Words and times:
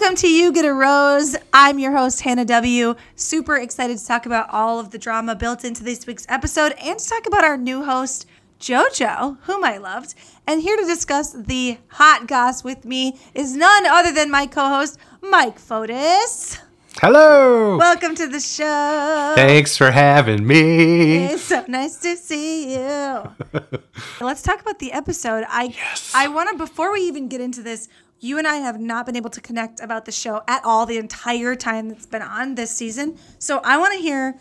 Welcome 0.00 0.16
to 0.18 0.30
You 0.30 0.52
Get 0.52 0.64
a 0.64 0.72
Rose. 0.72 1.34
I'm 1.52 1.80
your 1.80 1.90
host, 1.90 2.20
Hannah 2.20 2.44
W. 2.44 2.94
Super 3.16 3.56
excited 3.56 3.98
to 3.98 4.06
talk 4.06 4.26
about 4.26 4.48
all 4.50 4.78
of 4.78 4.90
the 4.90 4.98
drama 4.98 5.34
built 5.34 5.64
into 5.64 5.82
this 5.82 6.06
week's 6.06 6.24
episode 6.28 6.72
and 6.80 7.00
to 7.00 7.08
talk 7.08 7.26
about 7.26 7.42
our 7.42 7.56
new 7.56 7.82
host, 7.82 8.24
JoJo, 8.60 9.38
whom 9.40 9.64
I 9.64 9.78
loved. 9.78 10.14
And 10.46 10.62
here 10.62 10.76
to 10.76 10.84
discuss 10.84 11.32
the 11.32 11.78
hot 11.88 12.28
goss 12.28 12.62
with 12.62 12.84
me 12.84 13.18
is 13.34 13.56
none 13.56 13.86
other 13.86 14.12
than 14.12 14.30
my 14.30 14.46
co 14.46 14.68
host, 14.68 14.98
Mike 15.20 15.58
Fotis. 15.58 16.60
Hello. 17.00 17.76
Welcome 17.76 18.14
to 18.16 18.28
the 18.28 18.40
show. 18.40 19.32
Thanks 19.34 19.76
for 19.76 19.90
having 19.90 20.46
me. 20.46 21.26
It's 21.26 21.42
so 21.42 21.64
nice 21.66 21.96
to 21.98 22.16
see 22.16 22.74
you. 22.74 23.34
Let's 24.20 24.42
talk 24.42 24.60
about 24.60 24.78
the 24.78 24.92
episode. 24.92 25.44
I 25.48 25.74
Yes. 25.76 26.12
I 26.14 26.28
want 26.28 26.50
to 26.50 26.56
before 26.56 26.92
we 26.92 27.00
even 27.02 27.28
get 27.28 27.40
into 27.40 27.62
this, 27.62 27.88
you 28.20 28.38
and 28.38 28.46
I 28.46 28.56
have 28.56 28.80
not 28.80 29.06
been 29.06 29.16
able 29.16 29.30
to 29.30 29.40
connect 29.40 29.80
about 29.80 30.04
the 30.04 30.12
show 30.12 30.42
at 30.48 30.64
all 30.64 30.86
the 30.86 30.96
entire 30.98 31.54
time 31.54 31.88
that's 31.88 32.06
been 32.06 32.22
on 32.22 32.54
this 32.56 32.70
season. 32.70 33.16
So 33.38 33.60
I 33.64 33.76
want 33.78 33.94
to 33.94 34.00
hear 34.00 34.38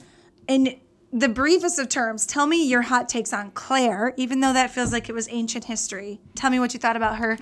in 0.48 0.80
the 1.14 1.30
briefest 1.30 1.80
of 1.80 1.88
terms, 1.90 2.26
tell 2.26 2.48
me 2.48 2.68
your 2.68 2.82
hot 2.84 3.08
takes 3.08 3.32
on 3.34 3.52
Claire, 3.52 4.14
even 4.18 4.40
though 4.42 4.54
that 4.54 4.72
feels 4.72 4.92
like 4.92 5.10
it 5.10 5.14
was 5.14 5.28
ancient 5.30 5.66
history. 5.66 6.20
Tell 6.36 6.50
me 6.50 6.60
what 6.60 6.74
you 6.74 6.80
thought 6.80 6.96
about 6.96 7.18
her 7.18 7.38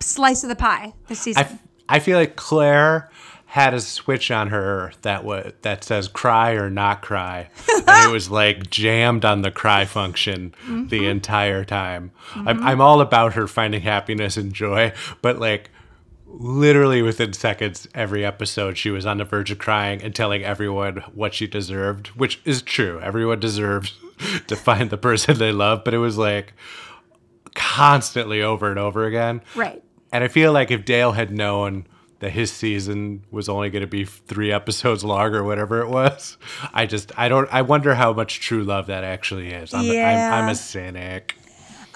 slice 0.00 0.42
of 0.42 0.48
the 0.48 0.56
pie 0.56 0.94
this 1.08 1.20
season. 1.20 1.60
I, 1.88 1.96
I 1.96 1.98
feel 2.00 2.18
like 2.18 2.36
Claire 2.36 3.10
had 3.46 3.72
a 3.72 3.80
switch 3.80 4.30
on 4.30 4.48
her 4.48 4.92
that 5.02 5.24
wa 5.24 5.44
that 5.62 5.84
says 5.84 6.08
cry 6.08 6.52
or 6.52 6.68
not 6.68 7.00
cry. 7.00 7.48
and 7.86 8.10
it 8.10 8.12
was 8.12 8.28
like 8.28 8.68
jammed 8.70 9.24
on 9.24 9.42
the 9.42 9.50
cry 9.52 9.84
function 9.84 10.52
Mm-hmm. 10.66 10.88
the 10.88 11.06
entire 11.06 11.64
time. 11.64 12.10
I'm, 12.34 12.62
I'm 12.62 12.80
all 12.80 13.00
about 13.00 13.34
her 13.34 13.46
finding 13.46 13.82
happiness 13.82 14.36
and 14.36 14.52
joy, 14.52 14.92
but 15.22 15.38
like 15.38 15.70
literally 16.26 17.02
within 17.02 17.32
seconds 17.32 17.88
every 17.94 18.24
episode 18.24 18.76
she 18.76 18.90
was 18.90 19.06
on 19.06 19.18
the 19.18 19.24
verge 19.24 19.50
of 19.50 19.58
crying 19.58 20.02
and 20.02 20.14
telling 20.14 20.42
everyone 20.42 20.96
what 21.14 21.32
she 21.32 21.46
deserved 21.46 22.08
which 22.08 22.40
is 22.44 22.62
true 22.62 23.00
everyone 23.00 23.40
deserves 23.40 23.94
to 24.46 24.56
find 24.56 24.90
the 24.90 24.98
person 24.98 25.38
they 25.38 25.52
love 25.52 25.82
but 25.84 25.94
it 25.94 25.98
was 25.98 26.18
like 26.18 26.52
constantly 27.54 28.42
over 28.42 28.68
and 28.68 28.78
over 28.78 29.06
again 29.06 29.40
right. 29.54 29.82
and 30.12 30.24
I 30.24 30.28
feel 30.28 30.52
like 30.52 30.70
if 30.70 30.84
Dale 30.84 31.12
had 31.12 31.30
known 31.30 31.86
that 32.20 32.30
his 32.30 32.50
season 32.50 33.24
was 33.30 33.48
only 33.48 33.70
going 33.70 33.82
to 33.82 33.86
be 33.86 34.04
three 34.04 34.50
episodes 34.50 35.04
long 35.04 35.34
or 35.34 35.44
whatever 35.44 35.80
it 35.82 35.88
was, 35.88 36.36
I 36.72 36.86
just 36.86 37.12
I 37.18 37.28
don't 37.28 37.48
I 37.52 37.62
wonder 37.62 37.94
how 37.94 38.12
much 38.12 38.40
true 38.40 38.64
love 38.64 38.86
that 38.86 39.04
actually 39.04 39.52
is. 39.52 39.74
I'm, 39.74 39.84
Yeah. 39.84 40.32
I'm, 40.32 40.44
I'm 40.44 40.50
a 40.50 40.54
cynic. 40.54 41.36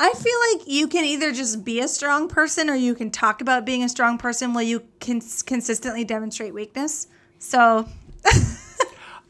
I 0.02 0.12
feel 0.14 0.58
like 0.58 0.66
you 0.66 0.88
can 0.88 1.04
either 1.04 1.30
just 1.30 1.62
be 1.62 1.80
a 1.80 1.86
strong 1.86 2.26
person 2.26 2.70
or 2.70 2.74
you 2.74 2.94
can 2.94 3.10
talk 3.10 3.40
about 3.42 3.66
being 3.66 3.84
a 3.84 3.88
strong 3.88 4.16
person 4.16 4.54
while 4.54 4.62
you 4.62 4.82
can 4.98 5.20
consistently 5.44 6.04
demonstrate 6.04 6.54
weakness. 6.54 7.06
So, 7.38 7.86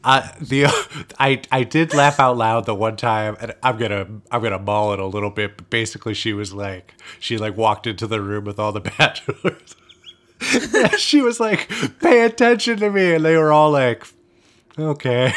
Uh, 0.03 0.27
the 0.41 0.65
I 1.19 1.41
I 1.51 1.63
did 1.63 1.93
laugh 1.93 2.19
out 2.19 2.37
loud 2.37 2.65
the 2.65 2.73
one 2.73 2.95
time, 2.95 3.37
and 3.39 3.53
I'm 3.61 3.77
gonna 3.77 4.07
I'm 4.31 4.41
gonna 4.41 4.57
maul 4.59 4.93
it 4.93 4.99
a 4.99 5.05
little 5.05 5.29
bit. 5.29 5.57
But 5.57 5.69
basically, 5.69 6.13
she 6.13 6.33
was 6.33 6.53
like 6.53 6.95
she 7.19 7.37
like 7.37 7.55
walked 7.55 7.85
into 7.85 8.07
the 8.07 8.21
room 8.21 8.45
with 8.45 8.59
all 8.59 8.71
the 8.71 8.79
bachelors. 8.97 9.75
She 10.97 11.21
was 11.21 11.39
like, 11.39 11.69
"Pay 11.99 12.23
attention 12.25 12.79
to 12.79 12.89
me," 12.89 13.13
and 13.13 13.23
they 13.23 13.37
were 13.37 13.51
all 13.51 13.69
like, 13.69 14.07
"Okay." 14.77 15.31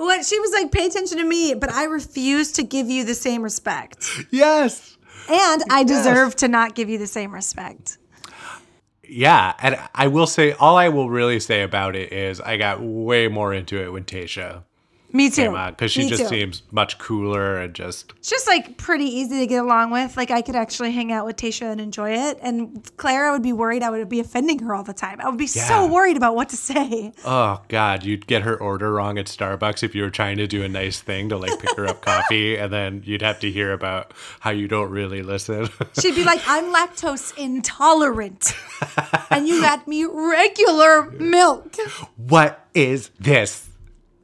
What 0.00 0.24
she 0.24 0.40
was 0.40 0.50
like, 0.52 0.72
pay 0.72 0.86
attention 0.86 1.18
to 1.18 1.24
me, 1.24 1.52
but 1.52 1.70
I 1.70 1.84
refuse 1.84 2.52
to 2.52 2.62
give 2.62 2.88
you 2.88 3.04
the 3.04 3.14
same 3.14 3.42
respect. 3.42 4.08
yes. 4.30 4.96
And 5.30 5.62
I 5.70 5.84
deserve 5.84 6.36
to 6.36 6.48
not 6.48 6.74
give 6.74 6.88
you 6.88 6.96
the 6.96 7.06
same 7.06 7.34
respect. 7.34 7.98
Yeah, 9.06 9.52
and 9.60 9.78
I 9.94 10.06
will 10.06 10.26
say 10.26 10.52
all 10.52 10.78
I 10.78 10.88
will 10.88 11.10
really 11.10 11.38
say 11.38 11.60
about 11.60 11.96
it 11.96 12.14
is 12.14 12.40
I 12.40 12.56
got 12.56 12.80
way 12.80 13.28
more 13.28 13.52
into 13.52 13.76
it 13.76 13.92
when 13.92 14.04
Tayshia 14.04 14.62
Me 15.12 15.30
too. 15.30 15.50
because 15.68 15.90
she 15.92 16.04
Me 16.04 16.08
just 16.08 16.22
too. 16.22 16.28
seems 16.28 16.62
much 16.70 16.98
cooler 16.98 17.58
and 17.58 17.74
just 17.74 18.12
It's 18.18 18.30
just 18.30 18.46
like 18.46 18.76
pretty 18.76 19.04
easy 19.06 19.40
to 19.40 19.46
get 19.46 19.62
along 19.64 19.90
with. 19.90 20.16
Like 20.16 20.30
I 20.30 20.42
could 20.42 20.56
actually 20.56 20.92
hang 20.92 21.10
out 21.12 21.26
with 21.26 21.36
Tayshia 21.36 21.70
and 21.72 21.80
enjoy 21.80 22.12
it. 22.12 22.38
And 22.42 22.88
Claire, 22.96 23.26
I 23.28 23.32
would 23.32 23.42
be 23.42 23.52
worried 23.52 23.82
I 23.82 23.90
would 23.90 24.08
be 24.08 24.20
offending 24.20 24.58
her 24.60 24.74
all 24.74 24.84
the 24.84 24.92
time. 24.92 25.20
I 25.20 25.28
would 25.28 25.38
be 25.38 25.46
so 25.46 25.86
worried 25.86 26.16
about 26.16 26.34
what 26.34 26.48
to 26.50 26.56
say. 26.56 27.12
oh 27.24 27.60
god, 27.68 28.04
you'd 28.04 28.26
get 28.26 28.42
her 28.42 28.56
order 28.56 28.92
wrong 28.92 29.18
at 29.18 29.26
Starbucks 29.26 29.82
if 29.82 29.94
you 29.94 30.02
were 30.02 30.10
trying 30.10 30.36
to 30.38 30.46
do 30.46 30.62
a 30.62 30.68
nice 30.68 31.00
thing 31.00 31.28
to 31.30 31.36
like 31.36 31.58
pick 31.60 31.76
her 31.76 31.86
up 31.86 32.00
coffee, 32.04 32.56
and 32.56 32.72
then 32.72 33.02
you'd 33.04 33.22
have 33.22 33.40
to 33.40 33.50
hear 33.50 33.72
about 33.72 34.12
how 34.40 34.50
you 34.50 34.68
don't 34.68 34.90
really 34.90 35.22
listen. 35.22 35.68
She'd 36.00 36.14
be 36.14 36.24
like, 36.24 36.40
I'm 36.46 36.72
lactose 36.74 37.36
intolerant. 37.36 38.52
and 39.30 39.48
you 39.48 39.60
got 39.62 39.88
me 39.88 40.04
regular 40.04 41.10
milk. 41.12 41.76
what 42.16 42.66
is 42.74 43.10
this? 43.18 43.69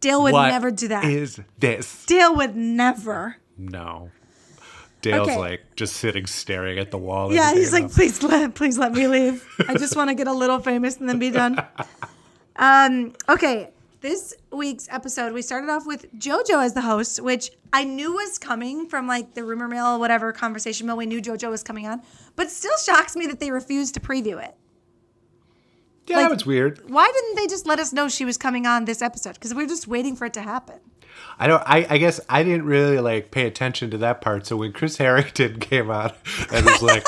Dale 0.00 0.22
would 0.22 0.32
What 0.32 0.48
never 0.48 0.70
do 0.70 0.88
that. 0.88 1.04
Is 1.04 1.40
this? 1.58 2.04
Dale 2.06 2.34
would 2.36 2.56
never. 2.56 3.36
No. 3.56 4.10
Dale's 5.02 5.28
Okay. 5.28 5.38
like 5.38 5.62
just 5.76 5.96
sitting 5.96 6.26
staring 6.26 6.78
at 6.78 6.90
the 6.90 6.98
wall. 6.98 7.32
Yeah, 7.32 7.52
he's 7.54 7.72
like, 7.72 7.90
please 7.92 8.22
let 8.22 8.54
please 8.54 8.76
let 8.78 8.92
me 8.92 9.06
leave. 9.06 9.46
I 9.68 9.74
just 9.74 9.94
want 9.96 10.08
to 10.10 10.14
get 10.14 10.26
a 10.26 10.32
little 10.32 10.58
famous 10.58 10.96
and 10.96 11.08
then 11.08 11.18
be 11.18 11.30
done. 11.30 11.62
Um, 12.58 13.12
okay. 13.28 13.70
This 14.00 14.34
week's 14.52 14.88
episode, 14.90 15.32
we 15.32 15.42
started 15.42 15.68
off 15.68 15.86
with 15.86 16.12
JoJo 16.14 16.64
as 16.64 16.74
the 16.74 16.82
host, 16.82 17.20
which 17.20 17.50
I 17.72 17.84
knew 17.84 18.12
was 18.14 18.38
coming 18.38 18.88
from 18.88 19.06
like 19.06 19.34
the 19.34 19.42
rumor 19.42 19.68
mill, 19.68 19.98
whatever 19.98 20.32
conversation 20.32 20.86
mill. 20.86 20.96
We 20.96 21.06
knew 21.06 21.20
JoJo 21.20 21.50
was 21.50 21.62
coming 21.62 21.86
on, 21.86 22.02
but 22.36 22.50
still 22.50 22.76
shocks 22.78 23.16
me 23.16 23.26
that 23.26 23.40
they 23.40 23.50
refused 23.50 23.94
to 23.94 24.00
preview 24.00 24.42
it. 24.42 24.54
Yeah, 26.06 26.16
like- 26.16 26.24
that 26.26 26.34
was 26.34 26.46
weird. 26.46 26.88
Why 26.88 27.10
didn't 27.12 27.36
they 27.36 27.46
just 27.46 27.66
let 27.66 27.78
us 27.78 27.92
know 27.92 28.08
she 28.08 28.24
was 28.24 28.36
coming 28.36 28.66
on 28.66 28.84
this 28.84 29.02
episode? 29.02 29.34
Because 29.34 29.54
we 29.54 29.64
were 29.64 29.68
just 29.68 29.86
waiting 29.88 30.16
for 30.16 30.26
it 30.26 30.32
to 30.34 30.42
happen. 30.42 30.80
I 31.38 31.46
don't. 31.46 31.62
I, 31.66 31.86
I 31.88 31.98
guess 31.98 32.20
I 32.28 32.42
didn't 32.42 32.64
really 32.64 32.98
like 32.98 33.30
pay 33.30 33.46
attention 33.46 33.90
to 33.90 33.98
that 33.98 34.20
part. 34.20 34.46
So 34.46 34.56
when 34.56 34.72
Chris 34.72 34.96
Harrington 34.96 35.60
came 35.60 35.90
on 35.90 36.12
and 36.52 36.64
was 36.64 36.82
like, 36.82 37.04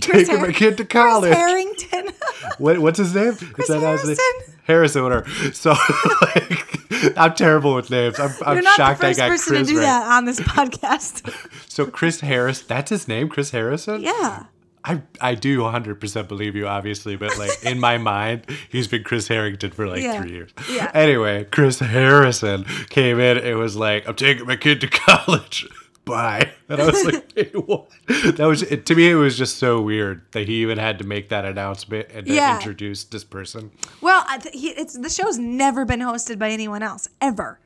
"Taking 0.00 0.40
my 0.40 0.52
kid 0.52 0.76
to 0.76 0.84
Chris 0.84 1.02
college," 1.02 1.34
Harrington. 1.34 2.08
what, 2.58 2.78
what's 2.78 2.98
his 2.98 3.14
name? 3.14 3.34
Chris 3.34 3.68
Harrison. 3.68 4.16
Harrison, 4.64 5.02
whatever. 5.02 5.28
So 5.52 5.70
like, 6.20 7.18
I'm 7.18 7.34
terrible 7.34 7.74
with 7.74 7.90
names. 7.90 8.20
I'm, 8.20 8.30
I'm 8.46 8.54
You're 8.54 8.62
not 8.62 8.76
shocked 8.76 9.00
the 9.00 9.06
I 9.06 9.10
first 9.10 9.18
got 9.18 9.28
person 9.28 9.52
Chris 9.56 9.68
to 9.68 9.74
do 9.74 9.78
right. 9.80 9.84
that 9.86 10.12
on 10.12 10.24
this 10.24 10.38
podcast. 10.38 11.68
So 11.68 11.86
Chris 11.86 12.20
Harris, 12.20 12.62
that's 12.62 12.90
his 12.90 13.08
name, 13.08 13.28
Chris 13.28 13.50
Harrison. 13.50 14.02
yeah. 14.02 14.44
I 14.84 15.02
I 15.20 15.34
do 15.36 15.58
100% 15.60 16.28
believe 16.28 16.56
you, 16.56 16.66
obviously, 16.66 17.16
but 17.16 17.38
like 17.38 17.50
in 17.64 17.78
my 17.78 17.98
mind, 18.12 18.46
he's 18.70 18.88
been 18.88 19.04
Chris 19.04 19.28
Harrington 19.28 19.70
for 19.70 19.86
like 19.86 20.02
Yeah. 20.02 20.20
three 20.20 20.32
years. 20.32 20.50
Yeah. 20.68 20.90
Anyway, 20.92 21.44
Chris 21.44 21.78
Harrison 21.78 22.64
came 22.90 23.20
in. 23.20 23.38
It 23.38 23.54
was 23.54 23.76
like, 23.76 24.08
I'm 24.08 24.16
taking 24.16 24.46
my 24.46 24.56
kid 24.56 24.80
to 24.80 24.88
college. 24.88 25.66
Bye. 26.04 26.50
And 26.68 26.82
I 26.82 26.86
was 26.86 27.04
like, 27.04 27.32
Wait, 27.36 27.54
what? 27.68 27.88
That 28.08 28.46
was 28.48 28.62
it, 28.64 28.84
to 28.86 28.96
me. 28.96 29.08
It 29.08 29.14
was 29.14 29.38
just 29.38 29.58
so 29.58 29.80
weird 29.80 30.22
that 30.32 30.48
he 30.48 30.54
even 30.62 30.76
had 30.78 30.98
to 30.98 31.04
make 31.06 31.28
that 31.28 31.44
announcement 31.44 32.08
and 32.12 32.26
Yeah. 32.26 32.56
introduce 32.56 33.04
this 33.04 33.22
person. 33.22 33.70
Well, 34.00 34.26
he, 34.52 34.70
it's 34.70 34.98
the 34.98 35.08
show's 35.08 35.38
never 35.38 35.84
been 35.84 36.00
hosted 36.00 36.40
by 36.40 36.50
anyone 36.50 36.82
else 36.82 37.08
ever. 37.20 37.60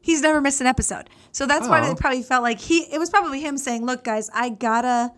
He's 0.00 0.20
never 0.20 0.40
missed 0.40 0.60
an 0.60 0.68
episode, 0.68 1.10
so 1.32 1.46
that's 1.46 1.66
why 1.66 1.80
Oh. 1.80 1.88
they 1.88 1.94
probably 1.96 2.22
felt 2.22 2.42
like 2.44 2.60
he. 2.60 2.82
It 2.92 2.98
was 2.98 3.10
probably 3.10 3.40
him 3.40 3.56
saying, 3.58 3.84
"Look, 3.86 4.04
guys, 4.04 4.30
I 4.34 4.50
gotta 4.50 5.10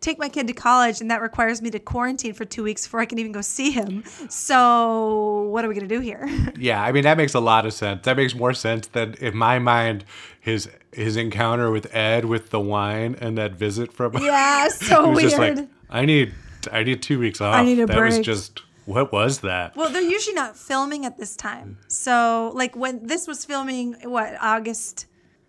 take 0.00 0.18
my 0.18 0.28
kid 0.28 0.46
to 0.46 0.52
college, 0.52 1.00
and 1.00 1.10
that 1.10 1.20
requires 1.22 1.60
me 1.62 1.70
to 1.70 1.78
quarantine 1.78 2.32
for 2.32 2.44
two 2.44 2.62
weeks 2.62 2.86
before 2.86 3.00
I 3.00 3.04
can 3.06 3.18
even 3.18 3.32
go 3.32 3.40
see 3.40 3.70
him. 3.70 4.04
So 4.28 5.42
what 5.50 5.64
are 5.64 5.68
we 5.68 5.74
gonna 5.74 5.86
do 5.86 6.00
here?" 6.00 6.28
Yeah, 6.58 6.82
I 6.82 6.92
mean 6.92 7.04
that 7.04 7.16
makes 7.16 7.34
a 7.34 7.40
lot 7.40 7.64
of 7.66 7.72
sense. 7.72 8.04
That 8.04 8.16
makes 8.16 8.34
more 8.34 8.52
sense 8.52 8.86
than 8.88 9.14
in 9.14 9.36
my 9.36 9.58
mind 9.58 10.04
his 10.40 10.68
his 10.92 11.16
encounter 11.16 11.70
with 11.70 11.94
Ed 11.94 12.24
with 12.24 12.50
the 12.50 12.60
wine 12.60 13.16
and 13.20 13.38
that 13.38 13.52
visit 13.52 13.92
from 13.92 14.16
yeah, 14.18 14.68
so 14.68 15.10
weird. 15.10 15.20
just 15.20 15.38
like, 15.38 15.68
I 15.88 16.04
need, 16.04 16.34
I 16.72 16.82
need 16.82 17.02
two 17.02 17.18
weeks 17.18 17.40
off. 17.40 17.54
I 17.54 17.64
need 17.64 17.78
a 17.78 17.86
that 17.86 18.00
was 18.00 18.18
just, 18.20 18.62
what 18.86 19.12
was 19.12 19.40
that? 19.40 19.76
Well, 19.76 19.90
they're 19.90 20.02
usually 20.02 20.34
not 20.34 20.56
filming 20.56 21.04
at 21.06 21.16
this 21.16 21.36
time. 21.36 21.78
So, 21.88 22.50
like 22.54 22.74
when 22.74 23.06
this 23.06 23.26
was 23.28 23.44
filming, 23.44 23.94
what 24.02 24.34
August, 24.40 25.06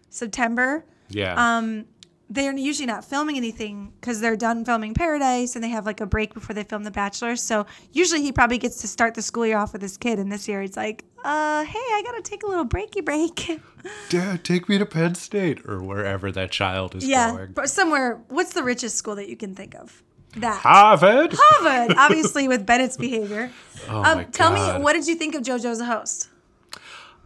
September. 0.09 0.85
yeah. 1.09 1.33
Um, 1.57 1.85
they're 2.31 2.55
usually 2.55 2.85
not 2.85 3.03
filming 3.03 3.35
anything 3.35 3.91
because 3.99 4.21
they're 4.21 4.37
done 4.37 4.63
filming 4.63 4.93
Paradise 4.93 5.55
and 5.55 5.63
they 5.63 5.67
have 5.67 5.85
like 5.85 5.99
a 5.99 6.05
break 6.05 6.33
before 6.33 6.53
they 6.53 6.63
film 6.63 6.83
The 6.83 6.91
Bachelor. 6.91 7.35
So 7.35 7.65
usually 7.91 8.21
he 8.21 8.31
probably 8.31 8.57
gets 8.57 8.79
to 8.81 8.87
start 8.87 9.15
the 9.15 9.21
school 9.21 9.45
year 9.45 9.57
off 9.57 9.73
with 9.73 9.81
his 9.81 9.97
kid. 9.97 10.17
And 10.17 10.31
this 10.31 10.47
year 10.47 10.61
it's 10.61 10.77
like, 10.77 11.03
uh, 11.25 11.65
hey, 11.65 11.77
I 11.77 12.01
gotta 12.05 12.21
take 12.21 12.43
a 12.43 12.47
little 12.47 12.65
breaky 12.65 13.03
break. 13.03 13.59
Dad, 14.09 14.45
take 14.45 14.69
me 14.69 14.77
to 14.77 14.85
Penn 14.85 15.15
State 15.15 15.59
or 15.67 15.83
wherever 15.83 16.31
that 16.31 16.51
child 16.51 16.95
is 16.95 17.05
yeah, 17.05 17.31
going. 17.31 17.51
but 17.51 17.69
somewhere. 17.69 18.21
What's 18.29 18.53
the 18.53 18.63
richest 18.63 18.95
school 18.95 19.15
that 19.15 19.27
you 19.27 19.35
can 19.35 19.53
think 19.53 19.75
of? 19.75 20.01
That. 20.37 20.61
Harvard. 20.61 21.35
Harvard, 21.37 21.95
obviously 21.97 22.47
with 22.47 22.65
Bennett's 22.65 22.95
behavior. 22.95 23.51
Oh 23.89 24.03
um, 24.03 24.17
my 24.19 24.23
tell 24.23 24.55
God. 24.55 24.77
me, 24.77 24.83
what 24.83 24.93
did 24.93 25.05
you 25.05 25.15
think 25.15 25.35
of 25.35 25.43
JoJo 25.43 25.65
as 25.65 25.81
a 25.81 25.85
host? 25.85 26.29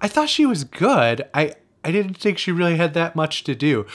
I 0.01 0.07
thought 0.07 0.29
she 0.29 0.47
was 0.47 0.63
good. 0.63 1.27
I, 1.31 1.53
I 1.83 1.91
didn't 1.91 2.17
think 2.17 2.39
she 2.39 2.51
really 2.51 2.77
had 2.77 2.95
that 2.95 3.15
much 3.15 3.43
to 3.43 3.53
do. 3.53 3.85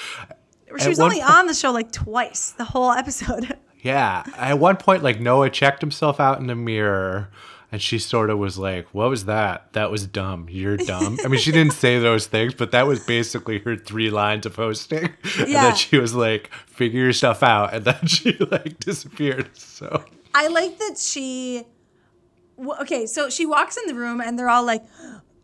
She 0.78 0.88
was 0.88 1.00
only 1.00 1.20
po- 1.20 1.26
on 1.32 1.46
the 1.46 1.54
show 1.54 1.70
like 1.72 1.90
twice, 1.92 2.50
the 2.52 2.64
whole 2.64 2.90
episode. 2.92 3.56
Yeah. 3.82 4.24
At 4.36 4.58
one 4.58 4.76
point, 4.76 5.02
like 5.02 5.20
Noah 5.20 5.48
checked 5.48 5.80
himself 5.80 6.20
out 6.20 6.38
in 6.38 6.48
the 6.48 6.54
mirror 6.54 7.30
and 7.72 7.80
she 7.80 7.98
sort 7.98 8.28
of 8.28 8.38
was 8.38 8.58
like, 8.58 8.86
What 8.92 9.08
was 9.08 9.24
that? 9.24 9.72
That 9.72 9.90
was 9.90 10.06
dumb. 10.06 10.48
You're 10.50 10.76
dumb. 10.76 11.16
I 11.24 11.28
mean, 11.28 11.40
she 11.40 11.50
didn't 11.50 11.72
say 11.72 11.98
those 11.98 12.26
things, 12.26 12.52
but 12.52 12.72
that 12.72 12.86
was 12.86 13.00
basically 13.06 13.58
her 13.60 13.76
three 13.76 14.10
lines 14.10 14.44
of 14.44 14.54
hosting. 14.56 15.14
And 15.38 15.48
Yeah. 15.48 15.62
then 15.62 15.76
she 15.76 15.96
was 15.96 16.14
like, 16.14 16.50
Figure 16.66 17.00
yourself 17.00 17.42
out. 17.42 17.72
And 17.72 17.86
then 17.86 17.96
she 18.06 18.32
like 18.34 18.78
disappeared. 18.80 19.48
So 19.56 20.04
I 20.34 20.48
like 20.48 20.76
that 20.76 20.98
she. 20.98 21.64
Okay, 22.82 23.06
so 23.06 23.30
she 23.30 23.46
walks 23.46 23.78
in 23.78 23.86
the 23.86 23.94
room 23.94 24.20
and 24.20 24.38
they're 24.38 24.50
all 24.50 24.64
like, 24.66 24.82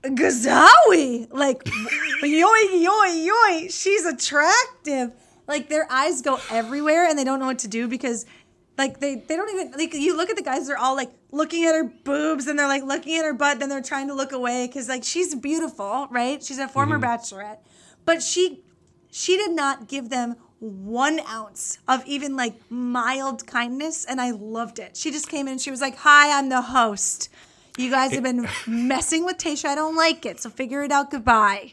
Gazawi! 0.03 1.29
Like, 1.33 1.63
yoy, 2.23 2.57
yoy, 2.73 3.27
yoy. 3.27 3.69
She's 3.71 4.05
attractive. 4.05 5.13
Like, 5.47 5.69
their 5.69 5.87
eyes 5.91 6.23
go 6.23 6.39
everywhere 6.51 7.09
and 7.09 7.19
they 7.19 7.25
don't 7.25 7.39
know 7.39 7.47
what 7.47 7.61
to 7.61 7.69
do 7.69 7.89
because, 7.89 8.27
like, 8.79 9.01
they, 9.01 9.17
they 9.17 9.37
don't 9.37 9.51
even, 9.51 9.73
like, 9.73 9.95
you 9.95 10.17
look 10.17 10.31
at 10.31 10.37
the 10.37 10.43
guys, 10.43 10.67
they're 10.67 10.79
all 10.79 10.97
like 10.97 11.11
looking 11.31 11.65
at 11.65 11.75
her 11.75 11.85
boobs 11.85 12.47
and 12.47 12.59
they're 12.59 12.69
like 12.69 12.83
looking 12.83 13.17
at 13.17 13.25
her 13.25 13.35
butt, 13.35 13.59
then 13.59 13.69
they're 13.69 13.83
trying 13.83 14.09
to 14.09 14.15
look 14.15 14.33
away 14.33 14.67
because, 14.67 14.89
like, 14.89 15.05
she's 15.05 15.35
beautiful, 15.35 16.09
right? 16.11 16.43
She's 16.43 16.59
a 16.59 16.69
former 16.69 16.99
mm-hmm. 16.99 17.05
bachelorette. 17.05 17.59
But 18.05 18.23
she, 18.23 18.63
she 19.11 19.37
did 19.37 19.53
not 19.53 19.89
give 19.89 20.11
them 20.11 20.37
one 20.59 21.21
ounce 21.29 21.79
of 21.87 22.05
even 22.07 22.35
like 22.37 22.55
mild 22.71 23.47
kindness 23.47 24.05
and 24.05 24.21
I 24.21 24.31
loved 24.31 24.79
it. 24.79 24.97
She 24.97 25.11
just 25.11 25.29
came 25.29 25.47
in 25.47 25.53
and 25.53 25.61
she 25.61 25.71
was 25.71 25.81
like, 25.81 25.97
Hi, 25.99 26.39
I'm 26.39 26.49
the 26.49 26.63
host. 26.63 27.29
You 27.77 27.91
guys 27.91 28.13
have 28.13 28.23
been 28.23 28.49
messing 28.67 29.25
with 29.25 29.39
Tayshia. 29.39 29.67
I 29.71 29.75
don't 29.75 29.97
like 29.97 30.25
it. 30.25 30.41
So 30.41 30.51
figure 30.51 30.83
it 30.83 30.91
out. 30.93 31.11
Goodbye. 31.11 31.73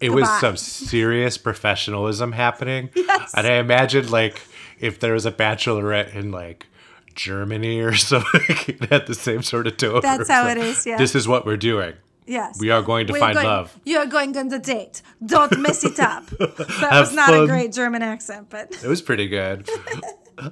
it 0.00 0.10
was 0.10 0.28
some 0.40 0.56
serious 0.56 1.38
professionalism 1.38 2.32
happening. 2.32 2.90
Yes. 2.94 3.32
And 3.34 3.46
I 3.46 3.54
imagine 3.54 4.10
like 4.10 4.42
if 4.80 4.98
there 5.00 5.12
was 5.14 5.24
a 5.26 5.32
bachelorette 5.32 6.14
in 6.14 6.30
like 6.32 6.66
Germany 7.14 7.80
or 7.80 7.94
something, 8.10 8.78
had 8.90 9.06
the 9.06 9.14
same 9.14 9.42
sort 9.42 9.66
of 9.66 9.76
tone. 9.76 10.00
That's 10.02 10.28
how 10.28 10.44
like, 10.44 10.56
it 10.58 10.64
is, 10.64 10.86
yeah. 10.86 10.98
This 10.98 11.14
is 11.14 11.26
what 11.28 11.46
we're 11.46 11.56
doing. 11.56 11.94
Yes. 12.26 12.60
We 12.60 12.70
are 12.70 12.82
going 12.82 13.06
to 13.08 13.12
We're 13.14 13.18
find 13.18 13.34
going- 13.34 13.46
love. 13.46 13.76
You're 13.84 14.06
going 14.06 14.36
on 14.36 14.48
the 14.48 14.58
date. 14.58 15.02
Don't 15.24 15.58
mess 15.60 15.82
it 15.84 15.98
up. 15.98 16.24
That 16.38 16.88
Have 16.92 17.06
was 17.08 17.14
not 17.14 17.34
a 17.34 17.46
great 17.46 17.72
German 17.72 18.02
accent, 18.02 18.46
but 18.50 18.70
It 18.82 18.86
was 18.88 19.02
pretty 19.02 19.26
good. 19.28 19.68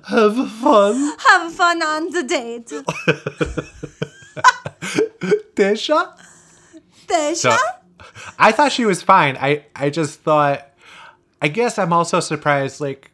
Have 0.08 0.36
fun, 0.60 1.16
have 1.26 1.52
fun 1.54 1.82
on 1.82 2.10
the 2.12 2.22
date. 2.22 2.70
Tisha. 5.54 6.12
Tasha? 7.06 7.34
So 7.36 7.56
I 8.38 8.52
thought 8.52 8.72
she 8.72 8.84
was 8.84 9.02
fine. 9.02 9.36
I 9.36 9.64
I 9.74 9.90
just 9.90 10.20
thought. 10.20 10.66
I 11.42 11.48
guess 11.48 11.78
I'm 11.78 11.92
also 11.92 12.20
surprised. 12.20 12.80
Like 12.80 13.10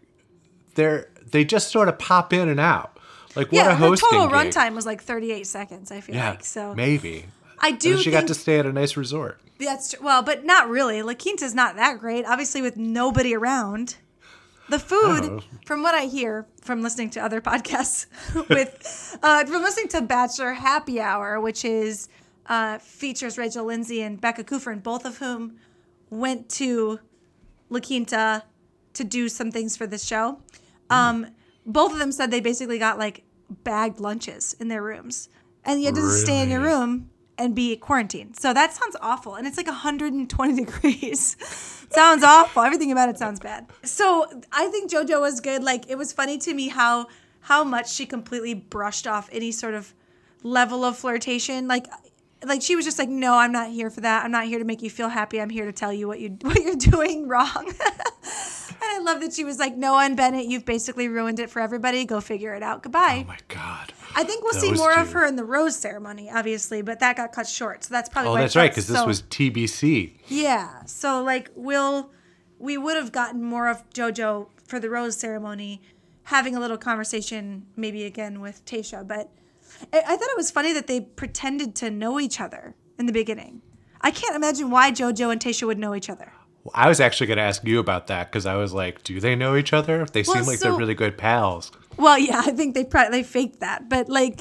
they're 0.74 1.08
they 1.30 1.44
just 1.44 1.70
sort 1.70 1.88
of 1.88 1.98
pop 1.98 2.32
in 2.32 2.48
and 2.48 2.60
out. 2.60 2.98
Like 3.34 3.52
what 3.52 3.56
yeah, 3.64 3.70
a 3.70 3.74
her 3.74 3.86
hosting 3.88 4.08
total 4.10 4.28
gig. 4.28 4.52
runtime 4.52 4.74
was 4.74 4.86
like 4.86 5.02
38 5.02 5.46
seconds, 5.46 5.90
I 5.92 6.00
feel 6.00 6.14
Yeah, 6.14 6.30
like. 6.30 6.44
So 6.44 6.74
maybe. 6.74 7.26
I 7.58 7.72
do 7.72 7.96
she 7.98 8.04
think 8.10 8.14
got 8.22 8.26
to 8.28 8.34
stay 8.34 8.58
at 8.58 8.66
a 8.66 8.72
nice 8.72 8.96
resort. 8.96 9.40
That's 9.58 9.92
tr- 9.92 10.02
well, 10.02 10.22
but 10.22 10.44
not 10.44 10.68
really. 10.68 11.02
La 11.02 11.14
Quinta's 11.14 11.54
not 11.54 11.76
that 11.76 11.98
great, 11.98 12.24
obviously, 12.26 12.62
with 12.62 12.76
nobody 12.76 13.34
around. 13.34 13.96
The 14.68 14.78
food, 14.78 15.24
Oh. 15.24 15.40
from 15.64 15.82
what 15.82 15.94
I 15.94 16.06
hear 16.06 16.46
from 16.60 16.82
listening 16.82 17.10
to 17.10 17.20
other 17.20 17.40
podcasts, 17.50 18.06
with 18.48 19.16
uh, 19.22 19.44
from 19.44 19.62
listening 19.62 19.88
to 19.88 20.02
Bachelor 20.02 20.54
Happy 20.54 21.00
Hour, 21.00 21.40
which 21.40 21.64
is 21.64 22.08
uh, 22.46 22.78
features 22.78 23.38
Rachel 23.38 23.64
Lindsay 23.64 24.02
and 24.02 24.20
Becca 24.20 24.44
Kufrin, 24.44 24.82
both 24.82 25.04
of 25.04 25.18
whom 25.18 25.56
went 26.10 26.48
to 26.50 26.98
La 27.70 27.80
Quinta 27.80 28.42
to 28.94 29.04
do 29.04 29.28
some 29.28 29.50
things 29.50 29.76
for 29.76 29.86
this 29.86 30.04
show. 30.04 30.40
Um, 30.90 31.26
both 31.64 31.92
of 31.92 31.98
them 31.98 32.12
said 32.12 32.30
they 32.30 32.40
basically 32.40 32.78
got 32.78 32.98
like 32.98 33.22
bagged 33.64 34.00
lunches 34.00 34.54
in 34.60 34.68
their 34.68 34.82
rooms, 34.82 35.28
and 35.64 35.80
you 35.80 35.86
had 35.86 35.94
to 35.96 36.00
just 36.00 36.22
stay 36.22 36.40
in 36.42 36.48
your 36.50 36.60
room 36.60 37.10
and 37.38 37.54
be 37.54 37.76
quarantined. 37.76 38.36
So 38.36 38.52
that 38.54 38.72
sounds 38.72 38.96
awful, 39.00 39.34
and 39.34 39.46
it's 39.46 39.56
like 39.56 39.66
120 39.66 40.54
degrees. 40.64 41.36
sounds 41.90 42.24
awful. 42.24 42.62
Everything 42.62 42.92
about 42.92 43.08
it 43.08 43.18
sounds 43.18 43.40
bad. 43.40 43.66
So 43.82 44.26
I 44.52 44.68
think 44.68 44.90
JoJo 44.90 45.20
was 45.20 45.40
good. 45.40 45.62
Like 45.62 45.88
it 45.88 45.96
was 45.96 46.12
funny 46.12 46.38
to 46.38 46.54
me 46.54 46.68
how 46.68 47.06
how 47.40 47.62
much 47.62 47.92
she 47.92 48.06
completely 48.06 48.54
brushed 48.54 49.06
off 49.06 49.28
any 49.30 49.52
sort 49.52 49.74
of 49.74 49.94
level 50.42 50.84
of 50.84 50.96
flirtation. 50.96 51.68
Like 51.68 51.86
like 52.44 52.62
she 52.62 52.76
was 52.76 52.84
just 52.84 52.98
like, 52.98 53.08
no, 53.08 53.36
I'm 53.36 53.52
not 53.52 53.70
here 53.70 53.90
for 53.90 54.00
that. 54.02 54.24
I'm 54.24 54.30
not 54.30 54.46
here 54.46 54.58
to 54.58 54.64
make 54.64 54.82
you 54.82 54.90
feel 54.90 55.08
happy. 55.08 55.40
I'm 55.40 55.50
here 55.50 55.64
to 55.64 55.72
tell 55.72 55.92
you 55.92 56.06
what 56.08 56.20
you 56.20 56.30
what 56.42 56.60
you're 56.62 56.76
doing 56.76 57.28
wrong. 57.28 57.72
I 58.96 59.00
love 59.00 59.20
that 59.20 59.34
she 59.34 59.44
was 59.44 59.58
like, 59.58 59.76
Noah 59.76 60.04
and 60.04 60.16
Bennett, 60.16 60.46
you've 60.46 60.64
basically 60.64 61.06
ruined 61.08 61.38
it 61.38 61.50
for 61.50 61.60
everybody. 61.60 62.04
Go 62.06 62.20
figure 62.20 62.54
it 62.54 62.62
out. 62.62 62.82
Goodbye. 62.82 63.24
Oh 63.24 63.28
my 63.28 63.38
god. 63.48 63.92
I 64.14 64.24
think 64.24 64.42
we'll 64.42 64.54
see 64.54 64.70
Those 64.70 64.78
more 64.78 64.98
of 64.98 65.12
her 65.12 65.26
in 65.26 65.36
the 65.36 65.44
rose 65.44 65.76
ceremony, 65.76 66.30
obviously, 66.30 66.80
but 66.80 67.00
that 67.00 67.16
got 67.16 67.32
cut 67.32 67.46
short. 67.46 67.84
So 67.84 67.92
that's 67.92 68.08
probably 68.08 68.30
Oh, 68.32 68.36
that's 68.36 68.56
right, 68.56 68.70
because 68.70 68.88
this 68.88 69.04
was 69.04 69.22
TBC. 69.22 70.14
yeah. 70.28 70.82
So 70.86 71.22
like 71.22 71.50
we'll 71.54 72.10
we 72.58 72.78
would 72.78 72.96
have 72.96 73.12
gotten 73.12 73.42
more 73.42 73.68
of 73.68 73.88
JoJo 73.90 74.48
for 74.66 74.80
the 74.80 74.88
rose 74.88 75.16
ceremony, 75.18 75.82
having 76.24 76.56
a 76.56 76.60
little 76.60 76.78
conversation 76.78 77.66
maybe 77.76 78.04
again 78.04 78.40
with 78.40 78.64
Tayshia. 78.64 79.06
But 79.06 79.30
I, 79.92 79.98
I 79.98 80.16
thought 80.16 80.30
it 80.30 80.36
was 80.38 80.50
funny 80.50 80.72
that 80.72 80.86
they 80.86 81.02
pretended 81.02 81.74
to 81.76 81.90
know 81.90 82.18
each 82.18 82.40
other 82.40 82.74
in 82.98 83.04
the 83.04 83.12
beginning. 83.12 83.60
I 84.00 84.10
can't 84.10 84.34
imagine 84.36 84.70
why 84.70 84.90
JoJo 84.90 85.32
and 85.32 85.40
Tayshia 85.40 85.66
would 85.66 85.78
know 85.78 85.94
each 85.94 86.08
other. 86.08 86.32
I 86.74 86.88
was 86.88 87.00
actually 87.00 87.26
going 87.28 87.36
to 87.38 87.42
ask 87.44 87.64
you 87.64 87.78
about 87.78 88.06
that 88.08 88.30
because 88.30 88.46
I 88.46 88.54
was 88.56 88.72
like, 88.72 89.02
do 89.04 89.20
they 89.20 89.34
know 89.36 89.56
each 89.56 89.72
other? 89.72 90.04
They 90.06 90.22
Well, 90.26 90.36
seem 90.36 90.46
like 90.46 90.58
so- 90.58 90.68
they're 90.70 90.78
really 90.78 90.94
good 90.94 91.16
pals. 91.18 91.70
Well, 91.96 92.18
yeah, 92.18 92.42
I 92.44 92.50
think 92.52 92.74
they 92.74 92.84
probably 92.84 93.18
they 93.18 93.22
faked 93.22 93.60
that, 93.60 93.88
but 93.88 94.08
like, 94.10 94.40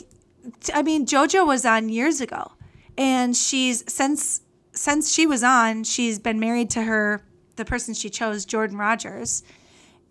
t- 0.59 0.73
I 0.73 0.81
mean, 0.81 1.05
JoJo 1.05 1.47
was 1.47 1.65
on 1.65 1.87
years 1.87 2.19
ago, 2.19 2.51
and 2.97 3.35
she's 3.35 3.83
since 3.91 4.41
since 4.73 5.13
she 5.13 5.25
was 5.25 5.41
on, 5.41 5.85
she's 5.85 6.19
been 6.19 6.37
married 6.39 6.69
to 6.71 6.81
her 6.83 7.21
the 7.55 7.63
person 7.63 7.93
she 7.93 8.09
chose, 8.09 8.43
Jordan 8.43 8.75
Rodgers, 8.77 9.41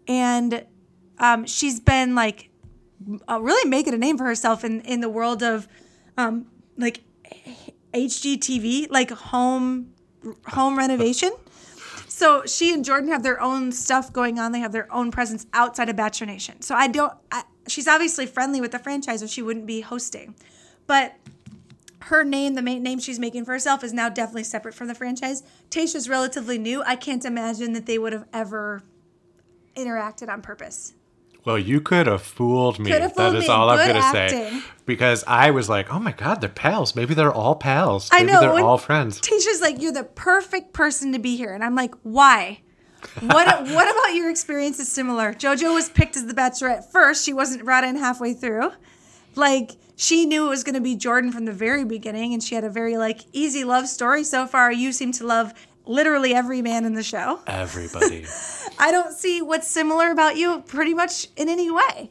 and 0.09 0.65
um, 1.19 1.45
she's 1.45 1.81
been 1.81 2.15
like 2.15 2.49
uh, 3.29 3.39
really 3.43 3.69
making 3.69 3.93
a 3.93 3.99
name 3.99 4.17
for 4.17 4.25
herself 4.25 4.65
in 4.65 4.81
in 4.81 5.01
the 5.01 5.11
world 5.11 5.43
of 5.43 5.69
um, 6.17 6.47
like 6.79 7.03
HGTV, 7.93 8.91
like 8.91 9.11
home 9.11 9.93
home 10.47 10.79
renovation. 10.79 11.31
So 12.15 12.47
she 12.47 12.73
and 12.73 12.85
Jordan 12.85 13.09
have 13.09 13.25
their 13.25 13.41
own 13.41 13.73
stuff 13.73 14.13
going 14.13 14.39
on. 14.39 14.53
They 14.53 14.61
have 14.61 14.71
their 14.71 14.87
own 14.95 15.11
presence 15.11 15.49
outside 15.53 15.89
of 15.89 15.97
Bachelor 15.97 16.29
Nation. 16.29 16.63
So 16.63 16.77
I 16.77 16.87
don't. 16.87 17.13
I, 17.33 17.43
she's 17.67 17.89
obviously 17.89 18.25
friendly 18.25 18.61
with 18.61 18.71
the 18.71 18.79
franchise, 18.79 19.21
or 19.21 19.27
she 19.27 19.43
wouldn't 19.43 19.67
be 19.67 19.81
hosting. 19.81 20.37
But 20.87 21.17
her 22.03 22.23
name, 22.23 22.55
the 22.55 22.63
main 22.63 22.85
name 22.85 23.01
she's 23.01 23.19
making 23.19 23.45
for 23.45 23.51
herself, 23.51 23.83
is 23.83 23.93
now 23.93 24.09
definitely 24.09 24.45
separate 24.45 24.77
from 24.77 24.87
the 24.87 24.95
franchise. 24.95 25.43
Tayshia's 25.71 26.09
relatively 26.09 26.57
new. 26.57 26.85
I 26.85 26.95
can't 26.95 27.25
imagine 27.25 27.73
that 27.73 27.87
they 27.87 27.99
would 27.99 28.13
have 28.13 28.29
ever 28.33 28.85
interacted 29.75 30.29
on 30.29 30.41
purpose. 30.41 30.95
Well, 31.45 31.59
you 31.59 31.81
could 31.81 32.07
have 32.07 32.23
fooled 32.23 32.79
me. 32.79 32.91
Have 32.91 33.15
fooled 33.15 33.35
that 33.35 33.39
is 33.39 33.43
me. 33.43 33.49
all 33.49 33.69
I'm 33.69 33.89
going 33.89 34.01
to 34.01 34.11
say. 34.11 34.63
Because 34.87 35.25
I 35.27 35.51
was 35.51 35.69
like, 35.69 35.93
oh 35.93 35.99
my 35.99 36.13
God, 36.13 36.41
they're 36.41 36.49
pals. 36.49 36.95
Maybe 36.95 37.15
they're 37.15 37.33
all 37.33 37.55
pals. 37.55 38.09
I 38.13 38.21
Maybe 38.21 38.33
know, 38.33 38.41
they're 38.41 38.65
all 38.65 38.79
friends. 38.79 39.21
Tayshia's 39.21 39.61
like, 39.61 39.81
you're 39.81 39.93
the 39.93 40.05
perfect 40.05 40.73
person 40.73 41.13
to 41.13 41.19
be 41.19 41.37
here. 41.37 41.53
And 41.53 41.63
I'm 41.63 41.75
like, 41.75 41.95
why? 42.03 42.61
What 43.21 43.47
what 43.69 43.91
about 43.91 44.15
your 44.15 44.31
experience 44.31 44.79
is 44.79 44.91
similar? 44.91 45.35
JoJo 45.35 45.75
was 45.75 45.91
picked 45.91 46.17
as 46.17 46.27
the 46.27 46.35
bachelorette 46.35 46.91
first. 46.91 47.25
She 47.25 47.33
wasn't 47.33 47.65
brought 47.65 47.85
in 47.85 47.97
halfway 47.97 48.33
through. 48.33 48.73
Like 49.35 49.73
she 49.97 50.27
knew 50.27 50.47
it 50.47 50.51
was 50.51 50.65
going 50.65 50.75
to 50.75 50.81
be 50.81 50.97
Jordan 50.97 51.31
from 51.31 51.45
the 51.45 51.53
very 51.53 51.85
beginning 51.85 52.33
and 52.33 52.43
she 52.43 52.55
had 52.55 52.65
a 52.65 52.71
very 52.71 52.97
like 52.97 53.21
easy 53.33 53.65
love 53.65 53.89
story 53.89 54.25
so 54.25 54.47
far. 54.47 54.73
You 54.73 54.93
seem 54.93 55.13
to 55.13 55.27
love 55.27 55.53
literally 55.87 56.35
every 56.35 56.63
man 56.63 56.85
in 56.85 56.95
the 56.95 57.03
show. 57.03 57.41
Everybody. 57.47 58.27
I 58.79 58.91
don't 58.91 59.13
see 59.13 59.43
what's 59.43 59.69
similar 59.69 60.11
about 60.11 60.37
you 60.37 60.63
pretty 60.67 60.95
much 60.95 61.29
in 61.37 61.49
any 61.49 61.71
way. 61.71 62.11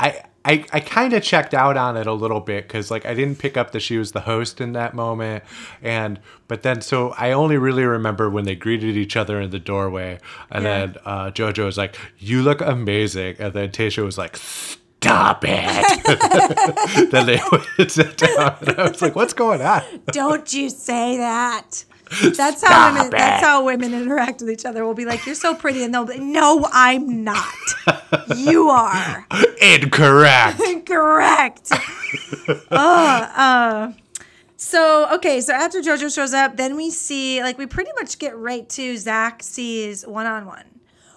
I 0.00 0.22
I, 0.44 0.64
I 0.72 0.80
kind 0.80 1.12
of 1.12 1.22
checked 1.22 1.52
out 1.52 1.76
on 1.76 1.96
it 1.96 2.06
a 2.06 2.12
little 2.12 2.40
bit 2.40 2.66
because 2.66 2.90
like 2.90 3.04
I 3.04 3.12
didn't 3.12 3.38
pick 3.38 3.56
up 3.56 3.72
that 3.72 3.80
she 3.80 3.98
was 3.98 4.12
the 4.12 4.20
host 4.20 4.60
in 4.60 4.72
that 4.72 4.94
moment, 4.94 5.44
and 5.82 6.20
but 6.46 6.62
then 6.62 6.80
so 6.80 7.10
I 7.18 7.32
only 7.32 7.58
really 7.58 7.84
remember 7.84 8.30
when 8.30 8.44
they 8.44 8.54
greeted 8.54 8.96
each 8.96 9.16
other 9.16 9.40
in 9.40 9.50
the 9.50 9.58
doorway, 9.58 10.20
and 10.50 10.64
Yeah. 10.64 10.86
then 10.86 10.96
uh, 11.04 11.30
JoJo 11.32 11.64
was 11.64 11.76
like, 11.76 11.96
"You 12.18 12.42
look 12.42 12.60
amazing," 12.60 13.36
and 13.38 13.52
then 13.52 13.70
Tayshia 13.70 14.04
was 14.04 14.16
like. 14.18 14.38
Stop 15.00 15.44
it! 15.46 17.10
then 17.12 17.24
they 17.26 17.40
went 17.52 17.64
and 17.78 17.88
sat 17.90 18.16
down, 18.16 18.56
and 18.62 18.80
I 18.80 18.88
was 18.88 19.00
like, 19.00 19.14
"What's 19.14 19.32
going 19.32 19.62
on?" 19.62 19.80
Don't 20.10 20.52
you 20.52 20.68
say 20.70 21.16
that. 21.18 21.84
That's 22.36 22.62
how 22.66 22.92
women. 22.94 23.10
That's 23.10 23.44
how 23.44 23.64
women 23.64 23.94
interact 23.94 24.40
with 24.40 24.50
each 24.50 24.64
other. 24.64 24.84
We'll 24.84 24.94
be 24.94 25.04
like, 25.04 25.26
"You're 25.26 25.34
so 25.34 25.54
pretty," 25.54 25.82
and 25.84 25.92
they'll 25.92 26.04
be, 26.04 26.18
"No, 26.18 26.66
I'm 26.72 27.24
not. 27.24 27.54
You 28.36 28.68
are 28.70 29.26
Incorrect. 29.62 30.60
correct." 30.86 31.72
uh, 32.70 32.74
uh. 32.74 33.92
So 34.56 35.08
okay, 35.14 35.40
so 35.40 35.52
after 35.52 35.80
JoJo 35.80 36.12
shows 36.14 36.34
up, 36.34 36.56
then 36.56 36.76
we 36.76 36.90
see 36.90 37.42
like 37.42 37.58
we 37.58 37.66
pretty 37.66 37.90
much 37.98 38.18
get 38.18 38.36
right 38.36 38.68
to 38.70 38.96
Zach 38.96 39.42
C's 39.42 40.06
one 40.06 40.26
on 40.26 40.46
one. 40.46 40.64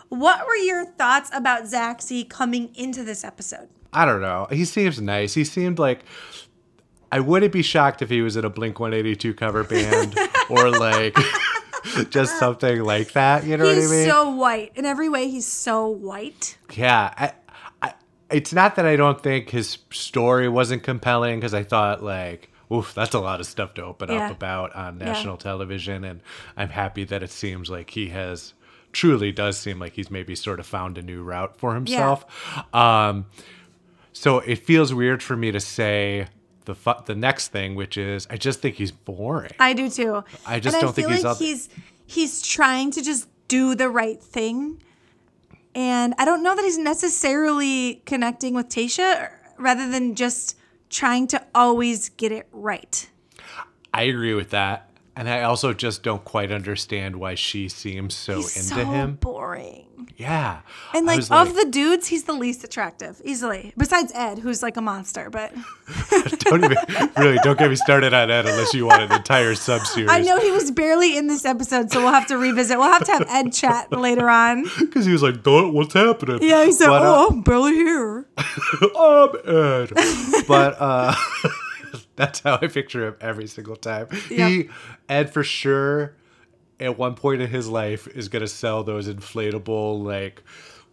What 0.10 0.46
were 0.46 0.56
your 0.56 0.86
thoughts 0.86 1.30
about 1.34 1.68
Zach 1.68 2.02
C 2.02 2.24
coming 2.24 2.70
into 2.76 3.04
this 3.04 3.24
episode? 3.24 3.70
I 3.94 4.06
don't 4.06 4.22
know. 4.22 4.48
He 4.52 4.66
seems 4.66 5.02
nice. 5.02 5.34
He 5.34 5.44
seemed 5.44 5.80
like 5.80 6.04
I 7.12 7.20
wouldn't 7.20 7.52
be 7.52 7.62
shocked 7.62 8.02
if 8.02 8.10
he 8.10 8.22
was 8.22 8.38
in 8.38 8.46
a 8.46 8.50
Blink 8.50 8.80
182 8.80 9.34
cover 9.34 9.64
band 9.64 10.18
or 10.50 10.70
like 10.72 11.16
just 12.10 12.40
something 12.40 12.84
like 12.84 13.12
that. 13.14 13.44
You 13.46 13.58
know 13.58 13.66
He's 13.68 13.88
what 13.90 13.94
I 13.96 13.98
mean? 13.98 14.08
so 14.10 14.30
white. 14.30 14.72
In 14.76 14.86
every 14.86 15.10
way, 15.10 15.30
he's 15.30 15.46
so 15.48 15.88
white. 15.88 16.58
yeah. 16.74 17.14
I, 17.18 17.34
I, 17.82 17.94
it's 18.30 18.54
not 18.54 18.76
that 18.76 18.86
I 18.86 18.96
don't 18.96 19.22
think 19.22 19.50
his 19.50 19.78
story 19.92 20.48
wasn't 20.48 20.84
compelling 20.84 21.40
because 21.40 21.54
I 21.54 21.64
thought 21.64 22.02
like, 22.04 22.50
oof, 22.72 22.94
that's 22.94 23.14
a 23.14 23.20
lot 23.20 23.40
of 23.42 23.46
stuff 23.46 23.74
to 23.74 23.84
open 23.84 24.10
Yeah. 24.10 24.28
up 24.28 24.32
about 24.32 24.74
on 24.76 24.98
national 24.98 25.36
television, 25.38 26.06
and 26.06 26.22
I'm 26.56 26.70
happy 26.70 27.04
that 27.06 27.22
it 27.24 27.32
seems 27.32 27.70
like 27.70 27.90
he 27.90 28.08
has 28.10 28.54
truly 28.94 29.32
does 29.34 29.58
seem 29.58 29.80
like 29.80 29.94
he's 29.94 30.10
maybe 30.12 30.36
sort 30.36 30.60
of 30.62 30.66
found 30.66 30.98
a 30.98 31.02
new 31.02 31.24
route 31.24 31.58
for 31.58 31.74
himself. 31.76 32.26
Um, 32.74 33.26
so 34.14 34.40
it 34.40 34.58
feels 34.58 34.94
weird 34.94 35.22
for 35.24 35.36
me 35.36 35.52
to 35.52 35.60
say 35.60 36.28
the 36.66 36.76
fu- 36.76 36.94
the 37.06 37.16
next 37.16 37.50
thing, 37.50 37.76
which 37.76 37.98
is 37.98 38.28
I 38.30 38.38
just 38.38 38.62
think 38.62 38.76
he's 38.76 38.92
boring. 38.92 39.52
I 39.60 39.74
do 39.74 39.90
too. 39.90 40.24
I 40.46 40.60
just 40.60 40.76
and 40.76 40.82
don't 40.82 40.90
I 40.90 40.94
think 40.94 41.08
feel 41.08 41.16
he's 41.16 41.24
like 41.24 41.32
up- 41.34 41.38
he's 41.40 41.70
he's 42.06 42.42
trying 42.42 42.92
to 42.92 43.02
just 43.02 43.28
do 43.48 43.76
the 43.76 43.90
right 43.90 44.22
thing, 44.22 44.82
and 45.76 46.14
I 46.18 46.26
don't 46.26 46.44
know 46.44 46.56
that 46.56 46.64
he's 46.64 46.78
necessarily 46.78 48.02
connecting 48.06 48.54
with 48.54 48.70
Tayshia, 48.70 49.32
rather 49.58 49.90
than 49.90 50.16
just 50.16 50.58
trying 50.90 51.28
to 51.28 51.46
always 51.56 52.10
get 52.10 52.32
it 52.32 52.48
right. 52.52 53.10
I 53.94 54.04
agree 54.04 54.34
with 54.34 54.50
that. 54.52 54.88
And 55.16 55.28
I 55.30 55.42
also 55.44 55.74
just 55.74 56.04
don't 56.04 56.24
quite 56.24 56.52
understand 56.54 57.18
why 57.18 57.36
she 57.36 57.68
seems 57.68 58.14
so 58.16 58.38
He's 58.38 58.56
into 58.56 58.82
so 58.86 58.86
him. 58.90 59.16
boring. 59.16 59.86
Yeah. 60.22 60.62
And 60.94 61.10
I 61.10 61.16
like 61.16 61.32
of 61.32 61.56
the 61.56 61.66
dudes, 61.66 62.08
he's 62.08 62.26
the 62.26 62.34
least 62.34 62.64
attractive, 62.64 63.20
easily. 63.26 63.74
Besides 63.76 64.12
Ed, 64.14 64.38
who's 64.38 64.62
like 64.62 64.78
a 64.78 64.82
monster. 64.82 65.32
But 65.32 65.52
don't 66.40 66.64
even 66.64 66.78
really 67.18 67.38
don't 67.44 67.58
get 67.58 67.72
me 67.72 67.76
started 67.76 68.14
on 68.14 68.30
Ed 68.30 68.46
unless 68.46 68.72
you 68.76 68.86
want 68.86 69.02
an 69.02 69.12
entire 69.12 69.56
sub 69.56 69.82
series. 69.82 70.12
I 70.12 70.22
know 70.22 70.38
he 70.38 70.52
was 70.52 70.70
barely 70.70 71.18
in 71.18 71.26
this 71.26 71.44
episode, 71.44 71.92
so 71.92 72.02
we'll 72.02 72.14
have 72.14 72.28
to 72.28 72.38
revisit. 72.38 72.78
We'll 72.78 72.92
have 72.92 73.06
to 73.06 73.12
have 73.14 73.26
Ed 73.30 73.52
chat 73.52 73.92
later 73.92 74.30
on. 74.30 74.66
because 74.80 75.08
he 75.08 75.12
was 75.12 75.24
like, 75.24 75.44
"What's 75.44 75.94
happening?" 75.94 76.40
Yeah, 76.44 76.66
he 76.66 76.72
said, 76.72 76.88
But, 76.88 77.02
uh, 77.02 77.16
"Oh, 77.16 77.28
I'm 77.32 77.42
barely 77.42 77.74
here." 77.74 78.26
I'm 78.38 79.30
Ed. 79.44 79.92
but 80.48 80.76
uh, 80.80 81.16
that's 82.16 82.42
how 82.42 82.60
I 82.62 82.68
picture 82.68 83.08
him 83.08 83.16
every 83.22 83.48
single 83.48 83.76
time. 83.76 84.08
He 84.30 84.70
Ed 85.10 85.34
for 85.34 85.44
sure. 85.44 86.14
At 86.82 86.98
one 86.98 87.16
point 87.16 87.42
in 87.42 87.50
his 87.50 87.70
life, 87.70 88.08
is 88.08 88.28
gonna 88.28 88.48
sell 88.48 88.84
those 88.84 89.08
inflatable 89.08 90.04
like 90.04 90.44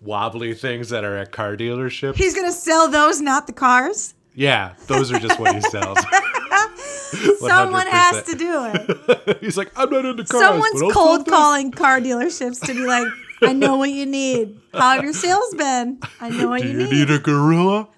wobbly 0.00 0.54
things 0.54 0.90
that 0.90 1.02
are 1.04 1.16
at 1.16 1.32
car 1.32 1.56
dealerships. 1.56 2.16
He's 2.16 2.34
gonna 2.34 2.52
sell 2.52 2.88
those, 2.88 3.20
not 3.20 3.46
the 3.46 3.52
cars. 3.52 4.14
yeah, 4.34 4.74
those 4.86 5.10
are 5.10 5.18
just 5.18 5.40
what 5.40 5.54
he 5.54 5.60
sells. 5.62 5.98
Someone 7.40 7.86
has 7.86 8.22
to 8.24 8.34
do 8.36 8.70
it. 8.72 9.38
He's 9.40 9.56
like, 9.56 9.72
I'm 9.76 9.90
not 9.90 10.04
into 10.04 10.24
cars. 10.24 10.42
Someone's 10.42 10.92
cold 10.92 11.26
calling 11.26 11.70
car 11.72 12.00
dealerships 12.00 12.60
to 12.66 12.74
be 12.74 12.84
like, 12.86 13.06
"I 13.42 13.52
know 13.52 13.76
what 13.78 13.90
you 13.90 14.04
need. 14.06 14.60
How 14.72 14.94
have 14.94 15.02
your 15.02 15.12
sales 15.12 15.54
been? 15.54 15.98
I 16.20 16.28
know 16.30 16.50
what 16.50 16.62
Do 16.62 16.68
you 16.68 16.72
you 16.80 16.84
need." 16.84 16.90
need 16.92 17.10
a 17.10 17.18
gorilla? 17.18 17.88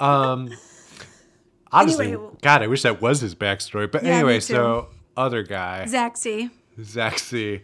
Um, 0.00 0.50
honestly, 1.72 2.08
Anyway. 2.08 2.30
God, 2.42 2.62
I 2.62 2.66
wish 2.66 2.82
that 2.82 3.00
was 3.00 3.20
his 3.20 3.34
backstory. 3.34 3.90
But 3.90 4.02
Yeah, 4.04 4.10
anyway, 4.16 4.40
so 4.40 4.88
other 5.16 5.42
guy, 5.42 5.86
Zach 5.86 6.16
C. 6.16 6.50
Zach 6.84 7.18
C, 7.18 7.60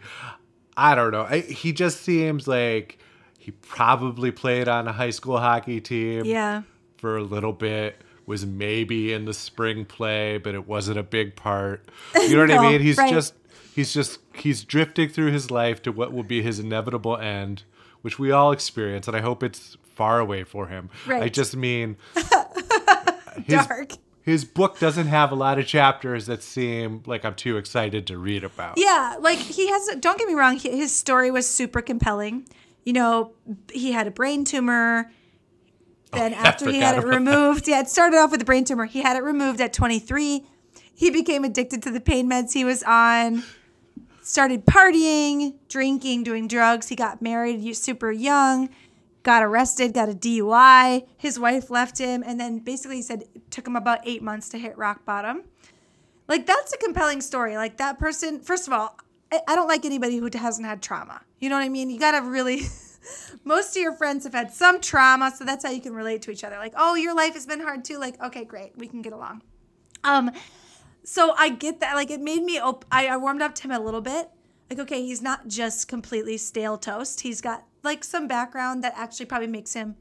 I 0.75 0.95
don't 0.95 1.11
know. 1.11 1.23
I, 1.23 1.39
he 1.41 1.73
just 1.73 2.01
seems 2.01 2.47
like 2.47 2.99
he 3.39 3.51
probably 3.51 4.31
played 4.31 4.67
on 4.67 4.87
a 4.87 4.93
high 4.93 5.09
school 5.11 5.37
hockey 5.39 5.79
team 5.81 6.25
Yeah. 6.25 6.63
for 6.97 7.17
a 7.17 7.23
little 7.23 7.53
bit. 7.53 8.01
Was 8.25 8.45
maybe 8.45 9.13
in 9.13 9.23
the 9.23 9.33
spring 9.33 9.85
play, 9.85 10.37
but 10.37 10.53
it 10.53 10.67
wasn't 10.67 10.99
a 10.99 11.03
big 11.03 11.37
part. 11.37 11.87
You 12.13 12.35
know 12.35 12.39
what 12.41 12.49
No, 12.49 12.57
I 12.57 12.71
mean? 12.73 12.81
He's 12.81 12.97
right. 12.97 13.09
just 13.09 13.33
he's 13.73 13.93
just 13.93 14.19
he's 14.33 14.65
drifting 14.65 15.07
through 15.07 15.31
his 15.31 15.49
life 15.49 15.81
to 15.83 15.93
what 15.93 16.11
will 16.11 16.23
be 16.23 16.41
his 16.41 16.59
inevitable 16.59 17.15
end, 17.15 17.63
which 18.01 18.19
we 18.19 18.31
all 18.31 18.51
experience, 18.51 19.07
and 19.07 19.15
I 19.15 19.21
hope 19.21 19.43
it's 19.43 19.77
far 19.95 20.19
away 20.19 20.43
for 20.43 20.67
him. 20.67 20.89
I 21.07 21.29
just 21.29 21.55
mean 21.55 21.95
his, 23.45 23.65
Dark. 23.65 23.91
His 24.27 24.43
book 24.43 24.77
doesn't 24.77 25.07
have 25.07 25.31
a 25.31 25.35
lot 25.35 25.57
of 25.57 25.65
chapters 25.65 26.25
that 26.25 26.43
seem 26.43 27.01
like 27.05 27.23
I'm 27.23 27.33
too 27.33 27.55
excited 27.55 28.05
to 28.07 28.17
read 28.17 28.43
about. 28.43 28.73
Yeah, 28.77 29.15
like 29.21 29.37
he 29.39 29.69
has. 29.69 29.87
Don't 30.01 30.19
get 30.19 30.27
me 30.27 30.33
wrong. 30.33 30.57
he- 30.57 30.77
His 30.77 30.93
story 30.93 31.31
was 31.31 31.49
super 31.49 31.81
compelling. 31.81 32.45
You 32.83 32.91
know, 32.93 33.31
he 33.71 33.93
had 33.93 34.05
a 34.05 34.11
brain 34.11 34.43
tumor. 34.43 35.09
Oh, 36.11 36.17
then 36.17 36.33
after 36.33 36.69
he 36.69 36.79
had 36.79 36.95
Oh, 36.95 36.99
it 37.01 37.05
removed, 37.05 37.67
yeah, 37.69 37.79
it 37.79 37.87
started 37.89 38.17
off 38.17 38.31
with 38.31 38.41
a 38.41 38.45
brain 38.45 38.65
tumor. 38.65 38.85
He 38.85 39.01
had 39.01 39.15
it 39.15 39.23
removed 39.23 39.61
at 39.61 39.71
23. 39.71 40.45
He 40.93 41.09
became 41.09 41.43
addicted 41.45 41.81
to 41.83 41.91
the 41.91 41.99
pain 42.01 42.29
meds 42.29 42.51
he 42.53 42.65
was 42.65 42.83
on. 42.83 43.43
Started 44.21 44.65
partying, 44.65 45.53
drinking, 45.69 46.23
doing 46.23 46.49
drugs. 46.49 46.89
He 46.89 46.95
got 46.97 47.21
married 47.21 47.73
super 47.77 48.11
young. 48.11 48.69
Got 49.27 49.43
arrested. 49.43 49.93
Got 49.93 50.07
a 50.07 50.13
DUI. 50.13 51.05
His 51.17 51.37
wife 51.37 51.69
left 51.69 51.97
him, 51.97 52.23
and 52.25 52.39
then 52.39 52.59
basically 52.59 52.95
he 52.95 53.01
said 53.01 53.23
it 53.35 53.51
took 53.51 53.67
him 53.67 53.75
about 53.75 53.99
eight 54.05 54.23
months 54.23 54.47
to 54.47 54.57
hit 54.57 54.77
rock 54.77 55.03
bottom. 55.03 55.43
Like 56.29 56.45
that's 56.45 56.71
a 56.71 56.77
compelling 56.77 57.19
story. 57.19 57.57
Like 57.57 57.75
that 57.75 57.99
person 57.99 58.39
first 58.39 58.67
of 58.67 58.73
all 58.73 58.97
I, 59.29 59.41
I 59.45 59.55
don't 59.55 59.67
like 59.67 59.83
anybody 59.83 60.15
who 60.15 60.29
hasn't 60.33 60.65
had 60.65 60.81
trauma. 60.81 61.23
You 61.39 61.49
know 61.49 61.57
what 61.57 61.65
i 61.65 61.67
mean? 61.67 61.89
You 61.89 61.99
gotta 61.99 62.25
really 62.25 62.61
most 63.43 63.75
of 63.75 63.81
your 63.81 63.91
friends 63.91 64.23
have 64.23 64.33
had 64.33 64.53
some 64.53 64.79
trauma 64.79 65.33
so 65.35 65.43
that's 65.43 65.65
how 65.65 65.71
you 65.71 65.81
can 65.81 65.93
relate 65.93 66.21
to 66.21 66.31
each 66.31 66.45
other. 66.45 66.55
Like 66.55 66.75
oh 66.77 66.95
your 66.95 67.13
life 67.13 67.33
has 67.33 67.45
been 67.45 67.59
hard 67.59 67.83
too. 67.83 67.97
Like 67.97 68.23
okay 68.23 68.45
great. 68.45 68.77
We 68.77 68.87
can 68.87 69.01
get 69.01 69.11
along. 69.11 69.41
Um 70.05 70.31
so 71.03 71.33
i 71.37 71.49
get 71.49 71.81
that. 71.81 71.95
Like 71.95 72.11
it 72.11 72.21
made 72.21 72.43
me 72.43 72.59
op- 72.59 72.85
I, 72.89 73.07
I 73.07 73.17
warmed 73.17 73.41
up 73.41 73.55
to 73.55 73.63
him 73.63 73.71
a 73.71 73.79
little 73.81 73.99
bit. 73.99 74.29
Like 74.69 74.79
okay 74.79 75.01
he's 75.01 75.21
not 75.21 75.49
just 75.49 75.89
completely 75.89 76.37
stale 76.37 76.77
toast. 76.77 77.19
He's 77.19 77.41
got 77.41 77.65
like 77.87 78.03
some 78.03 78.27
background 78.27 78.83
that 78.83 78.93
actually 78.95 79.25
probably 79.25 79.47
makes 79.47 79.73
him 79.73 79.95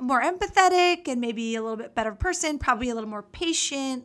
more 0.00 0.22
empathetic 0.22 1.08
and 1.08 1.20
maybe 1.20 1.56
a 1.56 1.62
little 1.62 1.76
bit 1.76 1.94
better 1.94 2.12
person 2.12 2.58
probably 2.58 2.88
a 2.88 2.94
little 2.94 3.10
more 3.10 3.22
patient 3.24 4.04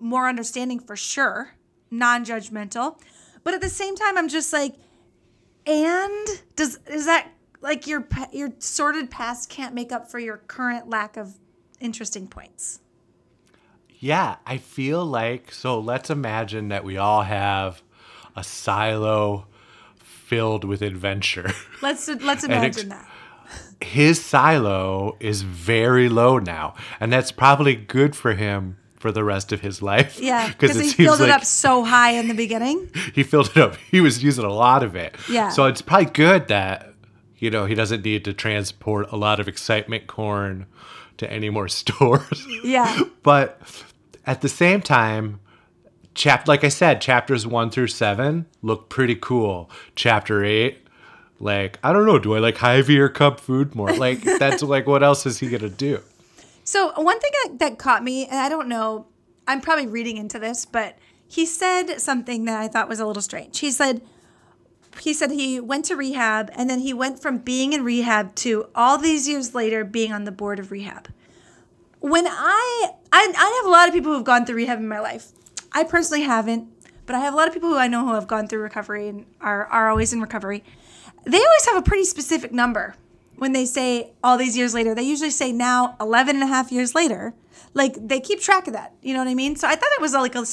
more 0.00 0.28
understanding 0.28 0.78
for 0.78 0.96
sure, 0.96 1.54
non-judgmental. 1.90 2.98
But 3.44 3.54
at 3.54 3.60
the 3.60 3.68
same 3.68 3.96
time, 3.96 4.16
I'm 4.16 4.28
just 4.28 4.52
like, 4.52 4.76
and 5.66 6.26
does 6.56 6.78
is 6.88 7.06
that 7.06 7.28
like 7.60 7.86
your 7.86 8.06
your 8.32 8.52
sordid 8.58 9.10
past 9.10 9.48
can't 9.48 9.74
make 9.74 9.92
up 9.92 10.10
for 10.10 10.18
your 10.18 10.38
current 10.38 10.88
lack 10.88 11.16
of 11.16 11.38
interesting 11.80 12.26
points? 12.26 12.80
Yeah, 13.88 14.36
I 14.44 14.58
feel 14.58 15.04
like 15.04 15.52
so 15.52 15.78
let's 15.78 16.10
imagine 16.10 16.68
that 16.68 16.84
we 16.84 16.96
all 16.96 17.22
have 17.22 17.82
a 18.34 18.42
silo 18.42 19.46
filled 20.32 20.64
with 20.64 20.80
adventure. 20.80 21.52
Let's 21.82 22.08
let's 22.08 22.42
imagine 22.42 22.88
that. 22.88 23.06
His 23.82 24.24
silo 24.24 25.16
is 25.20 25.42
very 25.42 26.08
low 26.08 26.38
now, 26.38 26.74
and 27.00 27.12
that's 27.12 27.30
probably 27.30 27.74
good 27.74 28.16
for 28.16 28.32
him 28.32 28.78
for 28.94 29.12
the 29.12 29.24
rest 29.24 29.52
of 29.52 29.60
his 29.60 29.82
life. 29.82 30.18
Yeah, 30.18 30.48
because 30.48 30.78
he 30.80 30.90
filled 30.92 31.20
like 31.20 31.28
it 31.28 31.32
up 31.32 31.44
so 31.44 31.84
high 31.84 32.12
in 32.12 32.28
the 32.28 32.34
beginning. 32.34 32.88
he 33.14 33.24
filled 33.24 33.50
it 33.50 33.58
up. 33.58 33.76
He 33.90 34.00
was 34.00 34.22
using 34.24 34.44
a 34.44 34.52
lot 34.52 34.82
of 34.82 34.96
it. 34.96 35.16
Yeah. 35.28 35.50
So 35.50 35.66
it's 35.66 35.82
probably 35.82 36.06
good 36.06 36.48
that 36.48 36.94
you 37.36 37.50
know 37.50 37.66
he 37.66 37.74
doesn't 37.74 38.02
need 38.02 38.24
to 38.24 38.32
transport 38.32 39.12
a 39.12 39.16
lot 39.16 39.38
of 39.38 39.48
excitement 39.48 40.06
corn 40.06 40.64
to 41.18 41.30
any 41.30 41.50
more 41.50 41.68
stores. 41.80 42.46
Yeah, 42.64 43.02
but 43.22 43.60
at 44.24 44.40
the 44.40 44.48
same 44.48 44.80
time 44.80 45.40
chap 46.14 46.46
like 46.46 46.62
i 46.64 46.68
said 46.68 47.00
chapters 47.00 47.46
one 47.46 47.70
through 47.70 47.86
seven 47.86 48.46
look 48.60 48.88
pretty 48.88 49.14
cool 49.14 49.70
chapter 49.96 50.44
eight 50.44 50.86
like 51.40 51.78
i 51.82 51.92
don't 51.92 52.06
know 52.06 52.18
do 52.18 52.34
i 52.34 52.38
like 52.38 52.58
Hy-Vee 52.58 52.98
or 52.98 53.08
Cub 53.08 53.40
Food 53.40 53.74
more 53.74 53.92
like 53.96 54.20
that's 54.22 54.62
like 54.62 54.86
what 54.86 55.02
else 55.02 55.26
is 55.26 55.38
he 55.38 55.48
gonna 55.48 55.68
do 55.68 56.00
So 56.64 56.92
one 57.00 57.18
thing 57.18 57.30
that, 57.42 57.58
that 57.58 57.78
caught 57.78 58.04
me, 58.04 58.26
and 58.26 58.38
I 58.38 58.48
don't 58.48 58.68
know, 58.68 59.06
I'm 59.48 59.60
probably 59.60 59.86
reading 59.86 60.16
into 60.16 60.38
this, 60.38 60.64
but 60.64 60.96
he 61.26 61.44
said 61.46 62.00
something 62.00 62.44
that 62.44 62.60
I 62.60 62.68
thought 62.68 62.88
was 62.88 63.00
a 63.00 63.06
little 63.06 63.22
strange. 63.22 63.58
He 63.58 63.70
said 63.70 64.02
he 65.00 65.14
said 65.14 65.30
he 65.30 65.58
went 65.58 65.86
to 65.86 65.96
rehab 65.96 66.50
and 66.54 66.68
then 66.68 66.80
he 66.80 66.92
went 66.92 67.20
from 67.20 67.38
being 67.38 67.72
in 67.72 67.82
rehab 67.82 68.34
to 68.36 68.66
all 68.74 68.98
these 68.98 69.26
years 69.26 69.54
later 69.54 69.84
being 69.84 70.12
on 70.12 70.24
the 70.24 70.32
board 70.32 70.58
of 70.58 70.70
rehab. 70.70 71.08
When 72.00 72.26
I 72.26 72.90
I, 73.12 73.32
I 73.36 73.60
have 73.62 73.66
a 73.66 73.70
lot 73.70 73.88
of 73.88 73.94
people 73.94 74.12
who've 74.12 74.24
gone 74.24 74.44
through 74.44 74.56
rehab 74.56 74.78
in 74.78 74.88
my 74.88 75.00
life. 75.00 75.32
I 75.72 75.84
personally 75.84 76.22
haven't, 76.22 76.68
but 77.06 77.16
I 77.16 77.20
have 77.20 77.34
a 77.34 77.36
lot 77.36 77.48
of 77.48 77.54
people 77.54 77.68
who 77.68 77.76
I 77.76 77.88
know 77.88 78.06
who 78.06 78.14
have 78.14 78.26
gone 78.26 78.46
through 78.46 78.60
recovery 78.60 79.08
and 79.08 79.26
are, 79.40 79.66
are 79.66 79.90
always 79.90 80.12
in 80.12 80.20
recovery. 80.20 80.62
They 81.24 81.38
always 81.38 81.66
have 81.66 81.76
a 81.76 81.82
pretty 81.82 82.04
specific 82.04 82.52
number 82.52 82.94
when 83.36 83.52
they 83.52 83.64
say 83.64 84.12
all 84.22 84.36
these 84.36 84.56
years 84.56 84.74
later. 84.74 84.94
They 84.94 85.02
usually 85.02 85.30
say 85.30 85.52
now 85.52 85.96
11 86.00 86.36
and 86.36 86.42
a 86.42 86.46
half 86.46 86.70
years 86.70 86.94
later. 86.94 87.34
Like 87.74 87.96
they 87.96 88.20
keep 88.20 88.40
track 88.40 88.66
of 88.66 88.74
that. 88.74 88.94
You 89.02 89.14
know 89.14 89.20
what 89.20 89.28
I 89.28 89.34
mean? 89.34 89.56
So 89.56 89.66
I 89.66 89.74
thought 89.74 89.88
it 89.96 90.00
was 90.00 90.12
like 90.12 90.34
a, 90.34 90.44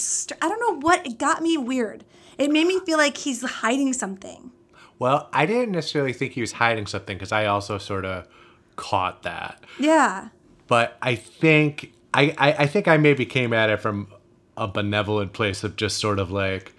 I 0.44 0.50
don't 0.50 0.60
know 0.60 0.80
what, 0.80 1.06
it 1.06 1.18
got 1.18 1.42
me 1.42 1.58
weird. 1.58 2.06
It 2.38 2.50
made 2.50 2.68
me 2.68 2.80
feel 2.86 2.98
like 2.98 3.18
he's 3.18 3.44
hiding 3.44 3.94
something. 3.94 4.52
Well, 4.98 5.30
I 5.34 5.46
didn't 5.46 5.72
necessarily 5.72 6.14
think 6.14 6.34
he 6.34 6.42
was 6.42 6.54
hiding 6.54 6.88
something 6.88 7.18
because 7.18 7.32
I 7.32 7.46
also 7.46 7.78
sort 7.78 8.06
of 8.06 8.28
caught 8.76 9.24
that. 9.24 9.64
Yeah. 9.78 10.30
But 10.68 10.98
I 11.02 11.16
think 11.16 11.94
I, 12.14 12.34
I, 12.38 12.52
I 12.64 12.66
think 12.66 12.88
I 12.88 12.98
maybe 12.98 13.26
came 13.26 13.54
at 13.54 13.70
it 13.70 13.82
from 13.82 14.08
a 14.60 14.68
benevolent 14.68 15.34
place 15.34 15.64
of 15.64 15.76
just 15.76 15.98
sort 15.98 16.20
of 16.20 16.30
like 16.32 16.74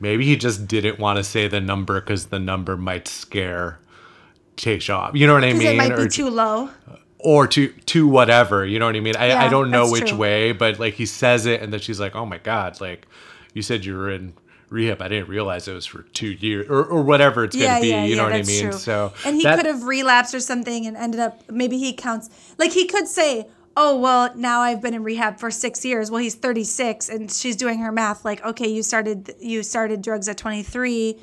maybe 0.00 0.24
he 0.24 0.36
just 0.36 0.66
didn't 0.66 0.98
want 0.98 1.16
to 1.18 1.24
say 1.24 1.48
the 1.48 1.60
number 1.60 2.00
because 2.00 2.26
the 2.26 2.38
number 2.38 2.76
might 2.76 3.06
scare 3.08 3.78
Tayshia 4.56 4.96
off. 4.96 5.14
You 5.16 5.26
know 5.26 5.34
what 5.34 5.44
I 5.44 5.52
mean? 5.52 5.66
it 5.66 5.76
might 5.76 5.92
or 5.92 6.04
be 6.04 6.08
too 6.08 6.30
low. 6.30 6.70
or 7.18 7.46
to 7.48 7.68
to 7.68 8.06
whatever. 8.06 8.64
You 8.64 8.78
know 8.78 8.86
what 8.86 8.96
I 8.96 9.00
mean? 9.00 9.16
I, 9.16 9.46
I 9.46 9.48
don't 9.48 9.70
know 9.70 9.90
which 9.90 10.10
true. 10.10 10.18
way, 10.18 10.52
but 10.52 10.78
like 10.78 10.94
he 10.94 11.06
says 11.06 11.46
it, 11.46 11.60
and 11.62 11.72
then 11.72 11.80
she's 11.80 11.98
like, 12.00 12.14
"Oh 12.14 12.24
my 12.26 12.38
god!" 12.38 12.80
Like 12.80 13.06
you 13.52 13.62
said, 13.62 13.84
you 13.84 13.96
were 13.96 14.10
in 14.10 14.34
rehab. 14.70 15.02
I 15.02 15.08
didn't 15.08 15.28
realize 15.28 15.66
it 15.66 15.72
was 15.74 15.86
for 15.86 16.02
two 16.12 16.28
years 16.32 16.68
or, 16.68 16.84
or 16.84 17.02
whatever 17.02 17.44
it's 17.44 17.56
Yeah, 17.56 17.66
gonna 17.68 17.80
be. 17.80 17.88
yeah, 17.88 18.04
you 18.04 18.10
yeah, 18.10 18.16
know 18.16 18.24
what 18.24 18.32
I 18.32 18.42
mean? 18.42 18.62
true. 18.70 18.72
So 18.72 19.12
and 19.24 19.36
he 19.36 19.42
that- 19.42 19.56
could 19.56 19.66
have 19.66 19.82
relapsed 19.84 20.34
or 20.34 20.40
something 20.40 20.86
and 20.86 20.96
ended 20.96 21.18
up 21.20 21.40
maybe 21.50 21.78
he 21.78 21.92
counts 21.92 22.30
like 22.58 22.72
he 22.72 22.86
could 22.86 23.08
say 23.08 23.46
oh 23.76 23.98
well 23.98 24.32
now 24.36 24.60
i've 24.60 24.80
been 24.80 24.94
in 24.94 25.02
rehab 25.02 25.38
for 25.38 25.50
six 25.50 25.84
years 25.84 26.10
well 26.10 26.20
he's 26.20 26.34
36 26.34 27.08
and 27.08 27.30
she's 27.30 27.56
doing 27.56 27.78
her 27.80 27.90
math 27.92 28.24
like 28.24 28.44
okay 28.44 28.68
you 28.68 28.82
started 28.82 29.34
you 29.40 29.62
started 29.62 30.00
drugs 30.02 30.28
at 30.28 30.36
23 30.38 31.16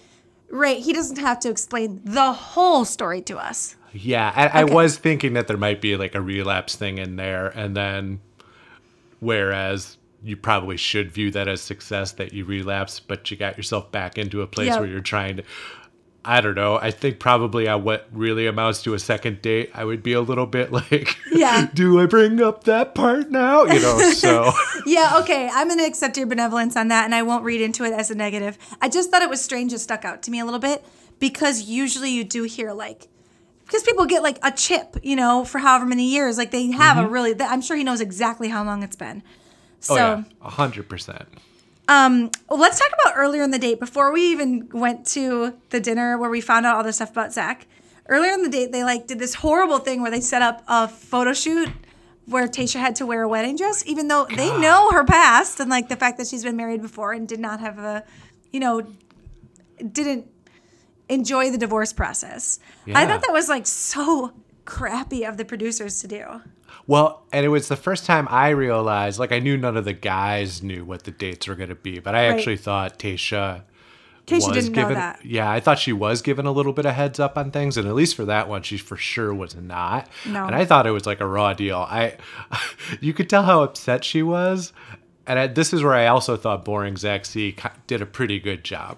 right 0.49 0.77
he 0.79 0.91
doesn't 0.93 1.17
have 1.17 1.39
to 1.39 1.49
explain 1.49 2.01
the 2.03 2.33
whole 2.33 2.83
story 2.85 3.21
to 3.21 3.37
us 3.37 3.75
Yeah, 3.93 4.31
I, 4.35 4.61
I 4.61 4.63
was 4.65 4.97
thinking 4.97 5.33
that 5.33 5.47
there 5.47 5.57
might 5.57 5.81
be 5.81 5.95
like 5.97 6.15
a 6.15 6.21
relapse 6.21 6.75
thing 6.77 6.97
in 6.97 7.17
there, 7.17 7.47
and 7.47 7.75
then 7.75 8.19
whereas 9.19 9.97
you 10.23 10.37
probably 10.37 10.77
should 10.77 11.11
view 11.11 11.31
that 11.31 11.47
as 11.47 11.61
success 11.61 12.11
that 12.13 12.31
you 12.33 12.45
relapse, 12.45 12.99
but 12.99 13.29
you 13.31 13.37
got 13.37 13.57
yourself 13.57 13.91
back 13.91 14.17
into 14.17 14.41
a 14.41 14.47
place 14.47 14.67
Yeah. 14.67 14.79
where 14.79 14.87
you're 14.87 14.99
trying 15.01 15.37
to. 15.37 15.43
I 16.23 16.39
don't 16.39 16.53
know. 16.53 16.77
I 16.77 16.91
think 16.91 17.19
probably 17.19 17.67
on 17.67 17.83
what 17.83 18.07
really 18.11 18.45
amounts 18.45 18.83
to 18.83 18.93
a 18.93 18.99
second 18.99 19.41
date, 19.41 19.71
I 19.73 19.83
would 19.83 20.03
be 20.03 20.13
a 20.13 20.21
little 20.21 20.45
bit 20.45 20.71
like, 20.91 21.17
yeah. 21.31 21.67
do 21.73 21.99
I 21.99 22.05
bring 22.05 22.41
up 22.41 22.65
that 22.65 22.93
part 22.93 23.31
now? 23.31 23.63
You 23.63 23.81
know, 23.81 23.99
so. 24.11 24.51
yeah, 24.85 25.19
okay. 25.21 25.49
I'm 25.51 25.67
going 25.67 25.79
to 25.79 25.85
accept 25.85 26.17
your 26.17 26.27
benevolence 26.27 26.75
on 26.75 26.89
that 26.89 27.05
and 27.05 27.15
I 27.15 27.23
won't 27.23 27.43
read 27.43 27.61
into 27.61 27.83
it 27.83 27.93
as 27.93 28.11
a 28.11 28.15
negative. 28.15 28.57
I 28.81 28.89
just 28.89 29.09
thought 29.09 29.21
it 29.21 29.29
was 29.29 29.41
strange 29.41 29.73
it 29.73 29.79
stuck 29.79 30.05
out 30.05 30.21
to 30.23 30.31
me 30.31 30.39
a 30.39 30.45
little 30.45 30.59
bit 30.59 30.85
because 31.19 31.63
usually 31.63 32.11
you 32.11 32.23
do 32.23 32.43
hear 32.43 32.71
like, 32.71 33.07
because 33.65 33.83
people 33.83 34.05
get 34.05 34.21
like 34.21 34.37
a 34.43 34.51
chip, 34.51 34.97
you 35.01 35.15
know, 35.15 35.43
for 35.43 35.57
however 35.57 35.85
many 35.85 36.09
years. 36.09 36.37
Like 36.37 36.51
they 36.51 36.69
have 36.71 36.97
mm-hmm. 36.97 37.07
a 37.07 37.09
really, 37.09 37.41
I'm 37.41 37.61
sure 37.61 37.75
he 37.75 37.83
knows 37.83 38.01
exactly 38.01 38.49
how 38.49 38.63
long 38.63 38.83
it's 38.83 38.95
been. 38.95 39.23
Oh, 39.89 39.95
so, 39.95 40.23
oh, 40.41 40.49
yeah. 40.49 40.49
100%. 40.49 41.25
Um, 41.87 42.31
let's 42.49 42.79
talk 42.79 42.89
about 43.01 43.13
earlier 43.17 43.43
in 43.43 43.51
the 43.51 43.59
date 43.59 43.79
before 43.79 44.11
we 44.11 44.31
even 44.31 44.69
went 44.71 45.05
to 45.07 45.53
the 45.69 45.79
dinner 45.79 46.17
where 46.17 46.29
we 46.29 46.41
found 46.41 46.65
out 46.65 46.77
all 46.77 46.83
this 46.83 46.97
stuff 46.97 47.11
about 47.11 47.33
Zach. 47.33 47.67
Earlier 48.07 48.31
in 48.31 48.43
the 48.43 48.49
date, 48.49 48.71
they 48.71 48.83
like 48.83 49.07
did 49.07 49.19
this 49.19 49.35
horrible 49.35 49.79
thing 49.79 50.01
where 50.01 50.11
they 50.11 50.21
set 50.21 50.41
up 50.41 50.63
a 50.67 50.87
photo 50.87 51.33
shoot 51.33 51.69
where 52.25 52.47
Tayshia 52.47 52.79
had 52.79 52.95
to 52.97 53.05
wear 53.05 53.23
a 53.23 53.27
wedding 53.27 53.55
dress, 53.55 53.85
even 53.85 54.07
though 54.07 54.25
they 54.25 54.57
know 54.59 54.91
her 54.91 55.03
past 55.03 55.59
and 55.59 55.69
like 55.69 55.89
the 55.89 55.95
fact 55.95 56.17
that 56.17 56.27
she's 56.27 56.43
been 56.43 56.55
married 56.55 56.81
before 56.81 57.13
and 57.13 57.27
did 57.27 57.39
not 57.39 57.59
have 57.59 57.77
a, 57.79 58.03
you 58.51 58.59
know, 58.59 58.85
didn't 59.91 60.27
enjoy 61.09 61.51
the 61.51 61.57
divorce 61.57 61.93
process. 61.93 62.59
Yeah. 62.85 62.99
I 62.99 63.05
thought 63.05 63.21
that 63.21 63.33
was 63.33 63.49
like 63.49 63.67
so 63.67 64.33
crappy 64.65 65.25
of 65.25 65.37
the 65.37 65.45
producers 65.45 65.99
to 66.01 66.07
do. 66.07 66.41
Well, 66.87 67.23
and 67.31 67.45
it 67.45 67.49
was 67.49 67.67
the 67.67 67.75
first 67.75 68.05
time 68.05 68.27
I 68.29 68.49
realized, 68.49 69.19
like, 69.19 69.31
I 69.31 69.39
knew 69.39 69.57
none 69.57 69.77
of 69.77 69.85
the 69.85 69.93
guys 69.93 70.61
knew 70.63 70.83
what 70.83 71.03
the 71.03 71.11
dates 71.11 71.47
were 71.47 71.55
going 71.55 71.69
to 71.69 71.75
be, 71.75 71.99
but 71.99 72.15
I 72.15 72.27
Right. 72.27 72.35
actually 72.35 72.57
thought 72.57 72.97
Tayshia. 72.99 73.61
Tayshia 74.27 74.33
was 74.33 74.47
didn't 74.47 74.71
know 74.73 74.81
given, 74.81 74.93
that. 74.95 75.25
Yeah, 75.25 75.49
I 75.49 75.59
thought 75.59 75.79
she 75.79 75.93
was 75.93 76.21
given 76.21 76.45
a 76.45 76.51
little 76.51 76.73
bit 76.73 76.85
of 76.85 76.93
heads 76.93 77.19
up 77.19 77.37
on 77.37 77.51
things, 77.51 77.77
and 77.77 77.87
at 77.87 77.95
least 77.95 78.15
for 78.15 78.25
that 78.25 78.47
one, 78.49 78.61
she 78.63 78.77
for 78.77 78.95
sure 78.97 79.33
was 79.33 79.55
not. 79.55 80.09
No. 80.25 80.45
And 80.45 80.55
I 80.55 80.65
thought 80.65 80.85
it 80.87 80.91
was 80.91 81.05
like 81.05 81.19
a 81.21 81.27
raw 81.27 81.53
deal. 81.53 81.77
I, 81.89 82.15
you 83.01 83.13
could 83.13 83.29
tell 83.29 83.43
how 83.43 83.63
upset 83.63 84.03
she 84.03 84.21
was, 84.23 84.73
and 85.27 85.37
I, 85.39 85.47
this 85.47 85.73
is 85.73 85.83
where 85.83 85.93
I 85.93 86.07
also 86.07 86.35
thought 86.37 86.65
Boring 86.65 86.97
Zach 86.97 87.25
C 87.25 87.55
did 87.87 88.01
a 88.01 88.05
pretty 88.05 88.39
good 88.39 88.63
job 88.63 88.97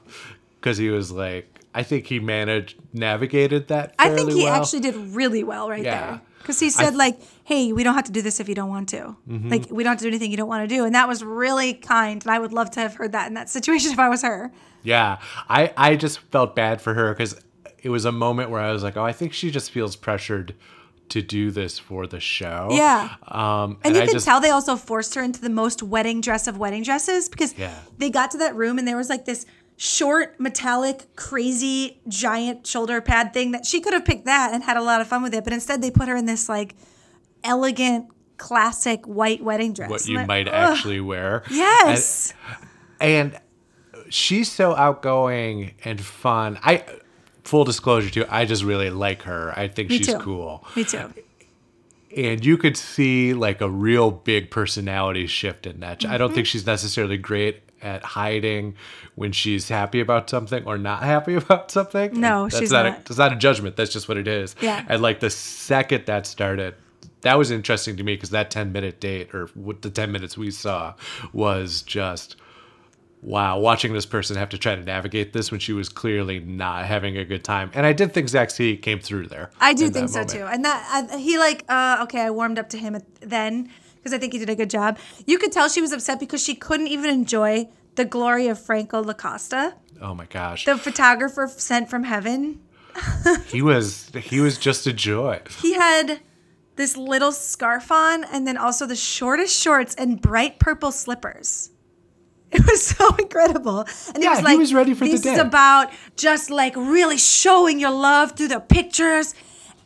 because 0.59 0.77
he 0.77 0.89
was 0.89 1.11
like, 1.11 1.47
I 1.75 1.83
think 1.83 2.07
he 2.07 2.19
managed 2.19 2.77
navigated 2.93 3.67
that. 3.69 3.93
I 3.99 4.09
think 4.13 4.31
he 4.31 4.43
well. 4.43 4.53
actually 4.61 4.81
did 4.81 4.95
really 4.95 5.43
well 5.43 5.69
right 5.69 5.83
Yeah. 5.83 6.05
there. 6.07 6.21
Because 6.43 6.59
he 6.59 6.69
said, 6.69 6.95
like, 6.95 7.19
hey, 7.45 7.71
we 7.73 7.83
don't 7.83 7.95
have 7.95 8.03
to 8.05 8.11
do 8.11 8.21
this 8.21 8.39
if 8.39 8.47
you 8.49 8.55
don't 8.55 8.69
want 8.69 8.89
to. 8.89 9.15
Mm-hmm. 9.27 9.49
Like, 9.49 9.71
we 9.71 9.83
don't 9.83 9.91
have 9.91 9.99
to 9.99 10.03
do 10.03 10.09
anything 10.09 10.29
you 10.29 10.37
don't 10.37 10.49
want 10.49 10.69
to 10.69 10.75
do. 10.75 10.83
And 10.85 10.93
that 10.93 11.07
was 11.07 11.23
really 11.23 11.73
kind. 11.73 12.21
And 12.21 12.31
I 12.31 12.37
would 12.37 12.53
love 12.53 12.69
to 12.71 12.81
have 12.81 12.95
heard 12.95 13.13
that 13.13 13.27
in 13.27 13.33
that 13.33 13.49
situation 13.49 13.91
if 13.93 13.99
I 13.99 14.09
was 14.09 14.21
her. 14.21 14.51
Yeah, 14.83 15.19
I 15.49 15.73
I 15.77 15.95
just 15.95 16.19
felt 16.19 16.55
bad 16.55 16.81
for 16.81 16.93
her 16.93 17.13
because 17.13 17.39
it 17.81 17.89
was 17.89 18.05
a 18.05 18.11
moment 18.11 18.49
where 18.49 18.59
I 18.61 18.71
was 18.71 18.83
like, 18.83 18.97
oh, 18.97 19.03
I 19.03 19.13
think 19.13 19.33
she 19.33 19.49
just 19.51 19.71
feels 19.71 19.95
pressured 19.95 20.53
to 21.09 21.21
do 21.21 21.51
this 21.51 21.79
for 21.79 22.07
the 22.07 22.19
show. 22.19 22.69
Yeah. 22.71 23.15
Um, 23.27 23.77
And, 23.83 23.95
you 23.95 24.01
I 24.01 24.05
can 24.05 24.13
just, 24.13 24.25
tell 24.25 24.39
they 24.41 24.49
also 24.49 24.75
forced 24.75 25.15
her 25.15 25.21
into 25.21 25.41
the 25.41 25.49
most 25.49 25.83
wedding 25.83 26.21
dress 26.21 26.47
of 26.47 26.57
wedding 26.57 26.81
dresses 26.83 27.29
because 27.29 27.53
Yeah. 27.57 27.75
they 27.97 28.09
got 28.09 28.31
to 28.31 28.37
that 28.39 28.55
room 28.55 28.79
and 28.79 28.87
there 28.87 28.97
was 28.97 29.09
like 29.09 29.25
this 29.25 29.45
short, 29.77 30.39
metallic, 30.39 31.15
crazy, 31.15 31.99
giant 32.07 32.65
shoulder 32.67 33.01
pad 33.01 33.33
thing 33.33 33.51
that 33.51 33.65
she 33.65 33.81
could 33.81 33.93
have 33.93 34.05
picked 34.05 34.25
that 34.25 34.53
and 34.53 34.63
had 34.63 34.77
a 34.77 34.81
lot 34.81 35.01
of 35.01 35.07
fun 35.07 35.21
with 35.23 35.33
it. 35.33 35.43
But 35.43 35.53
instead, 35.53 35.81
they 35.81 35.91
put 35.91 36.07
her 36.07 36.15
in 36.15 36.25
this 36.25 36.47
like 36.49 36.75
elegant, 37.43 38.07
classic 38.37 39.05
white 39.05 39.43
wedding 39.43 39.73
dress. 39.73 39.89
what 39.89 40.07
you 40.07 40.17
like, 40.17 40.27
might 40.27 40.47
"Ugh." 40.47 40.53
actually 40.53 40.99
wear. 41.01 41.43
Yes. 41.51 42.33
And, 42.99 43.33
and 43.33 43.41
she's 44.09 44.51
so 44.51 44.75
outgoing 44.75 45.73
and 45.83 45.99
fun. 45.99 46.59
I 46.63 46.83
full 47.43 47.63
disclosure 47.65 48.09
too, 48.09 48.25
I 48.29 48.45
just 48.45 48.63
really 48.63 48.89
like 48.89 49.23
her. 49.23 49.53
I 49.57 49.67
think 49.67 49.89
Me 49.89 49.97
she's 49.97 50.07
too. 50.07 50.19
cool. 50.19 50.65
Me 50.75 50.83
too. 50.85 51.13
and 52.15 52.45
you 52.45 52.57
could 52.57 52.77
see 52.77 53.33
like 53.33 53.59
a 53.59 53.69
real 53.69 54.11
big 54.11 54.49
personality 54.51 55.27
shift 55.27 55.65
in 55.67 55.79
that. 55.81 56.05
I 56.05 56.17
don't 56.17 56.27
Mm-hmm. 56.29 56.35
think 56.35 56.47
she's 56.47 56.65
necessarily 56.65 57.17
great 57.17 57.62
at 57.83 58.03
hiding 58.03 58.75
when 59.15 59.31
she's 59.31 59.69
happy 59.69 59.99
about 59.99 60.29
something 60.29 60.63
or 60.65 60.77
not 60.77 61.03
happy 61.03 61.35
about 61.43 61.71
something. 61.71 62.19
No, 62.19 62.43
that's 62.43 62.59
she's 62.59 62.71
not. 62.71 62.85
not. 62.85 62.97
A, 62.97 63.01
it's 63.01 63.17
not 63.17 63.33
a 63.33 63.35
judgment. 63.35 63.75
That's 63.75 63.91
just 63.91 64.07
what 64.07 64.17
it 64.17 64.27
is. 64.27 64.55
Yeah. 64.61 64.85
And 64.87 65.01
like 65.01 65.19
the 65.19 65.29
second 65.29 66.05
that 66.05 66.25
started, 66.25 66.75
that 67.21 67.37
was 67.37 67.51
interesting 67.51 67.97
to 67.97 68.03
me 68.03 68.15
because 68.15 68.31
that 68.31 68.49
ten 68.49 68.71
minute 68.71 68.99
date 68.99 69.33
or 69.33 69.47
what 69.53 69.81
the 69.81 69.89
ten 69.89 70.11
minutes 70.11 70.37
we 70.37 70.51
saw 70.51 70.95
was 71.31 71.81
just. 71.81 72.37
Wow, 73.21 73.57
watching 73.59 73.93
this 73.93 74.05
person 74.05 74.35
have 74.35 74.49
to 74.49 74.57
try 74.57 74.75
to 74.75 74.83
navigate 74.83 75.31
this 75.31 75.49
when 75.49 75.61
she 75.61 75.71
was 75.71 75.87
clearly 75.87 76.41
not 76.41 76.83
having 76.83 77.17
a 77.17 77.23
good 77.23 77.41
time, 77.41 77.71
and 77.73 77.85
I 77.85 77.93
did 77.93 78.13
think 78.13 78.27
Zach 78.27 78.51
C 78.51 78.75
came 78.75 78.99
through 78.99 79.27
there. 79.27 79.49
I 79.61 79.73
do 79.73 79.89
think 79.89 80.09
so 80.09 80.15
moment. 80.15 80.29
too. 80.31 80.43
And 80.43 80.65
that 80.65 81.09
I, 81.13 81.17
he 81.17 81.37
like 81.37 81.63
uh, 81.69 81.99
okay, 82.03 82.19
I 82.19 82.31
warmed 82.31 82.59
up 82.59 82.67
to 82.71 82.77
him 82.77 83.01
then 83.21 83.69
because 84.03 84.13
I 84.13 84.17
think 84.17 84.33
he 84.33 84.39
did 84.39 84.49
a 84.49 84.55
good 84.55 84.69
job. 84.69 84.99
You 85.25 85.39
could 85.39 85.53
tell 85.53 85.69
she 85.69 85.79
was 85.79 85.93
upset 85.93 86.19
because 86.19 86.43
she 86.43 86.55
couldn't 86.55 86.87
even 86.87 87.09
enjoy 87.09 87.69
the 87.95 88.03
glory 88.03 88.47
of 88.47 88.59
Franco 88.59 89.01
Lacosta, 89.01 89.75
Oh 90.01 90.13
my 90.13 90.25
gosh, 90.25 90.65
the 90.65 90.77
photographer 90.77 91.47
sent 91.47 91.89
from 91.89 92.03
heaven. 92.03 92.59
he 93.47 93.61
was 93.61 94.09
he 94.15 94.41
was 94.41 94.57
just 94.57 94.85
a 94.85 94.93
joy. 94.93 95.41
He 95.61 95.73
had 95.73 96.19
this 96.75 96.97
little 96.97 97.31
scarf 97.31 97.91
on 97.91 98.23
and 98.25 98.47
then 98.47 98.57
also 98.57 98.85
the 98.85 98.95
shortest 98.95 99.55
shorts 99.59 99.95
and 99.95 100.21
bright 100.21 100.59
purple 100.59 100.91
slippers. 100.91 101.69
It 102.51 102.65
was 102.65 102.85
so 102.97 103.15
incredible. 103.15 103.85
And 104.13 104.23
he 104.23 104.29
was 104.29 104.41
like, 104.41 104.53
he 104.53 104.59
was 104.59 104.73
ready 104.73 104.93
for 104.93 105.05
the 105.05 105.11
this 105.11 105.25
is 105.25 105.35
day." 105.35 105.39
about 105.39 105.91
just 106.15 106.49
like 106.49 106.75
really 106.75 107.17
showing 107.17 107.79
your 107.79 107.91
love 107.91 108.33
through 108.33 108.49
the 108.49 108.59
pictures. 108.59 109.33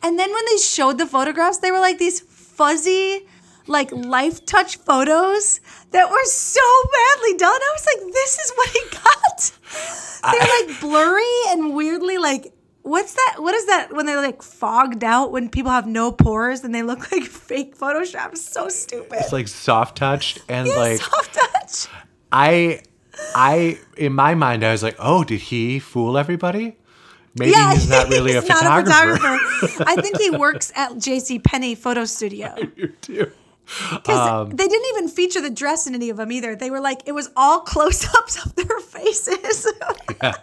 And 0.02 0.18
then 0.18 0.32
when 0.32 0.44
they 0.46 0.58
showed 0.58 0.98
the 0.98 1.06
photographs, 1.06 1.58
they 1.58 1.70
were 1.70 1.80
like 1.80 1.98
these 1.98 2.20
fuzzy, 2.20 3.26
like 3.68 3.90
Lifetouch 3.90 4.76
photos 4.78 5.60
that 5.90 6.10
were 6.10 6.24
so 6.24 6.60
badly 6.92 7.36
done. 7.36 7.50
I 7.52 7.72
was 7.74 7.86
like, 7.94 8.12
this 8.12 8.38
is 8.38 8.52
what 8.56 8.68
he 8.70 8.80
got. 8.90 10.32
They're 10.32 10.66
like 10.68 10.80
blurry 10.80 11.22
and 11.48 11.74
weirdly 11.74 12.18
like 12.18 12.52
what's 12.82 13.12
that 13.14 13.36
what 13.38 13.54
is 13.54 13.66
that 13.66 13.92
when 13.92 14.06
they're 14.06 14.20
like 14.22 14.42
fogged 14.42 15.04
out 15.04 15.30
when 15.30 15.50
people 15.50 15.70
have 15.70 15.86
no 15.86 16.10
pores 16.10 16.64
and 16.64 16.74
they 16.74 16.82
look 16.82 17.12
like 17.12 17.22
fake 17.24 17.76
Photoshop? 17.78 18.32
It's 18.32 18.40
so 18.44 18.68
stupid. 18.68 19.18
It's 19.20 19.32
like 19.32 19.46
soft 19.48 19.96
touched 19.98 20.40
and 20.48 20.66
Yeah, 20.66 20.74
like 20.76 21.00
soft 21.00 21.34
touch. 21.34 21.86
I 22.32 22.80
I 23.34 23.78
in 23.96 24.12
my 24.14 24.34
mind 24.34 24.64
I 24.64 24.72
was 24.72 24.82
like, 24.82 24.96
oh, 24.98 25.22
did 25.24 25.40
he 25.40 25.78
fool 25.78 26.16
everybody? 26.18 26.76
Maybe 27.38 27.52
Yeah, 27.52 27.74
he's 27.74 27.88
not 27.88 28.08
really 28.10 28.32
a 28.32 28.40
not 28.40 28.44
photographer. 28.46 29.16
photographer. 29.16 29.84
I 29.86 30.00
think 30.00 30.18
he 30.18 30.30
works 30.30 30.72
at 30.74 30.98
J.C. 30.98 31.38
Penney 31.38 31.74
photo 31.74 32.04
studio 32.06 32.54
You 32.76 32.92
do. 33.02 33.30
Because 33.90 34.18
Um, 34.18 34.50
they 34.50 34.66
didn't 34.66 34.86
even 34.94 35.08
feature 35.08 35.40
the 35.40 35.50
dress 35.50 35.86
in 35.86 35.94
any 35.94 36.10
of 36.10 36.16
them 36.16 36.32
either. 36.32 36.56
They 36.56 36.70
were 36.70 36.80
like 36.80 37.02
it 37.06 37.12
was 37.12 37.30
all 37.36 37.60
close-ups 37.72 38.44
of 38.44 38.54
their 38.56 38.80
faces. 38.80 39.70
yeah. 40.22 40.34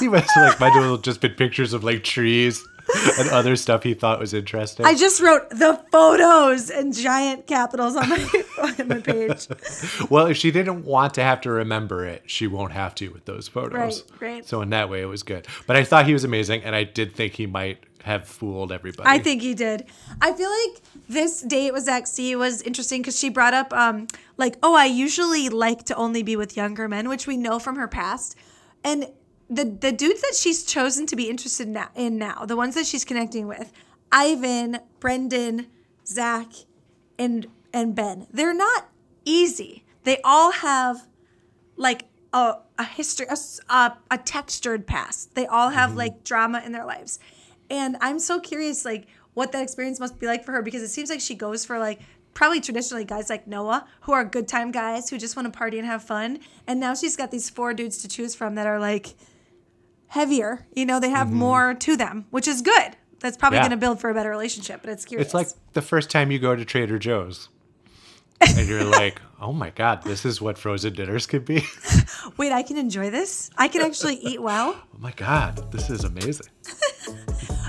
You 0.00 0.12
have 0.12 0.26
like 0.36 0.60
might 0.60 0.72
have 0.72 1.02
just 1.02 1.20
been 1.20 1.34
pictures 1.34 1.72
of 1.72 1.84
like 1.84 2.04
trees. 2.04 2.66
and 3.18 3.28
other 3.30 3.56
stuff 3.56 3.82
he 3.82 3.94
thought 3.94 4.18
was 4.18 4.32
interesting. 4.32 4.86
I 4.86 4.94
just 4.94 5.20
wrote 5.20 5.50
the 5.50 5.80
photos 5.90 6.70
in 6.70 6.92
giant 6.92 7.46
capitals 7.46 7.96
on 7.96 8.08
my 8.08 8.44
on 8.62 8.88
my 8.88 9.00
page. 9.00 9.48
well, 10.10 10.26
if 10.26 10.36
she 10.36 10.50
didn't 10.50 10.84
want 10.84 11.14
to 11.14 11.22
have 11.22 11.40
to 11.42 11.50
remember 11.50 12.04
it, 12.04 12.22
she 12.26 12.46
won't 12.46 12.72
have 12.72 12.94
to 12.96 13.08
with 13.08 13.24
those 13.24 13.48
photos. 13.48 14.04
Right, 14.20 14.32
right. 14.32 14.46
So 14.46 14.62
in 14.62 14.70
that 14.70 14.88
way, 14.88 15.02
it 15.02 15.06
was 15.06 15.22
good. 15.22 15.46
But 15.66 15.76
I 15.76 15.84
thought 15.84 16.06
he 16.06 16.12
was 16.12 16.24
amazing, 16.24 16.62
and 16.64 16.74
I 16.74 16.84
did 16.84 17.14
think 17.14 17.34
he 17.34 17.46
might 17.46 17.84
have 18.04 18.26
fooled 18.26 18.72
everybody. 18.72 19.08
I 19.08 19.18
think 19.18 19.42
he 19.42 19.54
did. 19.54 19.84
I 20.20 20.32
feel 20.32 20.50
like 20.50 20.82
this 21.08 21.42
date 21.42 21.72
with 21.72 21.84
Zach 21.84 22.06
C 22.06 22.36
was 22.36 22.62
interesting 22.62 23.02
because 23.02 23.18
she 23.18 23.28
brought 23.28 23.54
up, 23.54 23.72
um, 23.72 24.06
like, 24.36 24.56
oh, 24.62 24.74
I 24.74 24.86
usually 24.86 25.48
like 25.48 25.84
to 25.84 25.94
only 25.94 26.22
be 26.22 26.36
with 26.36 26.56
younger 26.56 26.88
men, 26.88 27.08
which 27.08 27.26
we 27.26 27.36
know 27.36 27.58
from 27.58 27.76
her 27.76 27.88
past, 27.88 28.36
and 28.84 29.08
the 29.50 29.64
the 29.64 29.92
dudes 29.92 30.20
that 30.20 30.34
she's 30.34 30.62
chosen 30.62 31.06
to 31.06 31.16
be 31.16 31.28
interested 31.28 31.68
now, 31.68 31.88
in 31.94 32.18
now, 32.18 32.44
the 32.44 32.56
ones 32.56 32.74
that 32.74 32.86
she's 32.86 33.04
connecting 33.04 33.46
with, 33.46 33.72
Ivan, 34.12 34.80
Brendan, 35.00 35.66
Zach, 36.06 36.52
and 37.18 37.46
and 37.72 37.94
Ben. 37.94 38.26
They're 38.30 38.54
not 38.54 38.88
easy. 39.24 39.84
They 40.04 40.20
all 40.22 40.52
have 40.52 41.06
like 41.76 42.04
a, 42.32 42.56
a 42.78 42.84
history, 42.84 43.26
a 43.68 43.92
a 44.10 44.18
textured 44.18 44.86
past. 44.86 45.34
They 45.34 45.46
all 45.46 45.70
have 45.70 45.90
mm-hmm. 45.90 45.98
like 45.98 46.24
drama 46.24 46.62
in 46.64 46.72
their 46.72 46.84
lives. 46.84 47.18
And 47.70 47.96
I'm 48.00 48.18
so 48.18 48.40
curious, 48.40 48.84
like, 48.84 49.06
what 49.34 49.52
that 49.52 49.62
experience 49.62 50.00
must 50.00 50.18
be 50.18 50.26
like 50.26 50.44
for 50.44 50.52
her 50.52 50.62
because 50.62 50.82
it 50.82 50.88
seems 50.88 51.10
like 51.10 51.20
she 51.20 51.34
goes 51.34 51.64
for 51.64 51.78
like 51.78 52.00
probably 52.34 52.60
traditionally 52.60 53.04
guys 53.04 53.28
like 53.28 53.46
Noah 53.46 53.86
who 54.02 54.12
are 54.12 54.24
good 54.24 54.48
time 54.48 54.70
guys 54.70 55.10
who 55.10 55.18
just 55.18 55.36
want 55.36 55.52
to 55.52 55.56
party 55.56 55.78
and 55.78 55.86
have 55.86 56.02
fun. 56.02 56.40
And 56.66 56.80
now 56.80 56.94
she's 56.94 57.16
got 57.16 57.30
these 57.30 57.50
four 57.50 57.74
dudes 57.74 57.98
to 57.98 58.08
choose 58.08 58.34
from 58.34 58.54
that 58.54 58.66
are 58.66 58.78
like 58.78 59.14
heavier. 60.08 60.66
You 60.74 60.86
know, 60.86 61.00
they 61.00 61.10
have 61.10 61.30
more 61.32 61.74
to 61.74 61.96
them, 61.96 62.26
which 62.30 62.48
is 62.48 62.62
good. 62.62 62.96
That's 63.20 63.36
probably 63.36 63.56
Yeah. 63.58 63.62
going 63.62 63.70
to 63.72 63.76
build 63.76 64.00
for 64.00 64.10
a 64.10 64.14
better 64.14 64.30
relationship, 64.30 64.80
but 64.82 64.90
it's 64.90 65.04
curious. 65.04 65.26
It's 65.28 65.34
like 65.34 65.48
the 65.72 65.82
first 65.82 66.10
time 66.10 66.30
you 66.30 66.38
go 66.38 66.54
to 66.54 66.64
Trader 66.64 66.98
Joe's. 66.98 67.48
and 68.40 68.68
you're 68.68 68.84
like, 69.00 69.20
oh 69.40 69.52
my 69.52 69.70
God, 69.70 70.04
this 70.04 70.24
is 70.24 70.40
what 70.40 70.56
frozen 70.56 70.92
dinners 70.94 71.26
could 71.26 71.44
be. 71.44 71.64
wait, 72.36 72.52
I 72.52 72.62
can 72.62 72.76
enjoy 72.78 73.10
this? 73.10 73.50
I 73.58 73.66
can 73.68 73.82
actually 73.82 74.14
eat 74.22 74.40
well? 74.40 74.76
oh 74.76 74.98
my 74.98 75.10
God, 75.12 75.72
this 75.72 75.90
is 75.90 76.04
amazing. 76.04 76.46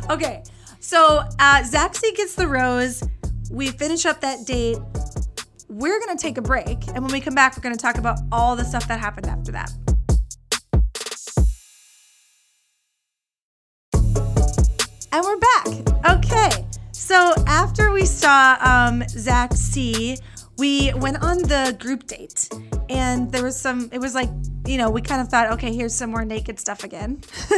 Okay, 0.10 0.43
so 0.80 1.23
uh, 1.39 1.63
Zach 1.63 1.95
C 1.95 2.12
gets 2.13 2.36
the 2.36 2.47
rose. 2.47 3.04
We 3.52 3.69
finish 3.69 4.06
up 4.06 4.21
that 4.21 4.45
date. 4.45 4.78
We're 5.67 5.99
gonna 5.99 6.17
take 6.17 6.38
a 6.38 6.41
break, 6.41 6.88
and 6.89 7.04
when 7.04 7.12
we 7.12 7.19
come 7.21 7.36
back, 7.36 7.56
we're 7.58 7.62
gonna 7.63 7.75
talk 7.75 7.97
about 7.97 8.19
all 8.32 8.56
the 8.56 8.63
stuff 8.65 8.88
that 8.88 8.99
happened 8.99 9.28
after 9.28 9.52
that. 9.52 9.71
And 15.12 15.26
we're 15.26 15.38
back. 15.38 16.17
Okay, 16.17 16.65
so 16.91 17.34
after 17.48 17.91
we 17.91 18.06
saw 18.06 18.58
um, 18.62 19.04
Zach 19.10 19.54
C, 19.54 20.17
we 20.60 20.93
went 20.93 21.24
on 21.24 21.39
the 21.39 21.76
group 21.80 22.06
date, 22.06 22.48
and 22.89 23.32
there 23.32 23.43
was 23.43 23.60
some. 23.60 23.89
It 23.91 23.98
was 23.98 24.13
like 24.13 24.30
you 24.67 24.78
know 24.78 24.91
we 24.91 25.02
kind 25.02 25.19
of 25.19 25.28
thought, 25.28 25.52
okay, 25.54 25.74
here's 25.74 25.95
some 25.95 26.12
more 26.12 26.24
naked 26.24 26.60
stuff 26.60 26.84
again. 26.84 27.22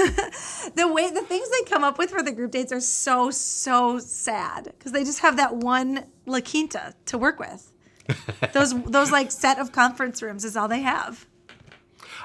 the 0.75 0.89
way 0.93 1.11
the 1.11 1.23
things 1.23 1.49
they 1.49 1.69
come 1.69 1.83
up 1.83 1.97
with 1.97 2.11
for 2.11 2.23
the 2.23 2.31
group 2.31 2.51
dates 2.51 2.71
are 2.71 2.79
so 2.79 3.31
so 3.31 3.99
sad 3.99 4.71
because 4.77 4.93
they 4.93 5.03
just 5.03 5.19
have 5.19 5.35
that 5.35 5.57
one 5.57 6.05
La 6.25 6.39
Quinta 6.39 6.93
to 7.07 7.17
work 7.17 7.37
with. 7.37 7.73
those 8.53 8.81
those 8.83 9.11
like 9.11 9.29
set 9.29 9.59
of 9.59 9.73
conference 9.73 10.21
rooms 10.21 10.45
is 10.45 10.55
all 10.55 10.69
they 10.69 10.83
have. 10.83 11.27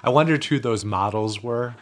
I 0.04 0.10
wondered 0.10 0.44
who 0.44 0.60
those 0.60 0.84
models 0.84 1.42
were. 1.42 1.74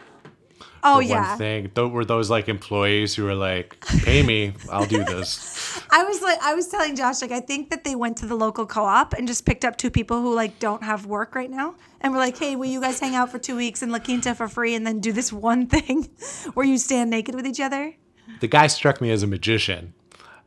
Oh 0.87 0.99
yeah. 0.99 1.29
One 1.29 1.37
thing. 1.39 1.71
Th- 1.73 1.91
were 1.91 2.05
those 2.05 2.29
like 2.29 2.47
employees 2.47 3.15
who 3.15 3.23
were 3.23 3.33
like, 3.33 3.83
pay 4.03 4.21
me, 4.21 4.53
I'll 4.71 4.85
do 4.85 5.03
this. 5.03 5.81
I 5.91 6.03
was 6.03 6.21
like, 6.21 6.39
I 6.41 6.53
was 6.53 6.67
telling 6.67 6.95
Josh, 6.95 7.21
like, 7.21 7.31
I 7.31 7.39
think 7.39 7.71
that 7.71 7.83
they 7.83 7.95
went 7.95 8.17
to 8.17 8.27
the 8.27 8.35
local 8.35 8.65
co-op 8.67 9.13
and 9.13 9.27
just 9.27 9.45
picked 9.45 9.65
up 9.65 9.77
two 9.77 9.89
people 9.89 10.21
who 10.21 10.35
like 10.35 10.59
don't 10.59 10.83
have 10.83 11.07
work 11.07 11.33
right 11.33 11.49
now, 11.49 11.75
and 12.01 12.13
were 12.13 12.19
like, 12.19 12.37
"Hey, 12.37 12.55
will 12.55 12.67
you 12.67 12.79
guys 12.79 12.99
hang 12.99 13.15
out 13.15 13.31
for 13.31 13.39
two 13.39 13.55
weeks 13.55 13.81
in 13.81 13.89
La 13.89 13.99
Quinta 13.99 14.35
for 14.35 14.47
free, 14.47 14.75
and 14.75 14.85
then 14.85 14.99
do 14.99 15.11
this 15.11 15.33
one 15.33 15.65
thing 15.65 16.09
where 16.53 16.65
you 16.65 16.77
stand 16.77 17.09
naked 17.09 17.33
with 17.33 17.47
each 17.47 17.59
other?" 17.59 17.95
The 18.41 18.47
guy 18.47 18.67
struck 18.67 19.01
me 19.01 19.11
as 19.11 19.23
a 19.23 19.27
magician, 19.27 19.93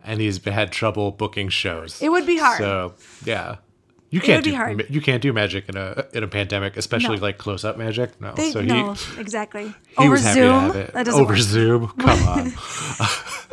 and 0.04 0.20
he's 0.20 0.42
had 0.44 0.70
trouble 0.70 1.10
booking 1.10 1.48
shows. 1.48 2.00
It 2.00 2.10
would 2.10 2.26
be 2.26 2.38
hard. 2.38 2.58
So 2.58 2.94
yeah, 3.24 3.56
you 4.10 4.20
can't 4.20 4.42
do 4.44 4.54
hard. 4.54 4.86
you 4.88 5.00
can't 5.00 5.20
do 5.22 5.32
magic 5.32 5.68
in 5.68 5.76
a 5.76 6.06
in 6.12 6.22
a 6.24 6.28
pandemic, 6.28 6.76
especially 6.76 7.16
No. 7.16 7.22
like 7.22 7.38
close 7.38 7.64
up 7.64 7.76
magic. 7.76 8.20
No, 8.20 8.32
They, 8.34 8.50
so 8.52 8.60
he 8.60 8.66
no, 8.68 8.94
exactly. 9.18 9.74
he 9.98 10.04
Over 10.06 10.16
Zoom, 10.16 10.34
to 10.34 10.60
have 10.60 10.76
it. 10.76 10.92
that 10.94 11.04
doesn't 11.06 11.20
Over 11.20 11.32
work. 11.34 11.42
Zoom, 11.42 11.88
come 11.98 12.28
on. 12.28 12.52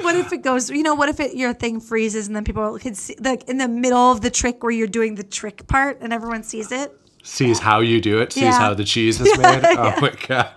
What 0.01 0.15
if 0.15 0.31
it 0.33 0.43
goes? 0.43 0.69
You 0.69 0.83
know, 0.83 0.93
what 0.93 1.09
if 1.09 1.19
it 1.19 1.35
your 1.35 1.53
thing 1.53 1.79
freezes 1.79 2.27
and 2.27 2.35
then 2.35 2.43
people 2.43 2.77
can 2.79 2.93
see, 2.95 3.15
like 3.19 3.47
in 3.49 3.57
the 3.57 3.67
middle 3.67 4.11
of 4.11 4.21
the 4.21 4.29
trick 4.29 4.61
where 4.61 4.71
you're 4.71 4.87
doing 4.87 5.15
the 5.15 5.23
trick 5.23 5.65
part 5.67 5.99
and 6.01 6.13
everyone 6.13 6.43
sees 6.43 6.71
it? 6.71 6.91
sees 7.23 7.57
how 7.57 7.79
you 7.79 7.99
do 7.99 8.19
it, 8.21 8.31
sees 8.33 8.43
Yeah. 8.43 8.51
how 8.59 8.73
the 8.75 8.83
cheese 8.83 9.19
is 9.19 9.35
made. 9.39 9.61
Oh 9.65 9.99
my 9.99 10.13
god, 10.27 10.51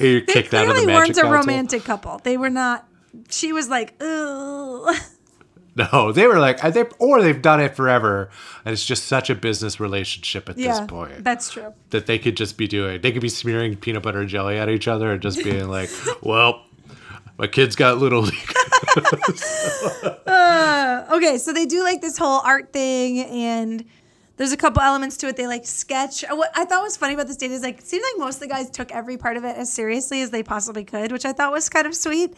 you 0.00 0.20
They 0.20 0.20
kicked 0.22 0.54
out 0.54 0.68
of 0.68 0.76
the 0.76 0.86
magic 0.86 1.16
weren't 1.16 1.28
a 1.28 1.30
romantic 1.30 1.84
couple. 1.84 2.18
They 2.24 2.38
were 2.38 2.48
not. 2.50 2.86
She 3.30 3.52
was 3.52 3.68
like, 3.68 3.94
ugh. 4.00 4.94
No, 5.92 6.12
they 6.12 6.26
were 6.26 6.38
like, 6.40 6.58
think, 6.60 6.92
or 7.00 7.22
they've 7.22 7.40
done 7.40 7.60
it 7.60 7.76
forever, 7.76 8.30
and 8.64 8.72
it's 8.72 8.84
just 8.84 9.04
such 9.06 9.30
a 9.30 9.34
business 9.34 9.78
relationship 9.78 10.48
at 10.48 10.58
Yeah, 10.58 10.72
this 10.80 10.80
point 10.88 11.22
that's 11.24 11.50
true. 11.52 11.72
that 11.90 12.06
they 12.06 12.18
could 12.18 12.36
just 12.36 12.56
be 12.58 12.66
doing. 12.66 13.00
They 13.00 13.12
could 13.12 13.22
be 13.22 13.28
smearing 13.28 13.76
peanut 13.76 14.02
butter 14.02 14.20
and 14.20 14.28
jelly 14.28 14.58
at 14.58 14.68
each 14.68 14.88
other 14.88 15.12
and 15.12 15.22
just 15.22 15.42
being 15.44 15.68
like, 15.68 15.88
"Well, 16.22 16.64
my 17.38 17.46
kid's 17.46 17.76
got 17.76 17.98
little 17.98 18.22
league." 18.22 18.54
Uh, 20.26 21.04
okay, 21.12 21.38
so 21.38 21.52
they 21.52 21.66
do 21.66 21.82
like 21.82 22.00
this 22.00 22.16
whole 22.18 22.40
art 22.44 22.72
thing, 22.72 23.20
and 23.20 23.84
there's 24.38 24.52
a 24.52 24.56
couple 24.56 24.80
elements 24.80 25.18
to 25.18 25.28
it. 25.28 25.36
They 25.36 25.46
like 25.46 25.66
sketch. 25.66 26.24
uh, 26.24 26.34
What 26.34 26.50
I 26.56 26.64
thought 26.64 26.82
was 26.82 26.96
funny 26.96 27.12
about 27.14 27.26
this 27.26 27.36
date 27.36 27.50
is 27.50 27.62
like, 27.62 27.78
it 27.80 27.86
seemed 27.86 28.02
like 28.04 28.18
most 28.24 28.36
of 28.36 28.40
the 28.40 28.46
guys 28.48 28.70
took 28.70 28.90
every 28.92 29.18
part 29.18 29.36
of 29.36 29.44
it 29.44 29.56
as 29.56 29.70
seriously 29.70 30.22
as 30.22 30.30
they 30.30 30.42
possibly 30.42 30.84
could, 30.84 31.12
which 31.12 31.26
I 31.26 31.32
thought 31.34 31.52
was 31.52 31.68
kind 31.68 31.86
of 31.86 31.94
sweet. 31.94 32.34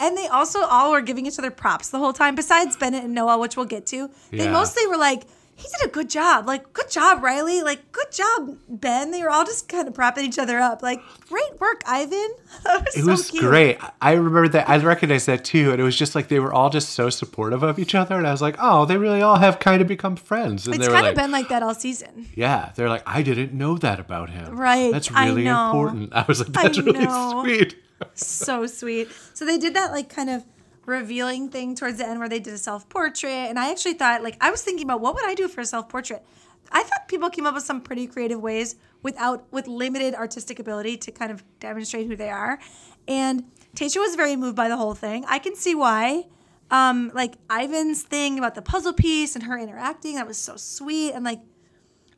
And 0.00 0.16
they 0.16 0.26
also 0.26 0.62
all 0.62 0.90
were 0.90 1.02
giving 1.02 1.26
each 1.26 1.38
other 1.38 1.50
props 1.52 1.90
the 1.90 1.98
whole 1.98 2.12
time, 2.14 2.34
besides 2.34 2.76
Bennett 2.76 3.04
and 3.04 3.14
Noah, 3.14 3.38
which 3.38 3.56
we'll 3.56 3.66
get 3.66 3.86
to. 3.86 4.10
They 4.30 4.44
Yeah. 4.44 4.50
mostly 4.52 4.86
were 4.88 4.96
like, 4.96 5.22
he 5.54 5.68
did 5.68 5.86
a 5.88 5.92
good 5.92 6.10
job. 6.10 6.46
Like, 6.46 6.72
good 6.72 6.90
job, 6.90 7.22
Riley. 7.22 7.62
Like, 7.62 7.92
good 7.92 8.10
job, 8.10 8.56
Ben. 8.68 9.10
They 9.12 9.22
were 9.22 9.30
all 9.30 9.44
just 9.44 9.68
kind 9.68 9.86
of 9.86 9.94
propping 9.94 10.24
each 10.24 10.38
other 10.38 10.58
up. 10.58 10.82
Like, 10.82 11.00
great 11.28 11.60
work, 11.60 11.82
Ivan. 11.86 12.30
Was 12.64 12.96
It 12.96 13.04
so 13.04 13.10
was 13.10 13.30
cute. 13.30 13.42
great. 13.44 13.78
I 14.00 14.12
remember 14.12 14.48
that. 14.48 14.68
I 14.68 14.76
recognized 14.78 15.26
that 15.26 15.44
too, 15.44 15.70
and 15.70 15.80
it 15.80 15.84
was 15.84 15.96
just 15.96 16.14
like 16.14 16.28
they 16.28 16.40
were 16.40 16.52
all 16.52 16.68
just 16.70 16.90
so 16.90 17.10
supportive 17.10 17.62
of 17.62 17.78
each 17.78 17.94
other, 17.94 18.16
and 18.16 18.26
I 18.26 18.30
was 18.32 18.42
like, 18.42 18.56
"Oh, 18.58 18.84
they 18.86 18.96
really 18.96 19.22
all 19.22 19.36
have 19.36 19.58
kind 19.58 19.80
of 19.80 19.88
become 19.88 20.16
friends." 20.16 20.66
And 20.66 20.74
It's 20.74 20.84
they 20.84 20.88
were 20.90 20.94
kind 20.94 21.06
like, 21.06 21.12
of 21.16 21.22
been 21.22 21.30
like 21.30 21.48
that 21.48 21.62
all 21.62 21.74
season. 21.74 22.26
"Yeah," 22.34 22.72
they're 22.74 22.88
like, 22.88 23.02
"I 23.06 23.22
didn't 23.22 23.52
know 23.52 23.78
that 23.78 24.00
about 24.00 24.30
him." 24.30 24.56
Right, 24.56 24.92
That's 24.92 25.10
I 25.12 25.26
really 25.28 25.44
know. 25.44 25.66
important. 25.66 26.12
I 26.14 26.24
was 26.28 26.40
like, 26.40 26.52
"That's 26.52 26.78
really 26.78 27.04
know. 27.06 27.42
sweet." 27.42 27.76
so 28.14 28.66
sweet. 28.66 29.08
So 29.32 29.44
they 29.44 29.58
did 29.58 29.74
that 29.74 29.92
like 29.92 30.08
kind 30.08 30.28
of 30.28 30.44
revealing 30.86 31.48
thing 31.48 31.74
towards 31.74 31.98
the 31.98 32.06
end 32.06 32.18
where 32.18 32.28
they 32.28 32.40
did 32.40 32.54
a 32.54 32.58
self 32.58 32.88
portrait, 32.88 33.30
and 33.30 33.58
I 33.58 33.70
actually 33.70 33.94
thought 33.94 34.22
like 34.22 34.36
I 34.40 34.50
was 34.50 34.62
thinking 34.62 34.84
about 34.84 35.00
what 35.00 35.14
would 35.14 35.24
I 35.24 35.34
do 35.34 35.48
for 35.48 35.60
a 35.60 35.66
self 35.66 35.88
portrait. 35.88 36.24
I 36.70 36.82
thought 36.82 37.08
people 37.08 37.28
came 37.28 37.46
up 37.46 37.54
with 37.54 37.64
some 37.64 37.80
pretty 37.80 38.06
creative 38.06 38.40
ways 38.40 38.76
without 39.02 39.44
with 39.52 39.66
limited 39.66 40.14
artistic 40.14 40.58
ability 40.58 40.96
to 40.98 41.12
kind 41.12 41.30
of 41.30 41.44
demonstrate 41.60 42.06
who 42.06 42.16
they 42.16 42.30
are, 42.30 42.58
and 43.06 43.44
Tayshia 43.76 44.00
was 44.00 44.14
very 44.14 44.36
moved 44.36 44.56
by 44.56 44.68
the 44.68 44.76
whole 44.76 44.94
thing. 44.94 45.24
I 45.28 45.38
can 45.38 45.54
see 45.54 45.74
why. 45.74 46.26
Um, 46.70 47.10
like 47.14 47.34
Ivan's 47.50 48.02
thing 48.02 48.38
about 48.38 48.54
the 48.54 48.62
puzzle 48.62 48.94
piece 48.94 49.34
and 49.34 49.44
her 49.44 49.58
interacting, 49.58 50.14
that 50.14 50.26
was 50.26 50.38
so 50.38 50.56
sweet, 50.56 51.12
and 51.12 51.22
like 51.22 51.40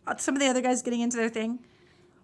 uh, 0.06 0.16
some 0.16 0.36
of 0.36 0.40
the 0.40 0.46
other 0.46 0.60
guys 0.60 0.80
getting 0.82 1.00
into 1.00 1.16
their 1.16 1.28
thing. 1.28 1.58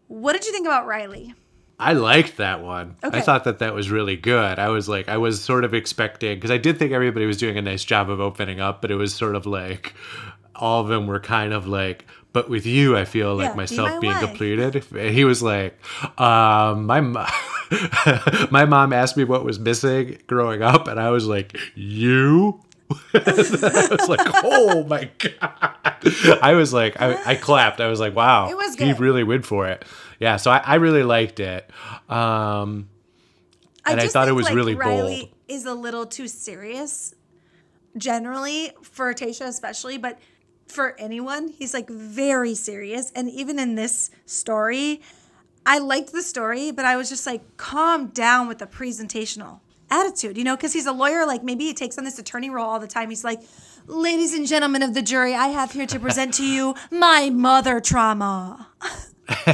What 0.07 0.33
did 0.35 0.46
you 0.46 0.53
think 0.53 0.66
about 0.66 0.87
Riley? 0.87 1.35
I 1.80 1.94
liked 1.94 2.36
that 2.36 2.62
one. 2.62 2.96
Okay. 3.02 3.18
I 3.18 3.20
thought 3.22 3.44
that 3.44 3.58
that 3.60 3.74
was 3.74 3.90
really 3.90 4.16
good. 4.16 4.58
I 4.58 4.68
was 4.68 4.88
like, 4.88 5.08
I 5.08 5.16
was 5.16 5.42
sort 5.42 5.64
of 5.64 5.72
expecting 5.74 6.36
because 6.36 6.50
I 6.50 6.58
did 6.58 6.78
think 6.78 6.92
everybody 6.92 7.26
was 7.26 7.36
doing 7.38 7.56
a 7.56 7.62
nice 7.62 7.84
job 7.84 8.10
of 8.10 8.20
opening 8.20 8.60
up, 8.60 8.82
but 8.82 8.90
it 8.90 8.96
was 8.96 9.14
sort 9.14 9.34
of 9.34 9.46
like 9.46 9.94
all 10.54 10.82
of 10.82 10.88
them 10.88 11.06
were 11.06 11.20
kind 11.20 11.52
of 11.54 11.66
like, 11.66 12.04
but 12.32 12.48
with 12.50 12.66
you, 12.66 12.96
I 12.96 13.04
feel 13.06 13.34
like 13.34 13.48
Yeah, 13.48 13.54
myself 13.54 14.00
being 14.00 14.12
wife. 14.12 14.22
completed. 14.24 14.84
And 14.94 15.14
he 15.14 15.24
was 15.24 15.42
like, 15.42 15.76
um, 16.20 16.86
my 16.86 17.00
mo- 17.00 17.26
my 18.50 18.64
mom 18.66 18.92
asked 18.92 19.16
me 19.16 19.24
what 19.24 19.44
was 19.44 19.58
missing 19.58 20.18
growing 20.26 20.62
up, 20.62 20.86
and 20.88 21.00
I 21.00 21.10
was 21.10 21.26
like, 21.26 21.56
you. 21.74 22.60
I 23.14 23.34
was 23.98 24.08
like, 24.08 24.20
oh 24.44 24.84
my 24.84 25.08
god! 25.18 26.38
I 26.42 26.54
was 26.54 26.72
like, 26.72 27.00
I, 27.00 27.30
I 27.32 27.34
clapped. 27.36 27.80
I 27.80 27.86
was 27.86 28.00
like, 28.00 28.16
wow, 28.16 28.48
he 28.78 28.92
really 28.94 29.22
went 29.22 29.46
for 29.46 29.68
it. 29.68 29.84
Yeah, 30.20 30.37
so 30.37 30.50
I, 30.52 30.59
I 30.64 30.74
really 30.76 31.02
liked 31.02 31.40
it. 31.40 31.68
Um, 32.09 32.88
And 33.85 33.98
I 33.98 34.02
just 34.04 34.12
thought 34.12 34.28
it 34.28 34.33
was 34.33 34.44
like, 34.46 34.54
really 34.54 34.74
Riley 34.74 35.16
bold. 35.20 35.35
is 35.48 35.64
a 35.64 35.74
little 35.74 36.06
too 36.06 36.28
serious, 36.28 37.14
generally 37.96 38.70
for 38.83 39.12
Tayshia 39.14 39.48
especially, 39.48 39.98
but 39.98 40.18
for 40.68 40.94
anyone, 41.00 41.48
he's 41.48 41.74
like 41.74 41.88
very 41.88 42.54
serious. 42.54 43.11
And 43.16 43.28
even 43.30 43.59
in 43.59 43.74
this 43.74 44.11
story, 44.26 45.00
I 45.66 45.78
liked 45.78 46.12
the 46.12 46.22
story, 46.22 46.70
but 46.70 46.85
I 46.85 46.96
was 46.96 47.09
just 47.09 47.26
like, 47.26 47.56
calm 47.56 48.09
down 48.09 48.46
with 48.46 48.59
the 48.59 48.66
presentational. 48.66 49.61
attitude, 49.90 50.38
you 50.38 50.44
know, 50.44 50.54
because 50.54 50.72
he's 50.72 50.87
a 50.87 50.92
lawyer. 50.92 51.26
Like 51.26 51.42
maybe 51.42 51.64
he 51.64 51.74
takes 51.74 51.98
on 51.98 52.04
this 52.04 52.18
attorney 52.20 52.48
role 52.50 52.68
all 52.68 52.78
the 52.78 52.87
time. 52.87 53.09
He's 53.11 53.24
like, 53.24 53.40
ladies 53.87 54.33
and 54.35 54.46
gentlemen 54.46 54.83
of 54.85 54.94
the 54.94 55.02
jury, 55.02 55.35
I 55.35 55.48
have 55.48 55.72
here 55.72 55.87
to 55.87 55.98
present 55.98 56.35
to 56.35 56.44
you 56.46 56.74
my 56.92 57.30
mother 57.30 57.80
trauma. 57.80 58.68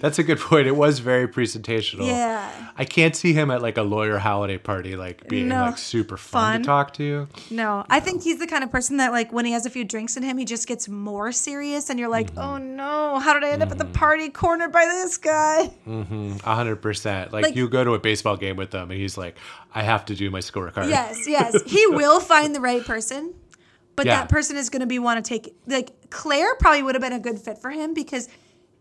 That's 0.00 0.18
a 0.18 0.22
good 0.22 0.38
point. 0.40 0.66
It 0.66 0.76
was 0.76 0.98
very 0.98 1.28
presentational. 1.28 2.06
Yeah. 2.06 2.70
I 2.76 2.84
can't 2.84 3.14
see 3.14 3.32
him 3.32 3.50
at 3.50 3.62
like 3.62 3.76
a 3.76 3.82
lawyer 3.82 4.18
holiday 4.18 4.58
party, 4.58 4.96
like 4.96 5.28
being 5.28 5.48
No. 5.48 5.66
like 5.66 5.78
super 5.78 6.16
fun, 6.16 6.40
Fun. 6.54 6.62
to 6.62 6.66
talk 6.66 6.94
to. 6.94 7.28
No, 7.50 7.84
I 7.88 8.00
think 8.00 8.22
he's 8.22 8.38
the 8.38 8.46
kind 8.46 8.64
of 8.64 8.70
person 8.70 8.96
that, 8.96 9.12
like, 9.12 9.32
when 9.32 9.44
he 9.44 9.52
has 9.52 9.66
a 9.66 9.70
few 9.70 9.84
drinks 9.84 10.16
in 10.16 10.22
him, 10.22 10.38
he 10.38 10.44
just 10.44 10.66
gets 10.66 10.88
more 10.88 11.30
serious, 11.32 11.90
and 11.90 11.98
you're 11.98 12.08
like, 12.08 12.30
mm-hmm. 12.30 12.40
oh 12.40 12.58
no, 12.58 13.18
how 13.18 13.34
did 13.34 13.44
I 13.44 13.50
end 13.50 13.62
up 13.62 13.70
at 13.70 13.78
the 13.78 13.84
mm-hmm. 13.84 13.92
party 13.92 14.28
cornered 14.30 14.72
by 14.72 14.84
this 14.86 15.16
guy? 15.16 15.70
Mm-hmm. 15.86 16.36
A 16.44 16.54
hundred 16.54 16.76
percent. 16.76 17.32
Like, 17.32 17.44
Like- 17.44 17.56
you 17.56 17.68
go 17.68 17.84
to 17.84 17.94
a 17.94 17.98
baseball 17.98 18.36
game 18.36 18.56
with 18.56 18.70
them, 18.70 18.90
and 18.90 18.98
he's 18.98 19.16
like, 19.16 19.36
"I 19.74 19.82
have 19.82 20.04
to 20.06 20.14
do 20.14 20.30
my 20.30 20.40
scorecard." 20.40 20.88
Yes, 20.88 21.26
yes. 21.28 21.62
He 21.66 21.86
will 21.90 22.20
find 22.20 22.54
the 22.54 22.60
right 22.60 22.84
person, 22.84 23.34
but 23.96 24.06
Yeah. 24.06 24.20
that 24.20 24.28
person 24.28 24.56
is 24.56 24.70
going 24.70 24.80
to 24.80 24.86
be 24.86 24.98
want 24.98 25.24
to 25.24 25.28
take 25.28 25.54
like 25.66 26.10
Claire 26.10 26.54
probably 26.56 26.82
would 26.82 26.94
have 26.94 27.02
been 27.02 27.12
a 27.12 27.20
good 27.20 27.38
fit 27.38 27.58
for 27.58 27.70
him 27.70 27.94
because 27.94 28.28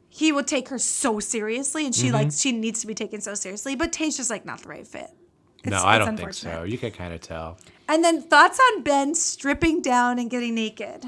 he 0.10 0.32
would 0.32 0.48
take 0.48 0.70
her 0.70 0.78
so 0.80 1.20
seriously, 1.20 1.86
and 1.86 1.94
she 1.96 2.06
Mm-hmm. 2.08 2.14
like 2.16 2.32
she 2.32 2.52
needs 2.52 2.82
to 2.82 2.88
be 2.88 2.96
taken 2.96 3.22
so 3.22 3.34
seriously. 3.36 3.76
But 3.76 3.92
Tay's 3.94 4.18
just 4.18 4.30
like 4.30 4.46
not 4.46 4.62
the 4.64 4.70
right 4.70 4.88
fit. 4.88 5.10
No, 5.66 5.78
It's- 5.78 5.84
I 5.84 5.98
don't 6.00 6.18
think 6.18 6.34
so. 6.34 6.64
You 6.64 6.78
can 6.78 6.92
kind 6.92 7.14
of 7.14 7.22
tell. 7.22 7.58
And 7.88 8.04
then 8.04 8.22
thoughts 8.22 8.60
on 8.74 8.84
Ben 8.84 9.14
stripping 9.16 9.82
down 9.82 10.20
and 10.20 10.30
getting 10.30 10.56
naked. 10.56 11.06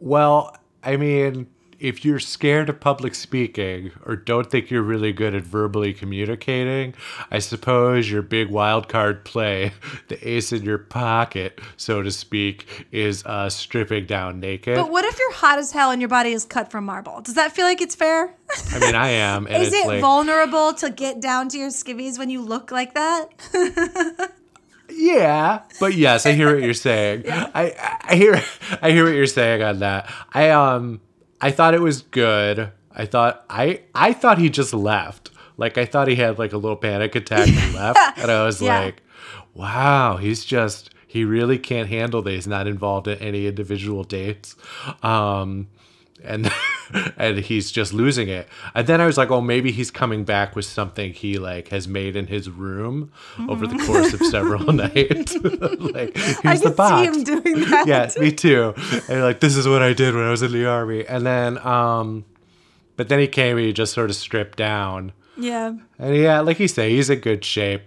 Well, 0.00 0.56
I 0.82 0.96
mean, 0.96 1.48
if 1.78 2.04
you're 2.04 2.18
scared 2.18 2.68
of 2.68 2.80
public 2.80 3.14
speaking 3.14 3.92
or 4.04 4.16
don't 4.16 4.50
think 4.50 4.70
you're 4.70 4.82
really 4.82 5.12
good 5.12 5.34
at 5.34 5.42
verbally 5.42 5.92
communicating, 5.92 6.94
I 7.30 7.38
suppose 7.38 8.10
your 8.10 8.22
big 8.22 8.50
wild 8.50 8.88
card 8.88 9.24
play, 9.24 9.72
the 10.08 10.28
ace 10.28 10.52
in 10.52 10.62
your 10.62 10.78
pocket, 10.78 11.60
so 11.76 12.02
to 12.02 12.10
speak, 12.10 12.86
is 12.90 13.24
uh, 13.24 13.48
stripping 13.48 14.06
down 14.06 14.40
naked. 14.40 14.74
But 14.74 14.90
what 14.90 15.04
if 15.04 15.18
you're 15.18 15.32
hot 15.34 15.58
as 15.58 15.72
hell 15.72 15.90
and 15.90 16.00
your 16.00 16.08
body 16.08 16.32
is 16.32 16.44
cut 16.44 16.70
from 16.70 16.84
marble? 16.84 17.20
Does 17.20 17.34
that 17.34 17.52
feel 17.52 17.64
like 17.64 17.80
it's 17.80 17.94
fair? 17.94 18.34
I 18.72 18.78
mean, 18.80 18.94
I 18.94 19.08
am. 19.10 19.46
And 19.46 19.62
is 19.62 19.72
it 19.72 19.86
like, 19.86 20.00
vulnerable 20.00 20.74
to 20.74 20.90
get 20.90 21.20
down 21.20 21.48
to 21.50 21.58
your 21.58 21.70
skivvies 21.70 22.18
when 22.18 22.30
you 22.30 22.42
look 22.42 22.70
like 22.70 22.94
that? 22.94 24.32
Yeah, 24.90 25.62
but 25.80 25.94
yes, 25.94 26.24
I 26.24 26.32
hear 26.32 26.52
what 26.52 26.62
you're 26.62 26.72
saying. 26.72 27.24
I 27.28 28.00
I 28.02 28.16
hear 28.16 28.42
I 28.80 28.90
hear 28.90 29.04
what 29.04 29.14
you're 29.14 29.26
saying 29.26 29.62
on 29.62 29.80
that. 29.80 30.10
I 30.32 30.48
um 30.48 31.00
I 31.40 31.50
thought 31.50 31.74
it 31.74 31.80
was 31.80 32.02
good. 32.02 32.72
I 32.94 33.06
thought 33.06 33.44
I 33.48 33.82
I 33.94 34.12
thought 34.12 34.38
he 34.38 34.48
just 34.50 34.74
left. 34.74 35.30
Like 35.56 35.78
I 35.78 35.84
thought 35.84 36.08
he 36.08 36.16
had 36.16 36.38
like 36.38 36.52
a 36.52 36.56
little 36.58 36.76
panic 36.76 37.14
attack 37.14 37.48
and 37.48 37.74
left, 37.74 38.18
and 38.18 38.30
I 38.30 38.44
was 38.44 38.60
Yeah. 38.62 38.80
like, 38.80 39.02
wow, 39.54 40.16
he's 40.16 40.44
just 40.44 40.90
he 41.06 41.24
really 41.24 41.58
can't 41.58 41.88
handle 41.88 42.22
that. 42.22 42.30
He's 42.32 42.46
not 42.46 42.66
involved 42.66 43.08
in 43.08 43.18
any 43.18 43.46
individual 43.46 44.04
dates. 44.04 44.56
Um 45.02 45.68
and 46.24 46.50
and 47.16 47.38
he's 47.38 47.70
just 47.70 47.92
losing 47.92 48.28
it. 48.28 48.48
And 48.74 48.86
then 48.86 49.00
I 49.00 49.06
was 49.06 49.16
like, 49.18 49.30
oh, 49.30 49.40
maybe 49.40 49.72
he's 49.72 49.90
coming 49.90 50.24
back 50.24 50.56
with 50.56 50.64
something 50.64 51.12
he 51.12 51.38
like 51.38 51.68
has 51.68 51.86
made 51.88 52.16
in 52.16 52.26
his 52.26 52.48
room 52.50 53.12
over 53.48 53.66
the 53.66 53.78
course 53.86 54.12
of 54.14 54.20
several 54.26 54.72
nights. 54.72 55.34
like 55.42 56.16
here's 56.16 56.62
I 56.62 56.68
the 56.68 56.70
box. 56.76 57.14
see 57.14 57.18
him 57.18 57.24
doing 57.24 57.60
that. 57.70 57.86
yeah, 57.86 58.10
me 58.20 58.32
too. 58.32 58.74
And 59.08 59.22
like 59.22 59.40
this 59.40 59.56
is 59.56 59.66
what 59.68 59.82
I 59.82 59.92
did 59.92 60.14
when 60.14 60.24
I 60.24 60.30
was 60.30 60.42
in 60.42 60.52
the 60.52 60.66
army. 60.66 61.06
And 61.06 61.26
then 61.26 61.58
um 61.66 62.24
but 62.96 63.08
then 63.08 63.18
he 63.20 63.28
came 63.28 63.56
and 63.56 63.66
he 63.66 63.72
just 63.72 63.92
sort 63.92 64.10
of 64.10 64.16
stripped 64.16 64.58
down. 64.58 65.12
Yeah. 65.36 65.74
And 65.98 66.16
yeah, 66.16 66.40
like 66.40 66.58
you 66.58 66.66
say, 66.68 66.90
he's 66.90 67.08
in 67.10 67.20
good 67.20 67.44
shape. 67.44 67.82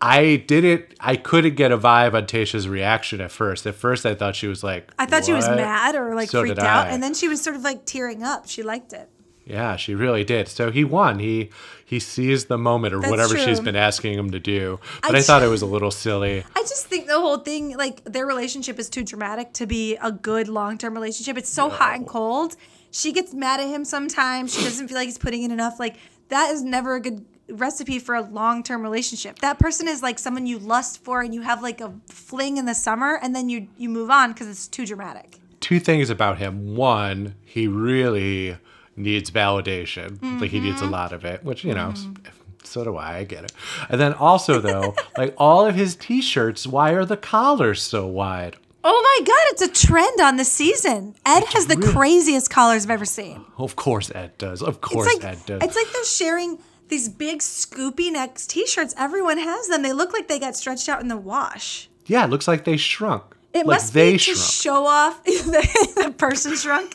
I 0.00 0.44
didn't 0.46 0.94
I 1.00 1.16
couldn't 1.16 1.56
get 1.56 1.72
a 1.72 1.78
vibe 1.78 2.14
on 2.14 2.24
Tayshia's 2.24 2.68
reaction 2.68 3.20
at 3.20 3.30
first. 3.30 3.66
At 3.66 3.74
first 3.74 4.06
I 4.06 4.14
thought 4.14 4.36
she 4.36 4.46
was 4.46 4.62
like 4.62 4.90
I 4.98 5.06
thought 5.06 5.24
she 5.24 5.32
was 5.32 5.48
mad 5.48 5.94
or 5.94 6.14
like 6.14 6.30
So 6.30 6.42
freaked 6.42 6.58
out, 6.58 6.86
I. 6.86 6.90
and 6.90 7.02
then 7.02 7.14
she 7.14 7.28
was 7.28 7.42
sort 7.42 7.56
of 7.56 7.62
like 7.62 7.84
tearing 7.84 8.22
up. 8.22 8.48
She 8.48 8.62
liked 8.62 8.92
it. 8.92 9.08
Yeah, 9.46 9.76
she 9.76 9.94
really 9.94 10.24
did. 10.24 10.48
So 10.48 10.72
he 10.72 10.82
won. 10.84 11.20
He 11.20 11.50
he 11.84 12.00
seized 12.00 12.48
the 12.48 12.58
moment 12.58 12.94
or 12.94 13.00
That's 13.00 13.10
whatever 13.10 13.38
she's 13.38 13.60
been 13.60 13.76
asking 13.76 14.18
him 14.18 14.30
to 14.32 14.40
do. 14.40 14.80
But 15.02 15.14
I 15.14 15.18
I, 15.18 15.22
thought 15.22 15.42
it 15.42 15.48
was 15.48 15.62
a 15.62 15.66
little 15.66 15.92
silly. 15.92 16.44
I 16.54 16.60
just 16.62 16.86
think 16.86 17.06
the 17.06 17.20
whole 17.20 17.38
thing, 17.38 17.76
like 17.76 18.02
their 18.04 18.26
relationship, 18.26 18.78
is 18.80 18.90
too 18.90 19.04
dramatic 19.04 19.52
to 19.54 19.66
be 19.66 19.96
a 20.02 20.10
good 20.10 20.48
long 20.48 20.78
term 20.78 20.94
relationship. 20.94 21.38
It's 21.38 21.48
so 21.48 21.70
hot 21.70 21.94
and 21.94 22.06
cold. 22.06 22.56
She 22.90 23.12
gets 23.12 23.34
mad 23.34 23.60
at 23.60 23.68
him 23.68 23.84
sometimes. 23.84 24.52
She 24.52 24.64
doesn't 24.64 24.88
feel 24.88 24.96
like 24.96 25.06
he's 25.06 25.18
putting 25.18 25.44
in 25.44 25.52
enough. 25.52 25.78
Like 25.78 25.96
that 26.28 26.50
is 26.50 26.64
never 26.64 26.96
a 26.96 27.00
good 27.00 27.24
recipe 27.48 27.98
for 27.98 28.14
a 28.14 28.22
long 28.22 28.62
term 28.62 28.82
relationship. 28.82 29.38
That 29.40 29.58
person 29.58 29.88
is 29.88 30.02
like 30.02 30.18
someone 30.18 30.46
you 30.46 30.58
lust 30.58 31.02
for, 31.04 31.20
and 31.20 31.34
you 31.34 31.42
have 31.42 31.62
like 31.62 31.80
a 31.80 31.92
fling 32.08 32.56
in 32.56 32.64
the 32.66 32.74
summer, 32.74 33.18
and 33.22 33.34
then 33.34 33.48
you 33.48 33.68
you 33.76 33.88
move 33.88 34.10
on 34.10 34.32
because 34.32 34.48
it's 34.48 34.66
too 34.68 34.86
dramatic. 34.86 35.38
Two 35.60 35.80
things 35.80 36.10
about 36.10 36.38
him. 36.38 36.76
One, 36.76 37.34
he 37.44 37.66
really 37.66 38.56
needs 38.96 39.30
validation. 39.30 40.40
Like 40.40 40.50
he 40.50 40.60
needs 40.60 40.76
Mm-hmm. 40.80 40.88
a 40.88 40.90
lot 40.90 41.12
of 41.12 41.24
it, 41.24 41.42
which 41.44 41.64
you 41.64 41.74
know. 41.74 41.94
So 42.64 42.82
do 42.84 42.96
I. 42.96 43.18
I 43.18 43.24
get 43.24 43.44
it. 43.44 43.52
And 43.88 44.00
then 44.00 44.12
also 44.14 44.60
though, 44.60 44.94
like 45.16 45.34
all 45.38 45.66
of 45.66 45.74
his 45.76 45.94
t-shirts, 45.94 46.66
why 46.66 46.90
are 46.90 47.04
the 47.04 47.16
collars 47.16 47.80
so 47.82 48.06
wide? 48.06 48.56
Oh 48.88 49.18
my 49.18 49.24
god, 49.26 49.36
it's 49.52 49.62
a 49.62 49.86
trend 49.86 50.20
on 50.20 50.36
the 50.36 50.44
season. 50.44 51.14
Ed 51.24 51.44
has 51.54 51.66
the 51.66 51.76
really- 51.76 51.92
craziest 51.92 52.50
collars 52.50 52.84
I've 52.84 52.90
ever 52.90 53.04
seen. 53.04 53.44
Of 53.56 53.76
course 53.76 54.10
Ed 54.14 54.36
does. 54.38 54.62
Of 54.62 54.80
course 54.80 55.06
like 55.14 55.24
Ed 55.24 55.38
does. 55.46 55.62
it's 55.62 55.76
like 55.76 55.86
they're 55.92 56.04
sharing 56.04 56.58
these 56.88 57.08
big 57.08 57.38
scoopy 57.40 58.12
neck 58.12 58.36
t-shirts. 58.36 58.94
Everyone 58.96 59.38
has 59.38 59.68
them. 59.68 59.82
They 59.82 59.92
look 59.92 60.12
like 60.12 60.28
they 60.28 60.38
got 60.38 60.56
stretched 60.56 60.88
out 60.88 61.00
in 61.00 61.08
the 61.08 61.16
wash. 61.16 61.88
yeah, 62.06 62.24
it 62.24 62.30
looks 62.30 62.46
like 62.48 62.64
they 62.64 62.76
shrunk. 62.76 63.22
It 63.52 63.66
like 63.66 63.76
must 63.78 63.94
they 63.94 64.12
be 64.12 64.18
to 64.18 64.24
shrunk. 64.34 64.38
show 64.52 64.86
off 64.86 65.24
the 65.24 66.14
person 66.18 66.54
shrunk. 66.56 66.94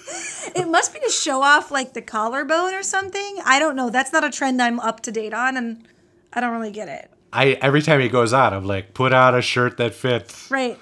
It 0.55 0.67
must 0.67 0.93
be 0.93 0.99
to 0.99 1.09
show 1.09 1.41
off 1.41 1.71
like 1.71 1.93
the 1.93 2.01
collarbone 2.03 2.73
or 2.75 2.83
something. 2.83 3.39
I 3.45 3.57
don't 3.59 3.75
know. 3.75 3.89
That's 3.89 4.13
not 4.13 4.23
a 4.23 4.29
trend 4.29 4.61
I'm 4.61 4.79
up 4.79 4.99
to 5.01 5.11
date 5.11 5.33
on, 5.33 5.57
and 5.57 5.87
I 6.31 6.39
don't 6.39 6.51
really 6.51 6.71
get 6.71 6.87
it. 6.87 7.09
I 7.33 7.53
every 7.61 7.81
time 7.81 7.99
he 7.99 8.09
goes 8.09 8.31
out, 8.33 8.53
I'm 8.53 8.65
like, 8.65 8.93
put 8.93 9.11
out 9.11 9.33
a 9.33 9.41
shirt 9.41 9.77
that 9.77 9.95
fits. 9.95 10.51
Right. 10.51 10.77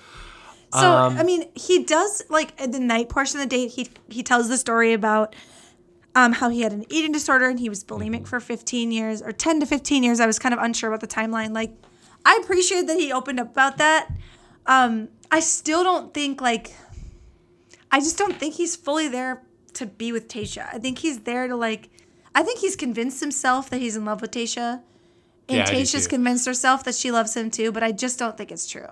So 0.74 0.80
Um, 0.92 1.18
I 1.18 1.24
mean, 1.24 1.46
he 1.56 1.84
does 1.84 2.24
like 2.30 2.58
the 2.58 2.80
night 2.80 3.08
portion 3.10 3.40
of 3.40 3.50
the 3.50 3.56
date. 3.56 3.72
He 3.72 3.90
he 4.10 4.22
tells 4.22 4.50
the 4.50 4.58
story 4.58 4.92
about 4.94 5.34
um, 6.16 6.34
how 6.34 6.50
he 6.50 6.62
had 6.62 6.74
an 6.74 6.86
eating 6.90 7.12
disorder 7.12 7.48
and 7.48 7.60
he 7.60 7.70
was 7.70 7.84
Mm-hmm. 7.84 8.02
bulimic 8.16 8.28
for 8.28 8.40
15 8.40 8.92
years 8.92 9.22
or 9.22 9.32
10 9.32 9.60
to 9.62 9.66
15 9.66 10.04
years. 10.04 10.20
I 10.20 10.26
was 10.28 10.40
kind 10.40 10.54
of 10.54 10.60
unsure 10.60 10.90
about 10.90 11.02
the 11.02 11.08
timeline. 11.08 11.54
Like, 11.54 11.72
I 12.26 12.40
appreciate 12.44 12.88
that 12.88 12.98
he 12.98 13.12
opened 13.12 13.40
up 13.40 13.52
about 13.52 13.78
that. 13.78 14.10
Um, 14.66 15.10
I 15.32 15.40
still 15.40 15.84
don't 15.84 16.14
think 16.14 16.42
like 16.42 16.74
I 17.92 18.00
just 18.00 18.18
don't 18.18 18.36
think 18.36 18.56
he's 18.56 18.76
fully 18.76 19.08
there 19.08 19.42
to 19.74 19.86
be 19.86 20.12
with 20.12 20.28
Tayshia. 20.28 20.68
I 20.74 20.80
think 20.80 21.00
he's 21.00 21.22
there 21.22 21.48
to 21.48 21.56
like. 21.56 21.90
I 22.36 22.44
think 22.44 22.60
he's 22.60 22.76
convinced 22.76 23.20
himself 23.22 23.70
that 23.70 23.80
he's 23.80 23.96
in 23.96 24.06
love 24.06 24.22
with 24.22 24.32
Tayshia. 24.32 24.82
And 25.50 25.58
Yeah, 25.58 25.66
Tayshia's 25.66 26.06
too. 26.06 26.10
convinced 26.12 26.46
herself 26.46 26.84
that 26.86 26.96
she 26.96 27.12
loves 27.12 27.36
him 27.36 27.52
too, 27.52 27.72
but 27.72 27.84
I 27.84 27.92
just 27.92 28.18
don't 28.20 28.38
think 28.38 28.52
it's 28.52 28.68
true. 28.68 28.88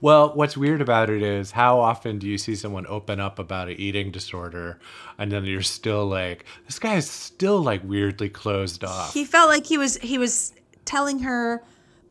Well, 0.00 0.34
what's 0.34 0.56
weird 0.56 0.80
about 0.80 1.10
it 1.10 1.22
is 1.22 1.52
how 1.52 1.78
often 1.80 2.18
do 2.18 2.26
you 2.26 2.36
see 2.38 2.54
someone 2.56 2.86
open 2.88 3.20
up 3.20 3.38
about 3.38 3.68
an 3.68 3.76
eating 3.78 4.10
disorder 4.10 4.78
and 5.18 5.30
then 5.30 5.44
you're 5.44 5.62
still 5.62 6.06
like, 6.06 6.44
this 6.66 6.78
guy 6.78 6.96
is 6.96 7.08
still 7.08 7.62
like 7.62 7.82
weirdly 7.84 8.28
closed 8.28 8.84
off. 8.84 9.14
he 9.14 9.24
felt 9.24 9.48
like 9.48 9.66
he 9.66 9.78
was 9.78 9.96
he 9.98 10.18
was 10.18 10.52
telling 10.84 11.20
her 11.20 11.62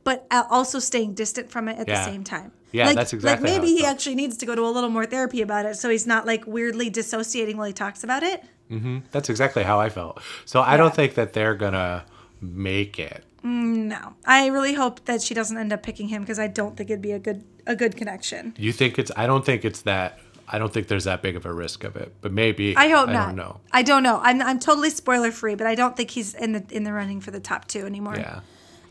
but 0.03 0.25
also 0.31 0.79
staying 0.79 1.13
distant 1.13 1.51
from 1.51 1.67
it 1.67 1.77
at 1.77 1.85
the 1.85 2.03
same 2.03 2.23
time 2.23 2.51
Yeah, 2.71 2.87
like, 2.87 2.95
that's 2.95 3.13
exactly 3.13 3.49
like 3.51 3.61
maybe 3.61 3.73
he 3.73 3.85
actually 3.85 4.15
needs 4.15 4.37
to 4.37 4.45
go 4.45 4.55
to 4.55 4.61
a 4.61 4.71
little 4.71 4.89
more 4.89 5.05
therapy 5.05 5.41
about 5.41 5.65
it 5.65 5.75
so 5.75 5.89
he's 5.89 6.07
not 6.07 6.25
like 6.25 6.47
weirdly 6.47 6.89
dissociating 6.89 7.57
while 7.57 7.67
he 7.67 7.73
talks 7.73 8.03
about 8.03 8.23
it 8.23 8.43
mm-hmm. 8.71 8.99
That's 9.11 9.29
exactly 9.29 9.63
how 9.63 9.79
I 9.79 9.89
felt. 9.89 10.21
So 10.45 10.61
I 10.61 10.77
don't 10.77 10.95
think 10.95 11.15
that 11.15 11.33
they're 11.33 11.55
gonna 11.55 12.05
make 12.41 12.97
it. 12.99 13.23
No 13.43 14.13
i 14.25 14.47
really 14.47 14.73
hope 14.73 15.03
that 15.05 15.21
she 15.21 15.33
doesn't 15.33 15.57
end 15.57 15.73
up 15.73 15.81
picking 15.83 16.07
him 16.09 16.21
because 16.21 16.39
i 16.39 16.47
don't 16.47 16.77
think 16.77 16.89
it'd 16.89 17.01
be 17.01 17.11
a 17.11 17.19
good 17.19 17.43
a 17.67 17.75
good 17.75 17.95
connection 17.95 18.53
You 18.57 18.71
think 18.71 18.97
it's? 18.97 19.11
I 19.15 19.27
don't 19.27 19.45
think 19.45 19.63
it's 19.65 19.81
that. 19.81 20.17
I 20.47 20.57
don't 20.57 20.73
think 20.73 20.87
there's 20.87 21.03
that 21.05 21.21
big 21.21 21.35
of 21.35 21.45
a 21.45 21.53
risk 21.53 21.83
of 21.85 21.95
it. 21.95 22.13
But 22.21 22.33
maybe. 22.33 22.75
i 22.75 22.89
hope 22.89 23.07
I 23.09 23.13
not 23.13 23.25
don't 23.27 23.35
know. 23.35 23.59
i 23.71 23.83
don't 23.83 24.03
know 24.03 24.19
i'm, 24.23 24.41
I'm 24.41 24.59
totally 24.59 24.89
spoiler 24.89 25.31
free 25.31 25.55
but 25.55 25.67
i 25.67 25.75
don't 25.75 25.95
think 25.95 26.09
he's 26.11 26.33
in 26.33 26.51
the 26.53 26.63
in 26.71 26.83
the 26.83 26.91
running 26.91 27.21
for 27.21 27.31
the 27.31 27.39
top 27.39 27.67
two 27.67 27.85
anymore 27.85 28.15
Yeah. 28.17 28.39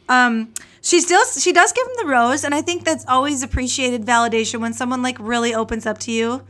Um, 0.08 0.52
she 0.82 1.00
still 1.00 1.24
she 1.26 1.52
does 1.52 1.72
give 1.72 1.86
him 1.86 1.92
the 2.02 2.06
rose 2.06 2.42
and 2.44 2.54
i 2.54 2.62
think 2.62 2.84
that's 2.84 3.04
always 3.06 3.42
appreciated 3.42 4.04
validation 4.04 4.60
when 4.60 4.72
someone 4.72 5.02
like 5.02 5.16
really 5.20 5.54
opens 5.54 5.84
up 5.86 5.98
to 5.98 6.10
you 6.12 6.42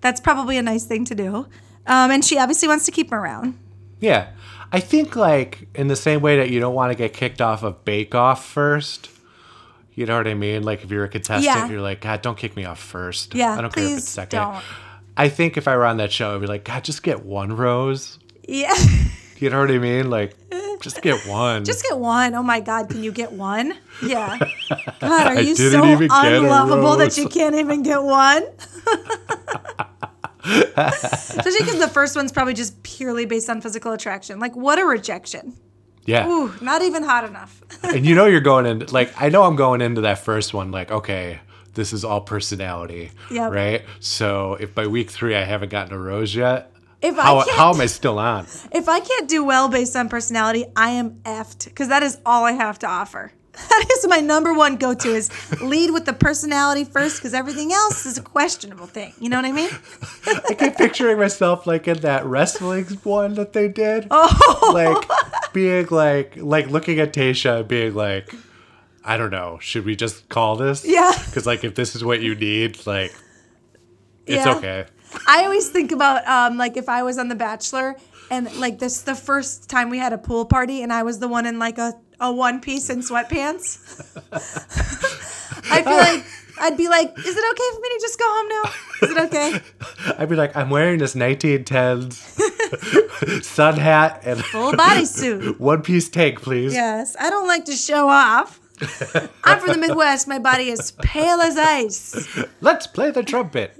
that's 0.00 0.20
probably 0.20 0.56
a 0.58 0.62
nice 0.62 0.84
thing 0.84 1.04
to 1.06 1.14
do 1.14 1.46
um, 1.86 2.10
and 2.10 2.24
she 2.24 2.36
obviously 2.38 2.68
wants 2.68 2.84
to 2.86 2.90
keep 2.92 3.08
him 3.12 3.18
around 3.18 3.58
Yeah. 4.00 4.28
I 4.72 4.80
think 4.80 5.16
like 5.16 5.68
in 5.74 5.88
the 5.88 5.96
same 5.96 6.20
way 6.20 6.36
that 6.38 6.50
you 6.50 6.60
don't 6.60 6.74
want 6.74 6.92
to 6.92 6.96
get 6.98 7.12
kicked 7.12 7.40
off 7.40 7.62
of 7.62 7.84
Bake 7.84 8.14
Off 8.14 8.44
first. 8.44 9.10
You 9.94 10.04
know 10.06 10.16
what 10.18 10.28
I 10.28 10.34
mean? 10.34 10.62
Like 10.62 10.84
if 10.84 10.90
you're 10.90 11.04
a 11.04 11.08
contestant, 11.08 11.44
Yeah. 11.44 11.68
you're 11.68 11.80
like, 11.80 12.00
God, 12.02 12.20
don't 12.22 12.36
kick 12.36 12.54
me 12.56 12.64
off 12.66 12.78
first. 12.78 13.34
Yeah, 13.34 13.56
I 13.56 13.60
don't 13.62 13.72
care 13.72 13.84
if 13.84 13.98
it's 13.98 14.08
second. 14.10 14.38
don't. 14.40 14.62
I 15.16 15.28
think 15.30 15.56
if 15.56 15.66
I 15.66 15.76
were 15.76 15.86
on 15.86 15.96
that 15.96 16.12
show, 16.12 16.34
I'd 16.34 16.40
be 16.42 16.46
like, 16.46 16.64
God, 16.64 16.84
just 16.84 17.02
get 17.02 17.24
one 17.24 17.56
rose. 17.56 18.18
yeah 18.46 18.74
You 19.38 19.50
know 19.50 19.60
what 19.60 19.70
I 19.70 19.78
mean? 19.78 20.08
Like, 20.10 20.34
Just 20.80 21.00
get 21.02 21.26
one. 21.26 21.64
Just 21.64 21.82
get 21.84 21.98
one. 21.98 22.34
Oh 22.34 22.42
my 22.42 22.60
God, 22.60 22.88
can 22.90 23.02
you 23.02 23.12
get 23.12 23.32
one? 23.32 23.74
Yeah. 24.02 24.38
God, 25.00 25.26
are 25.36 25.40
you 25.42 25.54
so 25.56 25.84
even 25.86 26.08
get 26.08 26.32
a 26.32 26.38
unlovable 26.38 26.96
that 26.96 27.16
you 27.18 27.28
can't 27.28 27.54
even 27.54 27.82
get 27.82 28.02
one? 28.02 28.44
Especially 30.76 31.60
because 31.60 31.78
the 31.78 31.88
first 31.92 32.16
one's 32.16 32.32
probably 32.32 32.54
just 32.54 32.82
purely 32.82 33.26
based 33.26 33.48
on 33.50 33.60
physical 33.60 33.92
attraction. 33.92 34.38
Like, 34.38 34.54
what 34.56 34.78
a 34.78 34.84
rejection. 34.84 35.54
yeah. 36.04 36.28
Ooh, 36.28 36.52
not 36.60 36.82
even 36.82 37.02
hot 37.02 37.24
enough. 37.24 37.62
and 37.82 38.06
you 38.06 38.14
know 38.14 38.26
you're 38.26 38.40
going 38.40 38.66
in 38.66 38.86
like 38.92 39.12
I 39.20 39.28
know 39.28 39.42
I'm 39.44 39.56
going 39.56 39.80
into 39.80 40.02
that 40.02 40.18
first 40.20 40.54
one 40.54 40.70
like 40.70 40.90
okay 40.90 41.40
this 41.74 41.92
is 41.92 42.04
all 42.04 42.20
personality 42.22 43.10
Yep. 43.30 43.52
right 43.52 43.82
so 44.00 44.54
if 44.54 44.74
by 44.74 44.86
week 44.86 45.10
three 45.10 45.34
I 45.36 45.42
haven't 45.44 45.68
gotten 45.70 45.92
a 45.92 45.98
rose 45.98 46.34
yet 46.34 46.72
If 47.02 47.18
I 47.18 47.22
how, 47.22 47.44
how 47.54 47.74
am 47.74 47.80
I 47.80 47.86
still 47.86 48.18
on 48.18 48.46
If 48.72 48.88
I 48.88 49.00
can't 49.00 49.28
do 49.28 49.44
well 49.44 49.68
based 49.68 49.94
on 49.96 50.08
personality, 50.08 50.64
I 50.76 50.90
am 50.90 51.10
effed 51.24 51.64
because 51.66 51.88
that 51.88 52.02
is 52.02 52.18
all 52.24 52.44
I 52.44 52.52
have 52.52 52.78
to 52.80 52.86
offer. 52.86 53.32
That 53.70 53.86
is 53.98 54.06
my 54.08 54.20
number 54.20 54.52
one 54.54 54.76
go 54.76 54.94
to 54.94 55.08
is 55.08 55.30
lead 55.62 55.90
with 55.90 56.04
the 56.04 56.12
personality 56.12 56.84
first 56.84 57.16
because 57.18 57.34
everything 57.34 57.72
else 57.72 58.04
is 58.06 58.18
a 58.18 58.22
questionable 58.22 58.86
thing. 58.86 59.12
You 59.18 59.28
know 59.30 59.36
what 59.36 59.44
I 59.46 59.52
mean? 59.52 59.70
I 60.26 60.54
keep 60.54 60.76
picturing 60.76 61.18
myself 61.18 61.66
like 61.66 61.88
in 61.88 61.98
that 62.00 62.24
wrestling 62.26 62.84
one 63.02 63.34
that 63.34 63.52
they 63.52 63.68
did 63.68 64.08
Oh, 64.10 64.70
like 64.74 65.52
being 65.52 65.86
like 65.90 66.36
like 66.36 66.68
looking 66.68 67.00
at 67.00 67.12
Tayshia 67.12 67.60
and 67.60 67.68
being 67.68 67.94
like 67.94 68.34
I 69.04 69.16
don't 69.16 69.30
know 69.30 69.58
should 69.60 69.84
we 69.84 69.96
just 69.96 70.28
call 70.28 70.56
this 70.56 70.84
Yeah. 70.84 71.12
because 71.26 71.46
like 71.46 71.64
if 71.64 71.74
this 71.74 71.96
is 71.96 72.04
what 72.04 72.20
you 72.20 72.34
need 72.34 72.86
like 72.86 73.14
it's 74.26 74.44
Yeah. 74.44 74.54
okay 74.56 74.84
I 75.26 75.44
always 75.44 75.68
think 75.70 75.92
about 75.92 76.26
um, 76.26 76.58
like 76.58 76.76
if 76.76 76.88
I 76.88 77.02
was 77.02 77.16
on 77.16 77.28
The 77.28 77.34
Bachelor 77.36 77.96
and 78.30 78.54
like 78.56 78.78
this 78.78 79.02
the 79.02 79.14
first 79.14 79.68
time 79.68 79.90
we 79.90 79.98
had 79.98 80.12
a 80.12 80.18
pool 80.18 80.44
party 80.44 80.82
and 80.82 80.92
I 80.92 81.02
was 81.02 81.18
the 81.18 81.28
one 81.28 81.46
in 81.46 81.58
like 81.58 81.78
a, 81.78 81.94
a 82.20 82.32
one 82.32 82.60
piece 82.60 82.88
and 82.90 83.02
sweatpants. 83.02 83.78
I 85.70 85.82
feel 85.82 85.96
like 85.96 86.24
I'd 86.58 86.76
be 86.76 86.88
like, 86.88 87.16
is 87.18 87.36
it 87.36 87.50
okay 87.50 87.70
for 87.74 87.80
me 87.80 87.88
to 87.88 87.98
just 88.00 88.18
go 88.18 88.24
home 88.26 88.48
now? 88.48 88.62
Is 89.02 89.10
it 89.10 89.18
okay? 89.26 89.60
I'd 90.18 90.28
be 90.28 90.36
like 90.36 90.56
I'm 90.56 90.70
wearing 90.70 90.98
this 90.98 91.14
1910s 91.14 92.14
sun 93.44 93.76
hat 93.76 94.22
and 94.24 94.42
Full 94.44 94.72
bodysuit. 94.72 95.58
one 95.60 95.82
piece 95.82 96.08
tank 96.08 96.40
please 96.42 96.72
Yes, 96.72 97.14
I 97.18 97.30
don't 97.30 97.46
like 97.46 97.66
to 97.66 97.72
show 97.72 98.08
off. 98.08 98.60
I'm 99.44 99.58
from 99.58 99.72
the 99.72 99.78
Midwest. 99.78 100.28
My 100.28 100.38
body 100.38 100.68
is 100.68 100.90
pale 101.02 101.40
as 101.40 101.56
ice. 101.56 102.28
let's 102.60 102.86
play 102.86 103.10
the 103.10 103.22
trumpet 103.22 103.72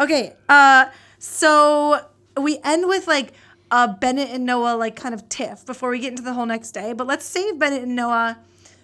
Okay, 0.00 0.34
uh, 0.48 0.86
so 1.18 2.00
we 2.40 2.58
end 2.64 2.88
with 2.88 3.06
like 3.06 3.32
a 3.70 3.88
Bennett 3.88 4.30
and 4.30 4.44
Noah 4.44 4.76
like 4.76 4.96
kind 4.96 5.14
of 5.14 5.28
tiff 5.28 5.64
before 5.66 5.90
we 5.90 5.98
get 5.98 6.10
into 6.10 6.22
the 6.22 6.32
whole 6.32 6.46
next 6.46 6.72
day. 6.72 6.92
But 6.92 7.06
let's 7.06 7.24
save 7.24 7.58
Bennett 7.58 7.82
and 7.82 7.96
Noah 7.96 8.38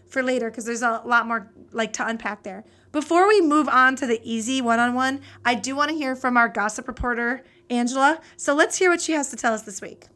for 0.08 0.22
later 0.22 0.50
because 0.50 0.64
there's 0.64 0.82
a 0.82 1.02
lot 1.04 1.26
more 1.26 1.50
like 1.72 1.92
to 1.94 2.06
unpack 2.06 2.42
there. 2.42 2.64
Before 2.92 3.28
we 3.28 3.40
move 3.40 3.68
on 3.68 3.94
to 3.96 4.06
the 4.06 4.18
Eazy 4.26 4.60
one-on-one, 4.60 5.20
I 5.44 5.54
do 5.54 5.76
want 5.76 5.90
to 5.90 5.96
hear 5.96 6.16
from 6.16 6.36
our 6.36 6.48
gossip 6.48 6.88
reporter 6.88 7.44
Angela. 7.68 8.20
So 8.36 8.52
let's 8.52 8.78
hear 8.78 8.90
what 8.90 9.00
she 9.00 9.12
has 9.12 9.30
to 9.30 9.36
tell 9.36 9.54
us 9.54 9.62
this 9.62 9.80
week. 9.80 10.06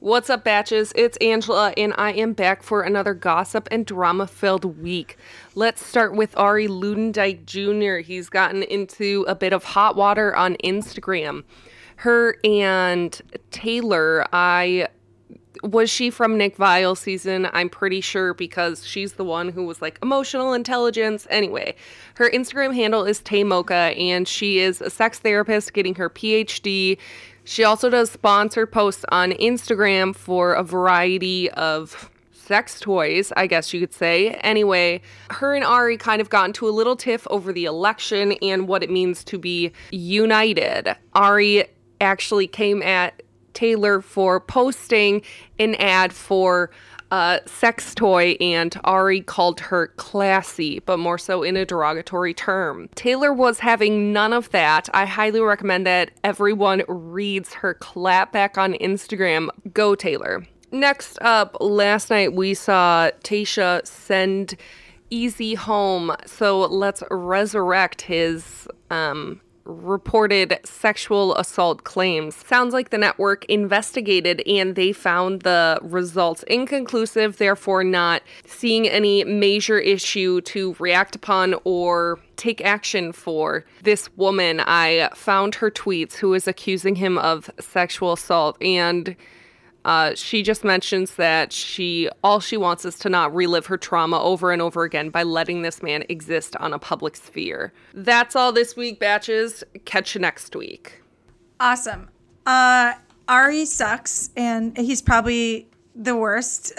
What's 0.00 0.28
up, 0.28 0.44
batches? 0.44 0.92
It's 0.96 1.16
Angela, 1.18 1.72
and 1.76 1.94
I 1.96 2.12
am 2.12 2.34
back 2.34 2.62
for 2.62 2.82
another 2.82 3.14
gossip 3.14 3.68
and 3.70 3.86
drama 3.86 4.26
filled 4.26 4.64
week. 4.64 5.16
Let's 5.54 5.86
start 5.86 6.14
with 6.14 6.36
Arie 6.36 6.68
Luyendyk 6.68 7.46
Jr. 7.46 8.06
He's 8.06 8.28
gotten 8.28 8.64
into 8.64 9.24
a 9.28 9.34
bit 9.34 9.52
of 9.52 9.64
hot 9.64 9.96
water 9.96 10.34
on 10.36 10.56
Instagram. 10.56 11.44
Her 12.04 12.36
and 12.44 13.18
Taylor, 13.50 14.26
I 14.30 14.88
was 15.62 15.88
she 15.88 16.10
from 16.10 16.36
Nick 16.36 16.58
Viall 16.58 16.98
season? 16.98 17.48
I'm 17.54 17.70
pretty 17.70 18.02
sure 18.02 18.34
because 18.34 18.84
she's 18.84 19.14
the 19.14 19.24
one 19.24 19.48
who 19.48 19.64
was 19.64 19.80
like 19.80 19.98
emotional 20.02 20.52
intelligence. 20.52 21.26
Anyway, 21.30 21.74
her 22.16 22.28
Instagram 22.28 22.74
handle 22.74 23.06
is 23.06 23.22
Taymoka 23.22 23.98
and 23.98 24.28
she 24.28 24.58
is 24.58 24.82
a 24.82 24.90
sex 24.90 25.18
therapist 25.18 25.72
getting 25.72 25.94
her 25.94 26.10
PhD. 26.10 26.98
She 27.44 27.64
also 27.64 27.88
does 27.88 28.10
sponsored 28.10 28.70
posts 28.70 29.06
on 29.08 29.30
Instagram 29.30 30.14
for 30.14 30.52
a 30.52 30.62
variety 30.62 31.50
of 31.52 32.10
sex 32.32 32.78
toys, 32.78 33.32
I 33.34 33.46
guess 33.46 33.72
you 33.72 33.80
could 33.80 33.94
say. 33.94 34.32
Anyway, 34.42 35.00
her 35.30 35.54
and 35.54 35.64
Arie 35.64 35.96
kind 35.96 36.20
of 36.20 36.28
got 36.28 36.44
into 36.44 36.68
a 36.68 36.70
little 36.70 36.96
tiff 36.96 37.26
over 37.30 37.50
the 37.50 37.64
election 37.64 38.32
and 38.42 38.68
what 38.68 38.82
it 38.82 38.90
means 38.90 39.24
to 39.24 39.38
be 39.38 39.72
united. 39.90 40.94
Arie 41.14 41.64
actually 42.00 42.46
came 42.46 42.82
at 42.82 43.22
Taylor 43.52 44.00
for 44.00 44.40
posting 44.40 45.22
an 45.58 45.74
ad 45.76 46.12
for 46.12 46.70
a 47.10 47.40
sex 47.46 47.94
toy, 47.94 48.36
and 48.40 48.78
Arie 48.84 49.20
called 49.20 49.60
her 49.60 49.88
classy, 49.88 50.80
but 50.80 50.98
more 50.98 51.18
so 51.18 51.42
in 51.44 51.56
a 51.56 51.64
derogatory 51.64 52.34
term. 52.34 52.88
Taylor 52.96 53.32
was 53.32 53.60
having 53.60 54.12
none 54.12 54.32
of 54.32 54.50
that. 54.50 54.88
I 54.92 55.04
highly 55.04 55.40
recommend 55.40 55.86
that 55.86 56.10
everyone 56.24 56.82
reads 56.88 57.54
her 57.54 57.74
clapback 57.74 58.58
on 58.58 58.72
Instagram. 58.74 59.48
Go, 59.72 59.94
Taylor. 59.94 60.44
Next 60.72 61.18
up, 61.20 61.56
last 61.60 62.10
night 62.10 62.32
we 62.32 62.52
saw 62.54 63.10
Tayshia 63.22 63.86
send 63.86 64.56
Eazy 65.12 65.56
home. 65.56 66.16
So 66.26 66.62
let's 66.62 67.04
resurrect 67.12 68.02
his 68.02 68.66
um, 68.90 69.40
reported 69.64 70.58
sexual 70.64 71.34
assault 71.36 71.84
claims. 71.84 72.36
Sounds 72.36 72.74
like 72.74 72.90
the 72.90 72.98
network 72.98 73.44
investigated 73.46 74.42
and 74.46 74.74
they 74.74 74.92
found 74.92 75.42
the 75.42 75.78
results 75.82 76.42
inconclusive, 76.44 77.38
therefore, 77.38 77.84
not 77.84 78.22
seeing 78.46 78.88
any 78.88 79.24
major 79.24 79.78
issue 79.78 80.40
to 80.42 80.76
react 80.78 81.16
upon 81.16 81.54
or 81.64 82.18
take 82.36 82.60
action 82.60 83.12
for. 83.12 83.64
This 83.82 84.08
woman, 84.16 84.60
I 84.60 85.10
found 85.14 85.56
her 85.56 85.70
tweets 85.70 86.14
who 86.14 86.34
is 86.34 86.46
accusing 86.46 86.96
him 86.96 87.18
of 87.18 87.50
sexual 87.60 88.12
assault 88.12 88.60
and 88.62 89.16
uh, 89.84 90.14
she 90.14 90.42
just 90.42 90.64
mentions 90.64 91.16
that 91.16 91.52
she 91.52 92.08
all 92.22 92.40
she 92.40 92.56
wants 92.56 92.84
is 92.84 92.98
to 93.00 93.08
not 93.08 93.34
relive 93.34 93.66
her 93.66 93.76
trauma 93.76 94.20
over 94.20 94.50
and 94.50 94.62
over 94.62 94.84
again 94.84 95.10
by 95.10 95.22
letting 95.22 95.62
this 95.62 95.82
man 95.82 96.04
exist 96.08 96.56
on 96.56 96.72
a 96.72 96.78
public 96.78 97.16
sphere. 97.16 97.72
That's 97.92 98.34
all 98.34 98.52
this 98.52 98.76
week, 98.76 98.98
batches. 98.98 99.62
Catch 99.84 100.14
you 100.14 100.20
next 100.20 100.56
week. 100.56 101.02
Awesome. 101.60 102.08
Uh, 102.46 102.94
Arie 103.28 103.66
sucks, 103.66 104.30
and 104.36 104.76
he's 104.76 105.02
probably 105.02 105.68
the 105.94 106.16
worst 106.16 106.72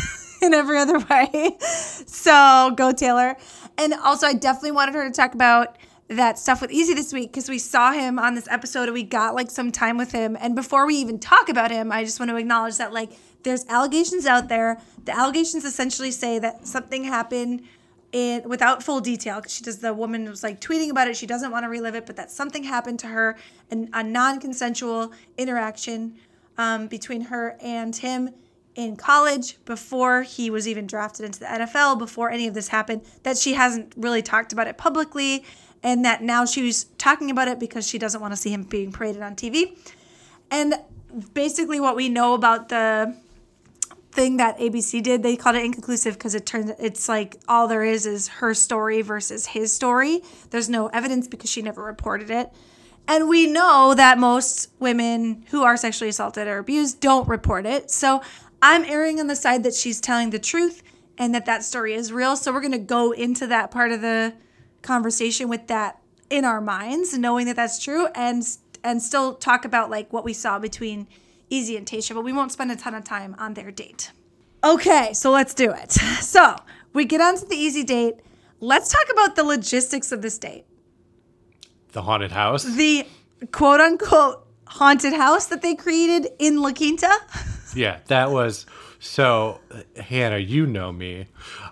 in 0.42 0.54
every 0.54 0.78
other 0.78 0.98
way. 0.98 1.58
So 2.04 2.72
go 2.76 2.92
Taylor. 2.92 3.36
And 3.78 3.94
also, 3.94 4.26
I 4.26 4.34
definitely 4.34 4.72
wanted 4.72 4.94
her 4.94 5.04
to 5.08 5.10
talk 5.10 5.34
about 5.34 5.76
that 6.16 6.38
stuff 6.38 6.60
with 6.60 6.70
Eazy 6.70 6.94
this 6.94 7.12
week 7.12 7.30
because 7.30 7.48
we 7.48 7.58
saw 7.58 7.92
him 7.92 8.18
on 8.18 8.34
this 8.34 8.48
episode 8.48 8.84
and 8.84 8.92
we 8.92 9.02
got 9.02 9.34
like 9.34 9.50
some 9.50 9.72
time 9.72 9.96
with 9.96 10.12
him. 10.12 10.36
And 10.40 10.54
before 10.54 10.86
we 10.86 10.96
even 10.96 11.18
talk 11.18 11.48
about 11.48 11.70
him, 11.70 11.92
I 11.92 12.04
just 12.04 12.18
want 12.20 12.30
to 12.30 12.36
acknowledge 12.36 12.76
that 12.78 12.92
like 12.92 13.12
there's 13.42 13.64
allegations 13.66 14.26
out 14.26 14.48
there. 14.48 14.80
The 15.04 15.16
allegations 15.16 15.64
essentially 15.64 16.10
say 16.10 16.38
that 16.38 16.66
something 16.66 17.04
happened 17.04 17.62
in 18.12 18.42
without 18.48 18.82
full 18.82 19.00
detail 19.00 19.36
because 19.36 19.54
she 19.54 19.64
does 19.64 19.78
the 19.78 19.92
woman 19.94 20.28
was 20.28 20.42
like 20.42 20.60
tweeting 20.60 20.90
about 20.90 21.08
it 21.08 21.16
she 21.16 21.26
doesn't 21.26 21.50
want 21.50 21.64
to 21.64 21.68
relive 21.68 21.94
it 21.94 22.04
but 22.04 22.14
that 22.14 22.30
something 22.30 22.62
happened 22.62 22.98
to 22.98 23.06
her 23.06 23.38
and 23.70 23.88
a 23.94 24.02
non-consensual 24.02 25.10
interaction 25.38 26.14
um, 26.58 26.86
between 26.88 27.22
her 27.22 27.56
and 27.62 27.96
him 27.96 28.28
in 28.74 28.96
college 28.96 29.62
before 29.64 30.22
he 30.22 30.50
was 30.50 30.66
even 30.66 30.86
drafted 30.86 31.26
into 31.26 31.38
the 31.38 31.46
NFL 31.46 31.98
before 31.98 32.30
any 32.30 32.46
of 32.46 32.54
this 32.54 32.68
happened 32.68 33.02
that 33.22 33.36
she 33.36 33.54
hasn't 33.54 33.92
really 33.96 34.22
talked 34.22 34.52
about 34.52 34.66
it 34.66 34.78
publicly 34.78 35.44
and 35.82 36.04
that 36.04 36.22
now 36.22 36.44
she's 36.44 36.84
talking 36.98 37.30
about 37.30 37.48
it 37.48 37.58
because 37.58 37.86
she 37.86 37.98
doesn't 37.98 38.20
want 38.20 38.32
to 38.32 38.36
see 38.36 38.50
him 38.50 38.62
being 38.62 38.92
paraded 38.92 39.22
on 39.22 39.34
TV 39.34 39.76
and 40.50 40.74
basically 41.34 41.80
what 41.80 41.96
we 41.96 42.08
know 42.08 42.34
about 42.34 42.68
the 42.68 43.16
thing 44.12 44.36
that 44.36 44.58
ABC 44.58 45.02
did. 45.02 45.22
They 45.22 45.36
called 45.36 45.56
it 45.56 45.64
inconclusive 45.64 46.14
because 46.14 46.34
it 46.34 46.44
turns 46.44 46.70
it's 46.78 47.08
like 47.08 47.36
all 47.48 47.66
there 47.66 47.82
is 47.82 48.06
is 48.06 48.28
her 48.28 48.54
story 48.54 49.02
versus 49.02 49.46
his 49.46 49.74
story. 49.74 50.22
There's 50.50 50.68
no 50.68 50.88
evidence 50.88 51.26
because 51.26 51.50
she 51.50 51.62
never 51.62 51.82
reported 51.82 52.30
it. 52.30 52.52
And 53.08 53.28
we 53.28 53.46
know 53.46 53.94
that 53.96 54.18
most 54.18 54.70
women 54.78 55.44
who 55.50 55.64
are 55.64 55.76
sexually 55.76 56.10
assaulted 56.10 56.46
or 56.46 56.58
abused 56.58 57.00
don't 57.00 57.26
report 57.26 57.66
it. 57.66 57.90
So 57.90 58.22
I'm 58.60 58.84
erring 58.84 59.18
on 59.18 59.26
the 59.26 59.34
side 59.34 59.64
that 59.64 59.74
she's 59.74 60.00
telling 60.00 60.30
the 60.30 60.38
truth 60.38 60.82
and 61.18 61.34
that 61.34 61.46
that 61.46 61.64
story 61.64 61.94
is 61.94 62.12
real. 62.12 62.36
So 62.36 62.52
we're 62.52 62.60
going 62.60 62.72
to 62.72 62.78
go 62.78 63.10
into 63.12 63.46
that 63.48 63.70
part 63.70 63.90
of 63.90 64.02
the 64.02 64.34
conversation 64.82 65.48
with 65.48 65.66
that 65.68 66.00
in 66.30 66.44
our 66.44 66.60
minds, 66.60 67.16
knowing 67.16 67.46
that 67.46 67.56
that's 67.56 67.82
true 67.82 68.08
and 68.14 68.46
and 68.84 69.02
still 69.02 69.34
talk 69.34 69.64
about 69.64 69.90
like 69.90 70.12
what 70.12 70.24
we 70.24 70.32
saw 70.32 70.58
between 70.58 71.06
Eazy 71.50 71.76
and 71.76 71.86
Tayshia, 71.86 72.14
but 72.14 72.24
we 72.24 72.32
won't 72.32 72.50
spend 72.50 72.72
a 72.72 72.76
ton 72.76 72.94
of 72.94 73.04
time 73.04 73.36
on 73.38 73.54
their 73.54 73.70
date. 73.70 74.10
Okay, 74.64 75.12
so 75.12 75.30
let's 75.30 75.54
do 75.54 75.72
it. 75.72 75.92
So 76.22 76.56
we 76.92 77.04
get 77.04 77.20
onto 77.20 77.46
the 77.46 77.56
Eazy 77.56 77.84
date. 77.84 78.14
Let's 78.60 78.90
talk 78.90 79.06
about 79.10 79.36
the 79.36 79.44
logistics 79.44 80.12
of 80.12 80.22
this 80.22 80.38
date. 80.38 80.64
The 81.92 82.02
haunted 82.02 82.32
house. 82.32 82.64
The 82.64 83.06
quote 83.50 83.80
unquote 83.80 84.46
haunted 84.66 85.12
house 85.12 85.46
that 85.46 85.62
they 85.62 85.74
created 85.74 86.28
in 86.38 86.62
La 86.62 86.72
Quinta. 86.72 87.12
Yeah, 87.74 88.00
that 88.06 88.30
was 88.30 88.66
so. 89.00 89.60
Hannah, 89.96 90.38
you 90.38 90.66
know 90.66 90.92
me. 90.92 91.26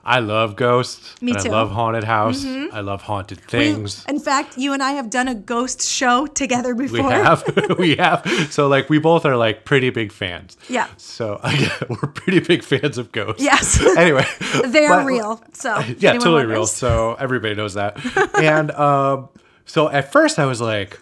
I 0.05 0.21
love 0.21 0.57
ghosts. 0.57 1.21
Me 1.21 1.33
too. 1.33 1.39
Mm-hmm. 1.39 1.49
I 1.49 1.51
love 1.51 1.71
haunted 1.71 2.05
house. 2.05 2.45
I 2.45 2.81
love 2.81 3.03
haunted 3.03 3.41
things. 3.43 4.05
In 4.09 4.19
fact, 4.19 4.57
you 4.57 4.73
and 4.73 4.83
I 4.83 4.93
have 4.93 5.11
done 5.11 5.29
a 5.29 5.35
ghost 5.35 5.83
show 5.87 6.27
together 6.27 6.75
before. 6.75 7.07
We 7.07 7.13
have, 7.13 7.45
we 7.79 7.97
have. 7.97 8.49
So 8.51 8.67
like, 8.69 8.89
we 8.89 8.99
both 8.99 9.25
are 9.27 9.37
like 9.37 9.65
pretty 9.65 9.91
big 9.91 10.11
fans. 10.13 10.57
Yeah. 10.69 10.89
So 10.97 11.41
we're 11.89 12.09
pretty 12.13 12.41
big 12.41 12.63
fans 12.63 12.99
of 12.99 13.13
ghosts. 13.13 13.43
Yes. 13.43 13.81
Anyway, 13.97 14.25
They 14.67 14.87
are 14.87 15.01
but- 15.01 15.07
real. 15.07 15.43
So 15.53 15.79
yeah, 15.99 16.15
totally 16.15 16.47
real. 16.47 16.67
So 16.67 17.15
everybody 17.19 17.55
knows 17.55 17.75
that. 17.75 17.99
and 18.41 18.71
um, 18.73 19.29
so 19.67 19.89
at 19.91 20.11
first 20.11 20.39
I 20.39 20.47
was 20.47 20.61
like, 20.61 20.99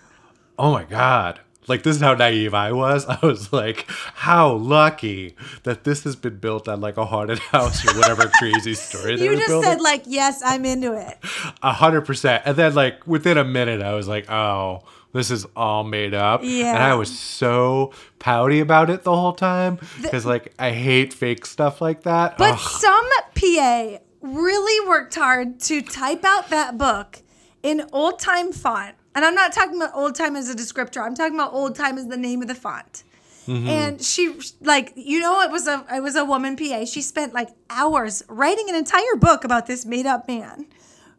oh 0.59 0.72
my 0.72 0.84
god. 0.84 1.40
Like 1.68 1.82
this 1.82 1.96
is 1.96 2.02
how 2.02 2.14
naive 2.14 2.54
I 2.54 2.72
was. 2.72 3.06
I 3.08 3.18
was 3.24 3.52
like, 3.52 3.86
how 4.14 4.52
lucky 4.52 5.36
that 5.64 5.84
this 5.84 6.04
has 6.04 6.16
been 6.16 6.38
built 6.38 6.68
on 6.68 6.80
like 6.80 6.96
a 6.96 7.04
haunted 7.04 7.38
house 7.52 7.86
or 7.86 7.96
whatever 7.98 8.30
crazy 8.38 8.74
story. 8.74 9.16
they 9.16 9.24
You 9.24 9.36
just 9.36 9.48
building. 9.48 9.70
said 9.70 9.80
like, 9.80 10.02
yes, 10.06 10.42
I'm 10.44 10.64
into 10.64 10.92
it. 10.94 11.18
A 11.62 11.72
hundred 11.72 12.02
percent. 12.02 12.42
And 12.46 12.56
then 12.56 12.74
like 12.74 13.06
within 13.06 13.38
a 13.38 13.44
minute, 13.44 13.82
I 13.82 13.94
was 13.94 14.08
like, 14.08 14.30
oh, 14.30 14.82
this 15.12 15.30
is 15.30 15.46
all 15.56 15.84
made 15.84 16.14
up. 16.14 16.40
Yeah. 16.44 16.74
And 16.74 16.82
I 16.82 16.94
was 16.94 17.16
so 17.16 17.92
pouty 18.18 18.60
about 18.60 18.90
it 18.90 19.02
the 19.04 19.14
whole 19.14 19.32
time 19.32 19.78
because 20.02 20.26
like 20.26 20.52
I 20.58 20.70
hate 20.72 21.12
fake 21.14 21.46
stuff 21.46 21.80
like 21.80 22.02
that. 22.02 22.36
But 22.38 22.52
Ugh. 22.54 22.58
some 22.58 23.08
PA 23.34 23.98
really 24.20 24.88
worked 24.88 25.14
hard 25.14 25.60
to 25.60 25.80
type 25.80 26.24
out 26.24 26.50
that 26.50 26.76
book 26.76 27.22
in 27.62 27.86
old 27.92 28.18
time 28.18 28.52
font. 28.52 28.94
And 29.14 29.24
I'm 29.24 29.34
not 29.34 29.52
talking 29.52 29.76
about 29.76 29.94
old 29.94 30.14
time 30.14 30.36
as 30.36 30.48
a 30.48 30.54
descriptor. 30.54 31.02
I'm 31.02 31.14
talking 31.14 31.34
about 31.34 31.52
old 31.52 31.74
time 31.74 31.98
as 31.98 32.06
the 32.06 32.16
name 32.16 32.42
of 32.42 32.48
the 32.48 32.54
font. 32.54 33.04
Mm-hmm. 33.46 33.66
And 33.66 34.02
she 34.02 34.34
like 34.61 34.92
you 34.94 35.20
know 35.20 35.40
it 35.40 35.50
was 35.50 35.66
a 35.66 35.84
it 35.92 36.02
was 36.02 36.16
a 36.16 36.24
woman 36.24 36.54
PA. 36.56 36.84
She 36.84 37.00
spent 37.00 37.32
like 37.32 37.48
hours 37.70 38.22
writing 38.28 38.68
an 38.68 38.74
entire 38.76 39.16
book 39.16 39.42
about 39.42 39.66
this 39.66 39.86
made 39.86 40.04
up 40.06 40.28
man 40.28 40.66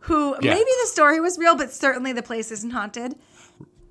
who 0.01 0.35
Yeah. 0.41 0.53
maybe 0.53 0.69
the 0.83 0.87
story 0.87 1.19
was 1.19 1.37
real, 1.39 1.55
but 1.55 1.71
certainly 1.73 2.13
the 2.13 2.21
place 2.21 2.51
isn't 2.51 2.69
haunted. 2.71 3.15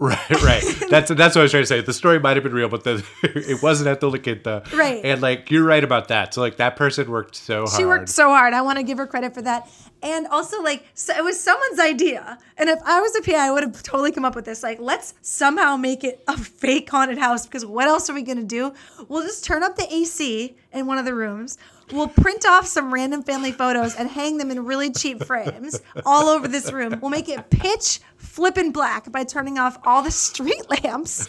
Right, 0.01 0.31
right. 0.43 0.63
That's 0.89 1.11
that's 1.11 1.35
what 1.35 1.39
I 1.39 1.43
was 1.43 1.51
trying 1.51 1.65
to 1.65 1.67
say. 1.67 1.81
The 1.81 1.93
story 1.93 2.21
might 2.21 2.37
have 2.37 2.45
been 2.45 2.53
real, 2.53 2.69
but 2.69 2.85
the, 2.85 3.05
it 3.23 3.63
wasn't 3.63 3.89
at 3.89 4.01
the 4.01 4.09
La 4.09 4.61
Right. 4.73 5.05
And 5.05 5.21
like 5.21 5.51
you're 5.51 5.65
right 5.65 5.83
about 5.83 6.09
that. 6.09 6.35
So 6.35 6.41
like 6.41 6.57
that 6.59 6.77
person 6.77 7.11
worked 7.11 7.35
so 7.35 7.67
hard. 7.67 7.71
She 7.77 7.85
worked 7.85 8.09
so 8.09 8.29
hard. 8.29 8.55
I 8.55 8.63
want 8.63 8.79
to 8.79 8.85
give 8.85 8.99
her 8.99 9.07
credit 9.07 9.35
for 9.35 9.43
that. 9.43 9.69
And 10.01 10.29
also, 10.29 10.63
like, 10.63 10.85
so 10.95 11.13
it 11.13 11.25
was 11.25 11.41
someone's 11.41 11.81
idea. 11.81 12.39
And 12.57 12.69
if 12.69 12.79
I 12.85 13.01
was 13.01 13.17
a 13.17 13.23
PI, 13.23 13.49
I 13.49 13.51
would 13.51 13.65
have 13.65 13.83
totally 13.83 14.13
come 14.13 14.25
up 14.25 14.37
with 14.37 14.45
this. 14.45 14.63
Like, 14.63 14.79
let's 14.81 15.15
somehow 15.23 15.77
make 15.77 16.05
it 16.05 16.23
a 16.29 16.37
fake 16.39 16.89
haunted 16.89 17.19
house 17.19 17.47
because 17.47 17.67
what 17.67 17.89
else 17.89 18.09
are 18.09 18.15
we 18.15 18.23
going 18.23 18.39
to 18.39 18.45
do? 18.45 18.73
We'll 19.09 19.25
just 19.25 19.45
turn 19.45 19.65
up 19.65 19.77
the 19.77 19.93
AC 19.93 20.57
in 20.73 20.87
one 20.87 20.99
of 20.99 21.05
the 21.05 21.15
rooms. 21.15 21.59
We'll 21.93 22.09
print 22.09 22.47
off 22.47 22.67
some 22.67 22.93
random 22.93 23.23
family 23.23 23.53
photos 23.53 23.95
and 23.95 24.11
hang 24.11 24.39
them 24.39 24.51
in 24.51 24.65
really 24.65 24.91
cheap 24.91 25.25
frames 25.25 25.81
all 26.05 26.29
over 26.29 26.49
this 26.49 26.73
room. 26.73 26.99
We'll 27.01 27.11
make 27.11 27.29
it 27.29 27.51
pitch 27.51 28.01
flippin' 28.17 28.73
black 28.73 29.11
by 29.11 29.25
turning 29.25 29.59
off 29.59 29.79
all 29.85 30.03
the 30.03 30.11
street 30.11 30.69
lamps 30.71 31.29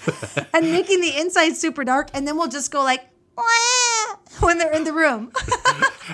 and 0.53 0.71
making 0.71 1.01
the 1.01 1.17
inside 1.17 1.55
super 1.55 1.83
dark. 1.83 2.09
And 2.13 2.27
then 2.27 2.37
we'll 2.37 2.49
just 2.49 2.71
go 2.71 2.83
like, 2.83 3.09
when 4.39 4.57
they're 4.57 4.73
in 4.73 4.83
the 4.83 4.93
room. 4.93 5.31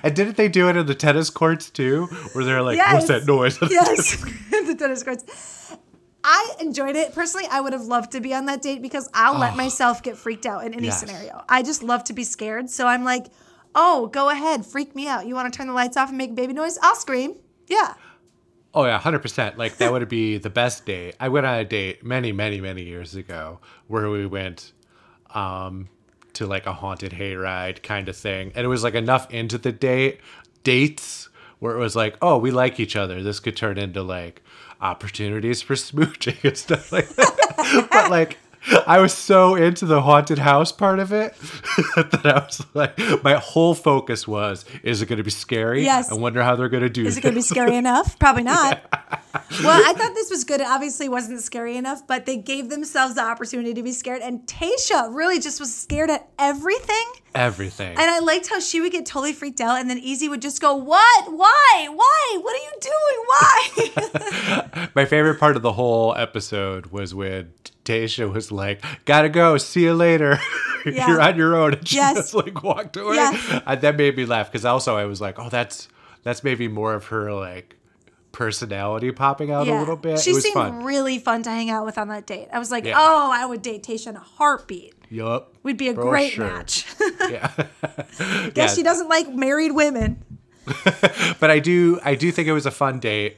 And 0.04 0.14
didn't 0.14 0.36
they 0.36 0.50
do 0.50 0.68
it 0.68 0.76
in 0.76 0.86
the 0.86 0.93
tennis 0.93 1.30
courts 1.30 1.70
too? 1.70 2.08
Where 2.34 2.43
they're 2.43 2.62
like, 2.62 2.78
"What's 2.78 3.08
that 3.08 3.26
noise?" 3.26 3.58
yes, 3.70 4.22
the 4.52 4.76
tennis 4.78 5.04
courts. 5.04 5.74
I 6.22 6.56
enjoyed 6.60 6.98
it 6.98 7.16
personally. 7.16 7.48
I 7.50 7.62
would 7.62 7.72
have 7.72 7.86
loved 7.86 8.12
to 8.12 8.20
be 8.20 8.34
on 8.34 8.46
that 8.48 8.62
date 8.62 8.82
because 8.82 9.10
I'll 9.14 9.39
let 9.39 9.54
ah. 9.54 9.56
myself 9.56 10.04
get 10.04 10.18
freaked 10.18 10.46
out 10.46 10.66
in 10.66 10.74
any 10.74 10.88
Yes. 10.88 11.00
scenario. 11.00 11.43
I 11.48 11.64
just 11.64 11.82
love 11.82 12.04
to 12.06 12.14
be 12.14 12.26
scared. 12.26 12.70
So 12.70 12.86
I'm 12.88 13.06
like, 13.06 13.28
oh, 13.76 14.08
go 14.08 14.30
ahead, 14.30 14.66
freak 14.66 14.96
me 14.96 15.08
out. 15.08 15.28
You 15.28 15.36
want 15.36 15.52
to 15.52 15.56
turn 15.56 15.68
the 15.68 15.74
lights 15.74 15.98
off 15.98 16.10
and 16.10 16.18
make 16.18 16.34
baby 16.34 16.54
noise? 16.54 16.80
I'll 16.82 16.96
scream. 16.96 17.36
Yeah. 17.68 17.94
Oh 18.74 18.86
yeah, 18.86 18.98
hundred 19.00 19.20
percent. 19.20 19.58
Like 19.58 19.78
that 19.78 19.92
would 19.92 20.08
be 20.10 20.38
the 20.38 20.50
best 20.50 20.86
date. 20.86 21.16
I 21.20 21.30
went 21.30 21.46
on 21.46 21.60
a 21.60 21.66
date 21.66 22.04
many, 22.04 22.32
many, 22.32 22.60
many 22.60 22.84
years 22.84 23.16
ago 23.16 23.60
where 23.88 24.10
we 24.10 24.26
went 24.26 24.74
um, 25.34 25.90
to 26.34 26.46
like 26.46 26.66
a 26.66 26.74
haunted 26.74 27.14
hayride 27.14 27.84
kind 27.84 28.10
of 28.10 28.18
thing, 28.18 28.52
and 28.56 28.66
it 28.66 28.68
was 28.68 28.84
like 28.84 28.96
enough 28.96 29.32
into 29.32 29.58
the 29.58 29.72
date 29.72 30.20
dates 30.64 31.30
where 31.60 31.76
it 31.76 31.80
was 31.80 31.96
like, 31.96 32.18
oh, 32.22 32.38
we 32.38 32.52
like 32.52 32.80
each 32.80 32.96
other. 32.96 33.24
This 33.24 33.40
could 33.40 33.56
turn 33.56 33.78
into 33.78 34.04
like 34.04 34.42
opportunities 34.82 35.62
for 35.62 35.74
smooching 35.76 36.44
and 36.44 36.58
stuff 36.58 36.92
like 36.92 37.10
that. 37.10 37.88
but 37.92 38.12
like. 38.12 38.38
I 38.88 38.99
was 38.99 39.13
so 39.13 39.55
into 39.55 39.86
the 39.86 40.01
haunted 40.01 40.39
house 40.39 40.72
part 40.72 40.99
of 40.99 41.11
it 41.11 41.36
that 41.95 42.26
I 42.26 42.45
was 42.45 42.66
like, 42.74 42.97
my 43.24 43.36
whole 43.36 43.76
focus 43.76 44.28
was, 44.28 44.66
is 44.84 45.01
it 45.01 45.07
going 45.07 45.18
to 45.18 45.24
be 45.24 45.32
scary? 45.32 45.84
Yes. 45.84 46.11
I 46.11 46.16
wonder 46.16 46.43
how 46.43 46.55
they're 46.55 46.70
going 46.70 46.84
to 46.84 46.89
do 46.89 47.05
Is 47.05 47.18
it 47.18 47.22
going 47.22 47.34
to 47.34 47.39
be 47.39 47.43
scary 47.43 47.76
enough? 47.76 48.18
Probably 48.20 48.43
not. 48.43 49.22
Well, 49.64 49.82
I 49.86 49.94
thought 49.98 50.14
this 50.16 50.30
was 50.30 50.44
good. 50.44 50.62
It 50.62 50.68
obviously 50.68 51.10
wasn't 51.10 51.42
scary 51.42 51.78
enough, 51.78 52.06
but 52.08 52.26
they 52.26 52.38
gave 52.38 52.70
themselves 52.70 53.16
the 53.16 53.22
opportunity 53.24 53.74
to 53.74 53.84
be 53.84 53.92
scared. 53.92 54.22
And 54.22 54.42
Tayshia 54.48 55.14
really 55.14 55.40
just 55.40 55.60
was 55.60 55.76
scared 55.76 56.10
at 56.10 56.28
everything. 56.40 57.06
everything. 57.34 57.92
And 57.98 58.10
I 58.10 58.20
liked 58.20 58.48
how 58.50 58.60
she 58.60 58.82
would 58.82 58.92
get 58.92 59.06
totally 59.06 59.34
freaked 59.34 59.62
out, 59.62 59.80
and 59.80 59.90
then 59.90 60.02
Eazy 60.02 60.30
would 60.30 60.42
just 60.42 60.62
go, 60.62 60.76
"What? 60.76 61.32
Why? 61.34 61.88
Why? 61.92 62.38
What 62.42 62.54
are 62.56 62.64
you 62.64 62.72
doing? 62.82 63.26
Why?" 63.28 64.90
My 64.96 65.06
favorite 65.06 65.40
part 65.40 65.56
of 65.56 65.62
the 65.62 65.74
whole 65.74 66.16
episode 66.16 66.88
was 66.88 67.14
when 67.14 67.52
Tayshia 67.84 68.32
was 68.32 68.52
like, 68.52 68.84
"Gotta 69.06 69.30
go, 69.30 69.58
see 69.58 69.84
you 69.84 69.94
later. 69.94 70.40
Yeah. 70.86 71.08
You're 71.08 71.20
on 71.22 71.36
your 71.36 71.56
own," 71.56 71.74
and 71.74 71.88
she 71.88 71.96
Yes. 71.96 72.16
just 72.16 72.36
like 72.36 72.62
walked 72.62 72.96
away. 72.96 73.16
Yeah. 73.16 73.62
And 73.66 73.82
that 73.82 73.98
made 73.98 74.16
me 74.16 74.24
laugh 74.28 74.52
because 74.52 74.66
also 74.66 74.96
I 74.96 75.06
was 75.06 75.20
like, 75.20 75.40
"Oh, 75.40 75.50
that's 75.50 75.88
that's 76.22 76.44
maybe 76.44 76.68
more 76.68 76.94
of 76.94 77.06
her 77.08 77.34
like 77.34 77.76
personality 78.36 79.12
popping 79.12 79.50
out 79.52 79.68
a 79.68 79.80
little 79.80 79.96
bit." 79.96 80.20
She 80.20 80.32
it 80.32 80.34
was 80.36 80.44
seemed 80.44 80.54
fun. 80.54 80.84
really 80.84 81.18
fun 81.20 81.42
to 81.44 81.50
hang 81.50 81.70
out 81.70 81.86
with 81.86 81.98
on 81.98 82.10
that 82.10 82.28
date. 82.28 82.50
I 82.54 82.60
was 82.60 82.70
like, 82.70 82.84
Yeah. 82.86 82.96
"Oh, 82.98 83.30
I 83.32 83.46
would 83.46 83.62
date 83.62 83.84
Tayshia 83.84 84.08
in 84.08 84.16
a 84.18 84.20
heartbeat. 84.20 84.94
yup. 85.10 85.54
We'd 85.64 85.78
be 85.78 85.88
a 85.90 85.94
great 85.94 86.34
sure. 86.34 86.46
match." 86.46 86.86
Yeah. 87.30 87.50
Guess 87.58 88.52
Yeah. 88.56 88.68
she 88.68 88.84
doesn't 88.84 89.08
like 89.10 89.34
married 89.34 89.72
women. 89.72 90.22
But 91.40 91.50
I 91.52 91.60
do 91.60 92.00
I 92.04 92.16
do 92.16 92.32
think 92.32 92.48
it 92.48 92.54
was 92.54 92.66
a 92.66 92.72
fun 92.72 93.00
date. 93.00 93.38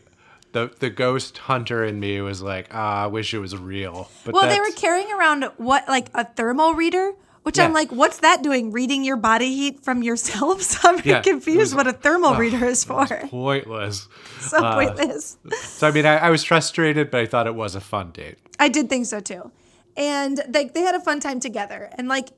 The 0.53 0.71
the 0.79 0.89
ghost 0.89 1.37
hunter 1.39 1.83
in 1.83 1.99
me 1.99 2.21
was 2.21 2.41
like, 2.41 2.69
ah, 2.71 3.03
I 3.03 3.07
wish 3.07 3.33
it 3.33 3.39
was 3.39 3.55
real. 3.55 4.09
But 4.25 4.33
Well, 4.33 4.47
they 4.49 4.59
were 4.59 4.71
carrying 4.75 5.11
around 5.11 5.43
what 5.57 5.87
like 5.87 6.07
a 6.13 6.23
thermal 6.25 6.73
reader, 6.73 7.13
which 7.47 7.59
I'm 7.59 7.73
like, 7.73 7.91
what's 7.91 8.19
that 8.19 8.43
doing? 8.43 8.71
Reading 8.71 9.03
your 9.05 9.15
body 9.17 9.55
heat 9.55 9.83
from 9.83 10.03
yourselves? 10.03 10.77
I'm 10.83 11.01
Yeah, 11.03 11.21
confused 11.21 11.73
was- 11.73 11.75
what 11.75 11.87
a 11.87 11.93
thermal 11.93 12.35
reader 12.35 12.65
is 12.65 12.83
for. 12.83 13.05
pointless. 13.29 14.07
so 14.41 14.57
uh, 14.57 14.73
pointless. 14.75 15.37
So 15.53 15.87
I 15.87 15.91
mean, 15.91 16.05
I, 16.05 16.17
I 16.17 16.29
was 16.29 16.43
frustrated, 16.43 17.09
but 17.09 17.21
I 17.21 17.25
thought 17.25 17.47
it 17.47 17.55
was 17.55 17.73
a 17.75 17.81
fun 17.81 18.11
date. 18.11 18.37
I 18.59 18.67
did 18.69 18.89
think 18.89 19.05
so 19.05 19.19
too. 19.21 19.51
And 19.95 20.41
like 20.53 20.73
they 20.73 20.81
had 20.81 20.93
a 20.95 20.99
fun 20.99 21.19
time 21.21 21.39
together. 21.39 21.89
And 21.97 22.07
like 22.07 22.29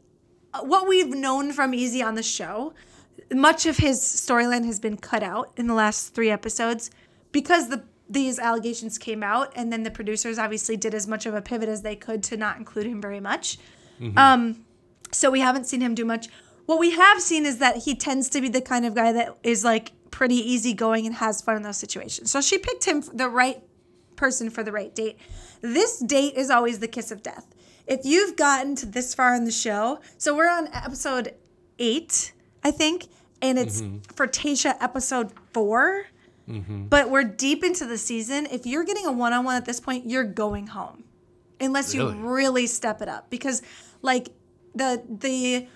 what 0.61 0.87
we've 0.87 1.09
known 1.09 1.51
from 1.53 1.71
Eazy 1.73 2.05
on 2.05 2.15
the 2.15 2.23
show, 2.23 2.73
much 3.33 3.65
of 3.65 3.77
his 3.77 3.99
storyline 3.99 4.65
has 4.65 4.79
been 4.79 4.97
cut 4.97 5.23
out 5.23 5.51
in 5.57 5.67
the 5.67 5.73
last 5.73 6.13
3 6.13 6.29
episodes 6.29 6.91
because 7.31 7.69
the 7.69 7.83
these 8.11 8.39
allegations 8.39 8.97
came 8.97 9.21
out 9.21 9.53
and 9.55 9.71
then 9.71 9.83
the 9.83 9.91
producers 9.91 10.39
obviously 10.39 10.75
did 10.75 10.95
as 10.95 11.07
much 11.07 11.27
of 11.27 11.33
a 11.35 11.41
pivot 11.43 11.69
as 11.69 11.83
they 11.83 11.95
could 11.95 12.23
to 12.23 12.35
not 12.37 12.57
include 12.57 12.87
him 12.87 12.99
very 13.01 13.19
much. 13.19 13.57
Um 14.17 14.65
so 15.11 15.29
we 15.29 15.39
haven't 15.39 15.65
seen 15.65 15.81
him 15.81 15.95
do 15.95 16.05
much. 16.05 16.27
What 16.65 16.79
we 16.79 16.91
have 16.91 17.21
seen 17.21 17.45
is 17.45 17.57
that 17.57 17.77
he 17.77 17.95
tends 17.95 18.29
to 18.29 18.41
be 18.41 18.49
the 18.49 18.61
kind 18.61 18.85
of 18.85 18.93
guy 18.93 19.11
that 19.11 19.37
is 19.43 19.63
like 19.63 19.91
pretty 20.11 20.35
easygoing 20.35 21.05
and 21.05 21.15
has 21.15 21.41
fun 21.41 21.55
in 21.55 21.63
those 21.63 21.77
situations. 21.77 22.29
So 22.31 22.41
she 22.41 22.57
picked 22.57 22.85
him 22.85 23.01
the 23.13 23.29
right 23.29 23.63
person 24.15 24.49
for 24.49 24.63
the 24.63 24.71
right 24.71 24.93
date. 24.93 25.17
This 25.61 25.99
date 25.99 26.35
is 26.35 26.49
always 26.49 26.79
the 26.79 26.87
kiss 26.87 27.11
of 27.11 27.23
death. 27.23 27.47
If 27.87 28.01
you've 28.03 28.35
gotten 28.35 28.75
to 28.75 28.85
this 28.85 29.15
far 29.15 29.33
in 29.33 29.45
the 29.45 29.51
show, 29.51 29.99
so 30.17 30.35
we're 30.35 30.49
on 30.49 30.67
episode 30.73 31.33
eight, 31.79 32.33
I 32.63 32.71
think, 32.71 33.07
and 33.41 33.57
it's 33.57 33.81
mm-hmm. 33.81 33.97
for 34.13 34.27
Tayshia 34.27 34.75
episode 34.79 35.31
4 35.53 36.05
mm-hmm. 36.47 36.85
But 36.85 37.09
we're 37.09 37.23
deep 37.23 37.63
into 37.63 37.85
the 37.85 37.97
season. 37.97 38.45
If 38.51 38.65
you're 38.65 38.83
getting 38.83 39.05
a 39.05 39.11
one 39.11 39.33
on 39.33 39.43
one 39.43 39.55
at 39.55 39.65
this 39.65 39.79
point, 39.79 40.05
you're 40.05 40.23
going 40.23 40.67
home, 40.67 41.05
unless 41.59 41.95
Really? 41.95 42.15
you 42.15 42.27
really 42.27 42.67
step 42.67 43.01
it 43.01 43.09
up. 43.09 43.29
Because 43.29 43.63
like 44.01 44.29
the 44.75 45.03
the 45.07 45.67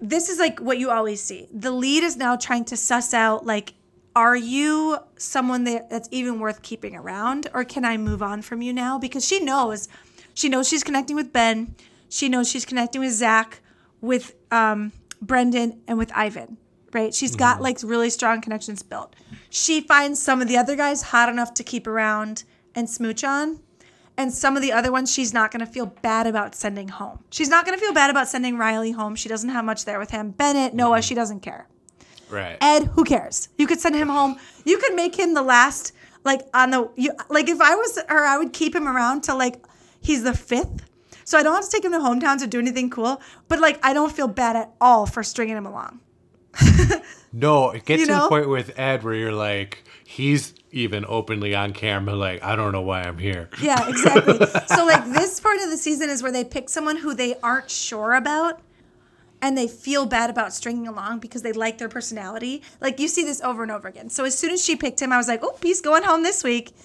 this 0.00 0.28
is 0.28 0.38
like 0.38 0.60
what 0.60 0.78
you 0.78 0.90
always 0.90 1.22
see. 1.22 1.48
The 1.52 1.70
lead 1.70 2.02
is 2.02 2.16
now 2.16 2.36
trying 2.36 2.64
to 2.66 2.76
suss 2.76 3.12
out 3.12 3.44
like, 3.44 3.74
are 4.16 4.36
you 4.36 4.98
someone 5.16 5.64
that, 5.64 5.90
that's 5.90 6.08
even 6.10 6.40
worth 6.40 6.62
keeping 6.62 6.96
around, 6.96 7.48
or 7.54 7.64
can 7.64 7.84
I 7.84 7.96
move 7.96 8.22
on 8.22 8.42
from 8.42 8.62
you 8.62 8.72
now? 8.72 8.98
Because 8.98 9.26
she 9.26 9.40
knows, 9.40 9.88
she 10.34 10.48
knows 10.48 10.68
she's 10.68 10.82
connecting 10.82 11.16
with 11.16 11.32
Ben. 11.32 11.74
She 12.08 12.28
knows 12.28 12.48
she's 12.50 12.64
connecting 12.64 13.00
with 13.02 13.12
Zach, 13.12 13.60
with 14.00 14.34
um, 14.50 14.92
Brendan, 15.20 15.80
and 15.86 15.98
with 15.98 16.10
Ivan. 16.14 16.56
Right? 16.92 17.14
She's 17.14 17.36
got 17.36 17.60
like 17.60 17.78
really 17.84 18.10
strong 18.10 18.40
connections 18.40 18.82
built. 18.82 19.14
She 19.48 19.80
finds 19.80 20.20
some 20.20 20.42
of 20.42 20.48
the 20.48 20.56
other 20.56 20.74
guys 20.74 21.02
hot 21.02 21.28
enough 21.28 21.54
to 21.54 21.62
keep 21.62 21.86
around 21.86 22.42
and 22.74 22.90
smooch 22.90 23.22
on. 23.22 23.60
And 24.16 24.32
some 24.32 24.56
of 24.56 24.62
the 24.62 24.72
other 24.72 24.92
ones, 24.92 25.10
she's 25.12 25.32
not 25.32 25.50
going 25.50 25.64
to 25.64 25.70
feel 25.70 25.86
bad 25.86 26.26
about 26.26 26.54
sending 26.54 26.88
home. 26.88 27.20
She's 27.30 27.48
not 27.48 27.64
going 27.64 27.78
to 27.78 27.82
feel 27.82 27.94
bad 27.94 28.10
about 28.10 28.28
sending 28.28 28.58
Riley 28.58 28.92
home. 28.92 29.14
She 29.14 29.28
doesn't 29.28 29.48
have 29.48 29.64
much 29.64 29.84
there 29.84 29.98
with 29.98 30.10
him. 30.10 30.30
Bennett, 30.30 30.74
Noah, 30.74 30.98
mm-hmm. 30.98 31.02
she 31.02 31.14
doesn't 31.14 31.40
care. 31.40 31.68
Right. 32.28 32.58
Ed, 32.60 32.84
who 32.94 33.04
cares? 33.04 33.48
You 33.56 33.66
could 33.66 33.80
send 33.80 33.96
him 33.96 34.08
home. 34.08 34.38
You 34.64 34.78
could 34.78 34.94
make 34.94 35.18
him 35.18 35.34
the 35.34 35.42
last, 35.42 35.92
like 36.24 36.42
on 36.54 36.70
the, 36.70 36.90
you, 36.96 37.12
like 37.28 37.48
if 37.48 37.60
I 37.60 37.74
was 37.74 37.98
her, 38.08 38.24
I 38.24 38.38
would 38.38 38.52
keep 38.52 38.74
him 38.74 38.86
around 38.86 39.22
till 39.22 39.38
like 39.38 39.64
he's 40.00 40.22
the 40.22 40.34
fifth. 40.34 40.86
So 41.24 41.38
I 41.38 41.42
don't 41.42 41.54
have 41.54 41.64
to 41.64 41.70
take 41.70 41.84
him 41.84 41.92
to 41.92 41.98
hometowns 41.98 42.42
or 42.42 42.46
do 42.46 42.58
anything 42.58 42.90
cool. 42.90 43.20
But 43.48 43.58
like 43.58 43.78
I 43.82 43.94
don't 43.94 44.12
feel 44.12 44.28
bad 44.28 44.56
at 44.56 44.72
all 44.80 45.06
for 45.06 45.22
stringing 45.22 45.56
him 45.56 45.66
along. 45.66 46.00
No, 47.32 47.70
it 47.70 47.84
gets 47.84 48.00
You 48.00 48.06
to 48.06 48.14
the 48.14 48.28
point 48.28 48.48
with 48.48 48.78
Ed 48.78 49.04
where 49.04 49.14
you're 49.14 49.32
like, 49.32 49.84
he's 50.04 50.54
even 50.72 51.04
openly 51.08 51.54
on 51.54 51.72
camera, 51.72 52.14
like, 52.14 52.42
I 52.42 52.56
don't 52.56 52.72
know 52.72 52.82
why 52.82 53.02
I'm 53.02 53.18
here. 53.18 53.48
Yeah, 53.60 53.88
exactly. 53.88 54.38
so 54.66 54.86
like 54.86 55.04
this 55.12 55.38
part 55.40 55.60
of 55.60 55.70
the 55.70 55.76
season 55.76 56.08
is 56.08 56.22
where 56.22 56.32
they 56.32 56.44
pick 56.44 56.68
someone 56.68 56.96
who 56.96 57.14
they 57.14 57.34
aren't 57.42 57.70
sure 57.70 58.14
about 58.14 58.60
and 59.42 59.56
they 59.56 59.68
feel 59.68 60.06
bad 60.06 60.30
about 60.30 60.52
stringing 60.52 60.86
along 60.86 61.18
because 61.18 61.42
they 61.42 61.52
like 61.52 61.78
their 61.78 61.88
personality. 61.88 62.62
Like 62.80 62.98
you 63.00 63.08
see 63.08 63.24
this 63.24 63.40
over 63.40 63.62
and 63.62 63.72
over 63.72 63.88
again. 63.88 64.10
So 64.10 64.24
as 64.24 64.38
soon 64.38 64.50
as 64.50 64.64
she 64.64 64.76
picked 64.76 65.00
him, 65.00 65.12
I 65.12 65.16
was 65.16 65.28
like, 65.28 65.40
"Oh, 65.42 65.56
he's 65.62 65.80
going 65.80 66.02
home 66.02 66.22
this 66.22 66.44
week." 66.44 66.72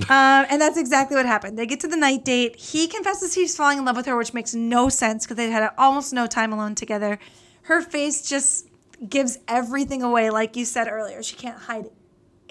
Um, 0.00 0.44
and 0.50 0.60
that's 0.60 0.76
exactly 0.76 1.16
what 1.16 1.24
happened. 1.24 1.56
They 1.56 1.66
get 1.66 1.78
to 1.80 1.86
the 1.86 1.96
night 1.96 2.24
date. 2.24 2.56
He 2.56 2.88
confesses 2.88 3.32
he's 3.32 3.56
falling 3.56 3.78
in 3.78 3.84
love 3.84 3.94
with 3.94 4.06
her, 4.06 4.16
which 4.16 4.34
makes 4.34 4.52
no 4.52 4.88
sense 4.88 5.24
because 5.24 5.36
they 5.36 5.48
had 5.48 5.70
almost 5.78 6.12
no 6.12 6.26
time 6.26 6.52
alone 6.52 6.74
together. 6.74 7.20
Her 7.62 7.80
face 7.80 8.28
just 8.28 8.66
gives 9.08 9.38
everything 9.46 10.02
away, 10.02 10.30
like 10.30 10.56
you 10.56 10.64
said 10.64 10.88
earlier. 10.88 11.22
She 11.22 11.36
can't 11.36 11.56
hide 11.58 11.86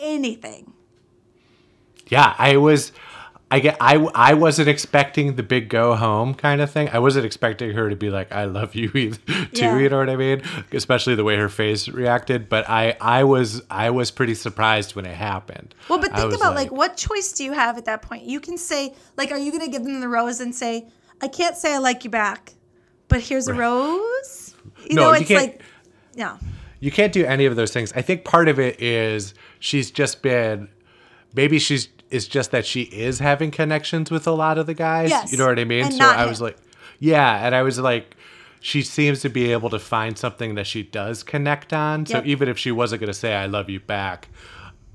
anything. 0.03 0.73
Yeah, 2.07 2.35
I 2.37 2.57
was. 2.57 2.91
I 3.49 3.59
get. 3.59 3.77
I 3.79 3.95
I 4.15 4.33
wasn't 4.33 4.67
expecting 4.67 5.35
the 5.35 5.43
big 5.43 5.69
go 5.69 5.95
home 5.95 6.33
kind 6.33 6.59
of 6.59 6.71
thing. 6.71 6.89
I 6.89 6.97
wasn't 6.99 7.25
expecting 7.25 7.71
her 7.71 7.87
to 7.89 7.95
be 7.95 8.09
like, 8.09 8.31
"I 8.31 8.45
love 8.45 8.73
you," 8.75 8.91
either, 8.95 9.17
too. 9.25 9.47
Yeah. 9.53 9.77
You 9.77 9.89
know 9.89 9.99
what 9.99 10.09
I 10.09 10.15
mean? 10.15 10.41
Especially 10.71 11.13
the 11.15 11.23
way 11.23 11.35
her 11.37 11.49
face 11.49 11.87
reacted. 11.87 12.49
But 12.49 12.67
I 12.67 12.97
I 12.99 13.23
was 13.25 13.61
I 13.69 13.91
was 13.91 14.09
pretty 14.11 14.33
surprised 14.33 14.95
when 14.95 15.05
it 15.05 15.15
happened. 15.15 15.75
Well, 15.87 15.99
but 15.99 16.13
think 16.15 16.33
about 16.33 16.55
like, 16.55 16.71
what 16.71 16.97
choice 16.97 17.31
do 17.33 17.43
you 17.43 17.53
have 17.53 17.77
at 17.77 17.85
that 17.85 18.01
point? 18.01 18.23
You 18.23 18.39
can 18.39 18.57
say 18.57 18.95
like, 19.17 19.31
are 19.31 19.37
you 19.37 19.51
going 19.51 19.63
to 19.65 19.71
give 19.71 19.83
them 19.83 20.01
the 20.01 20.09
rose 20.09 20.39
and 20.39 20.53
say, 20.53 20.87
I 21.21 21.27
can't 21.27 21.55
say 21.55 21.75
I 21.75 21.77
like 21.77 22.03
you 22.03 22.09
back, 22.09 22.53
but 23.07 23.21
here's 23.21 23.47
a 23.47 23.53
rose. 23.53 24.55
You 24.89 24.95
No, 24.95 25.03
know, 25.03 25.13
you 25.13 25.19
it's 25.21 25.27
can't- 25.27 25.41
like, 25.41 25.61
yeah, 26.15 26.37
you 26.83 26.91
can't 26.91 27.13
do 27.13 27.23
any 27.25 27.45
of 27.45 27.55
those 27.55 27.71
things. 27.71 27.93
I 27.93 28.01
think 28.01 28.25
part 28.25 28.49
of 28.49 28.59
it 28.59 28.81
is 28.81 29.33
she's 29.59 29.89
just 29.89 30.21
been 30.21 30.67
maybe 31.33 31.57
she's 31.57 31.87
it's 32.09 32.27
just 32.27 32.51
that 32.51 32.65
she 32.65 32.81
is 32.83 33.19
having 33.19 33.51
connections 33.51 34.11
with 34.11 34.27
a 34.27 34.31
lot 34.31 34.57
of 34.57 34.65
the 34.67 34.73
guys. 34.73 35.09
Yes, 35.09 35.31
You 35.31 35.37
know 35.37 35.47
what 35.47 35.57
I 35.57 35.63
mean? 35.63 35.85
and 35.85 35.93
so 35.93 36.03
I 36.03 36.25
was 36.25 36.39
him. 36.41 36.45
like 36.47 36.57
yeah, 36.99 37.45
and 37.45 37.55
I 37.55 37.61
was 37.61 37.79
like 37.79 38.17
she 38.59 38.81
seems 38.81 39.21
to 39.21 39.29
be 39.29 39.51
able 39.53 39.69
to 39.69 39.79
find 39.79 40.17
something 40.17 40.55
that 40.55 40.67
she 40.67 40.83
does 40.83 41.23
connect 41.23 41.71
on. 41.71 42.05
So 42.05 42.21
even 42.25 42.49
if 42.49 42.57
she 42.57 42.71
wasn't 42.71 42.99
going 43.01 43.07
to 43.07 43.13
say 43.13 43.33
I 43.33 43.45
love 43.45 43.69
you 43.69 43.79
back, 43.79 44.27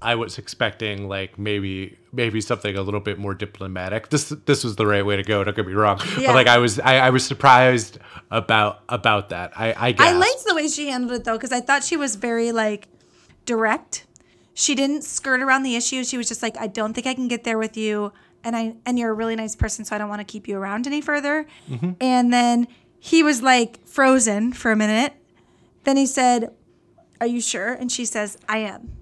I 0.01 0.15
was 0.15 0.39
expecting 0.39 1.09
like 1.09 1.39
maybe 1.39 1.99
maybe 2.13 2.41
something 2.41 2.77
a 2.77 2.83
little 2.83 3.01
bit 3.01 3.19
more 3.19 3.35
diplomatic. 3.35 4.11
This 4.11 4.29
this 4.47 4.63
was 4.65 4.77
the 4.77 4.87
right 4.87 5.05
way 5.05 5.17
to 5.17 5.23
go. 5.23 5.43
Don't 5.43 5.57
get 5.57 5.67
me 5.67 5.73
wrong, 5.73 6.01
Yeah. 6.19 6.29
but 6.29 6.35
like 6.35 6.47
I 6.47 6.59
was 6.59 6.79
I, 6.79 6.99
I 6.99 7.11
was 7.11 7.25
surprised 7.27 7.99
about 8.31 8.83
about 8.89 9.31
that. 9.31 9.53
I 9.59 9.73
I 9.73 9.95
I 9.99 10.13
liked 10.13 10.45
the 10.47 10.55
way 10.55 10.69
she 10.69 10.89
handled 10.89 11.13
it 11.21 11.25
though 11.25 11.37
because 11.37 11.53
I 11.53 11.61
thought 11.61 11.83
she 11.83 11.97
was 11.97 12.15
very 12.17 12.53
like 12.53 12.87
direct. 13.45 14.07
She 14.55 14.75
didn't 14.75 15.03
skirt 15.03 15.41
around 15.41 15.63
the 15.63 15.77
issue. 15.77 16.05
She 16.05 16.17
was 16.17 16.29
just 16.29 16.43
like, 16.43 16.57
I 16.59 16.67
don't 16.67 16.93
think 16.93 17.07
I 17.07 17.15
can 17.15 17.29
get 17.29 17.45
there 17.45 17.59
with 17.59 17.77
you, 17.77 18.13
and 18.45 18.57
I 18.57 18.75
and 18.87 18.99
you're 18.99 19.11
a 19.11 19.15
really 19.15 19.37
nice 19.37 19.57
person, 19.57 19.85
so 19.85 19.95
I 19.95 19.99
don't 19.99 20.09
want 20.09 20.21
to 20.21 20.25
keep 20.25 20.47
you 20.49 20.59
around 20.59 20.87
any 20.87 21.01
further. 21.01 21.47
Mm-hmm. 21.71 21.93
And 22.01 22.33
then 22.33 22.69
he 23.01 23.23
was 23.23 23.43
like 23.43 23.85
frozen 23.87 24.53
for 24.53 24.71
a 24.71 24.77
minute. 24.77 25.13
Then 25.85 25.97
he 25.97 26.07
said, 26.07 26.53
"Are 27.21 27.27
you 27.27 27.41
sure?" 27.41 27.73
And 27.73 27.91
she 27.91 28.05
says, 28.05 28.37
"I 28.49 28.59
am." 28.59 28.93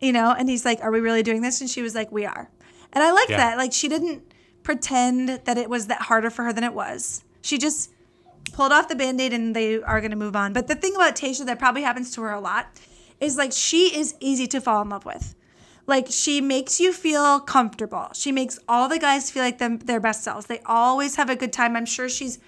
You 0.00 0.12
know, 0.12 0.34
and 0.36 0.48
he's 0.48 0.64
like, 0.64 0.82
"Are 0.82 0.90
we 0.90 1.00
really 1.00 1.22
doing 1.22 1.42
this?" 1.42 1.60
And 1.60 1.68
she 1.68 1.82
was 1.82 1.94
like, 1.94 2.10
"We 2.10 2.24
are." 2.24 2.50
And 2.92 3.04
I 3.04 3.12
like 3.12 3.28
Yeah. 3.28 3.36
that. 3.36 3.58
Like 3.58 3.72
she 3.72 3.88
didn't 3.88 4.22
pretend 4.62 5.28
that 5.44 5.58
it 5.58 5.68
was 5.70 5.86
that 5.86 6.02
harder 6.02 6.30
for 6.30 6.44
her 6.44 6.52
than 6.52 6.64
it 6.64 6.74
was. 6.74 7.22
She 7.42 7.58
just 7.58 7.90
pulled 8.52 8.72
off 8.72 8.88
the 8.88 8.96
band-aid 8.96 9.32
and 9.32 9.54
they 9.54 9.80
are 9.82 10.00
going 10.00 10.10
to 10.10 10.16
move 10.16 10.34
on. 10.36 10.52
But 10.52 10.66
the 10.68 10.74
thing 10.74 10.94
about 10.94 11.16
Tayshia 11.16 11.46
that 11.46 11.58
probably 11.58 11.82
happens 11.82 12.12
to 12.14 12.22
her 12.22 12.30
a 12.32 12.40
lot 12.40 12.66
is 13.20 13.36
like 13.36 13.52
she 13.52 13.96
is 13.96 14.14
easy 14.20 14.46
to 14.48 14.60
fall 14.60 14.82
in 14.82 14.88
love 14.88 15.04
with. 15.04 15.34
Like 15.86 16.06
she 16.10 16.40
makes 16.40 16.80
you 16.80 16.92
feel 16.92 17.40
comfortable. 17.40 18.08
She 18.14 18.32
makes 18.32 18.58
all 18.68 18.88
the 18.88 18.98
guys 18.98 19.30
feel 19.30 19.42
like 19.42 19.58
them 19.58 19.78
their 19.78 20.00
best 20.00 20.22
selves. 20.22 20.46
They 20.46 20.60
always 20.66 21.16
have 21.16 21.30
a 21.30 21.36
good 21.36 21.52
time. 21.52 21.76
I'm 21.76 21.86
sure 21.86 22.08
she's 22.08 22.38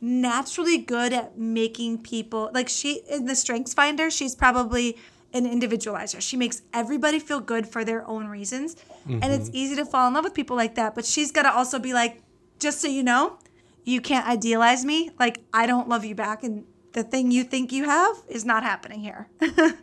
naturally 0.00 0.78
good 0.78 1.12
at 1.12 1.38
making 1.38 1.98
people 2.02 2.50
like 2.52 2.68
she 2.68 3.02
in 3.08 3.26
the 3.26 3.36
strengths 3.36 3.72
finder, 3.72 4.10
she's 4.10 4.34
probably 4.34 4.96
an 5.32 5.46
individualizer. 5.46 6.20
She 6.20 6.36
makes 6.36 6.62
everybody 6.72 7.18
feel 7.18 7.40
good 7.40 7.66
for 7.66 7.84
their 7.84 8.06
own 8.08 8.28
reasons. 8.28 8.76
And 9.06 9.24
it's 9.24 9.48
mm-hmm. 9.48 9.56
easy 9.56 9.76
to 9.76 9.84
fall 9.84 10.08
in 10.08 10.14
love 10.14 10.24
with 10.24 10.34
people 10.34 10.56
like 10.56 10.74
that. 10.76 10.94
But 10.94 11.04
she's 11.04 11.32
got 11.32 11.42
to 11.42 11.52
also 11.52 11.78
be 11.78 11.92
like, 11.92 12.22
just 12.58 12.80
so 12.80 12.88
you 12.88 13.02
know, 13.02 13.38
you 13.84 14.00
can't 14.00 14.26
idealize 14.26 14.84
me. 14.84 15.10
Like, 15.18 15.40
I 15.52 15.66
don't 15.66 15.88
love 15.88 16.04
you 16.04 16.14
back. 16.14 16.44
And 16.44 16.64
the 16.92 17.02
thing 17.02 17.30
you 17.30 17.44
think 17.44 17.72
you 17.72 17.84
have 17.84 18.16
is 18.28 18.44
not 18.44 18.62
happening 18.62 19.00
here. 19.00 19.28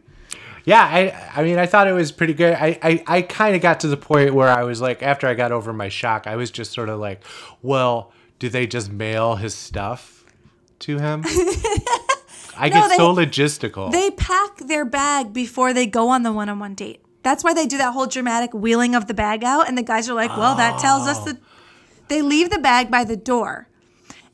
Yeah, 0.66 0.84
I 0.84 1.40
I 1.40 1.44
mean 1.44 1.58
I 1.58 1.66
thought 1.66 1.88
it 1.88 1.94
was 1.94 2.12
pretty 2.12 2.34
good. 2.34 2.54
I 2.54 2.78
I, 2.84 3.04
I 3.08 3.22
kind 3.24 3.56
of 3.56 3.62
got 3.62 3.80
to 3.80 3.88
the 3.88 3.98
point 3.98 4.36
where 4.36 4.50
I 4.50 4.64
was 4.64 4.82
like 4.82 5.02
after 5.02 5.26
I 5.26 5.34
got 5.34 5.52
over 5.52 5.74
my 5.74 5.90
shock, 5.90 6.28
I 6.28 6.36
was 6.36 6.52
just 6.52 6.74
sort 6.74 6.90
of 6.90 7.00
like, 7.00 7.24
well, 7.62 8.12
do 8.40 8.50
they 8.50 8.68
just 8.68 8.92
mail 8.92 9.36
his 9.36 9.56
stuff 9.56 10.26
to 10.80 11.00
him? 11.00 11.24
I 12.60 12.70
get 12.70 12.90
they- 12.90 12.98
so 12.98 13.14
logistical. 13.14 13.92
they 13.92 14.12
pack 14.12 14.58
their 14.58 14.86
bag 14.86 15.34
before 15.34 15.74
they 15.74 15.86
go 15.86 16.10
on 16.10 16.24
the 16.24 16.32
one 16.32 16.50
on 16.50 16.60
one 16.60 16.76
date. 16.76 17.02
That's 17.22 17.44
why 17.44 17.54
they 17.54 17.66
do 17.68 17.78
that 17.78 17.94
whole 17.94 18.08
dramatic 18.08 18.54
wheeling 18.54 18.96
of 18.96 19.08
the 19.08 19.14
bag 19.14 19.44
out. 19.44 19.68
And 19.68 19.78
the 19.78 19.84
guys 19.84 20.10
are 20.10 20.14
like, 20.14 20.36
well, 20.38 20.56
that 20.56 20.80
tells 20.80 21.08
us 21.08 21.20
that 21.26 21.38
they 22.08 22.22
leave 22.22 22.50
the 22.50 22.60
bag 22.60 22.90
by 22.90 23.04
the 23.04 23.18
door. 23.18 23.68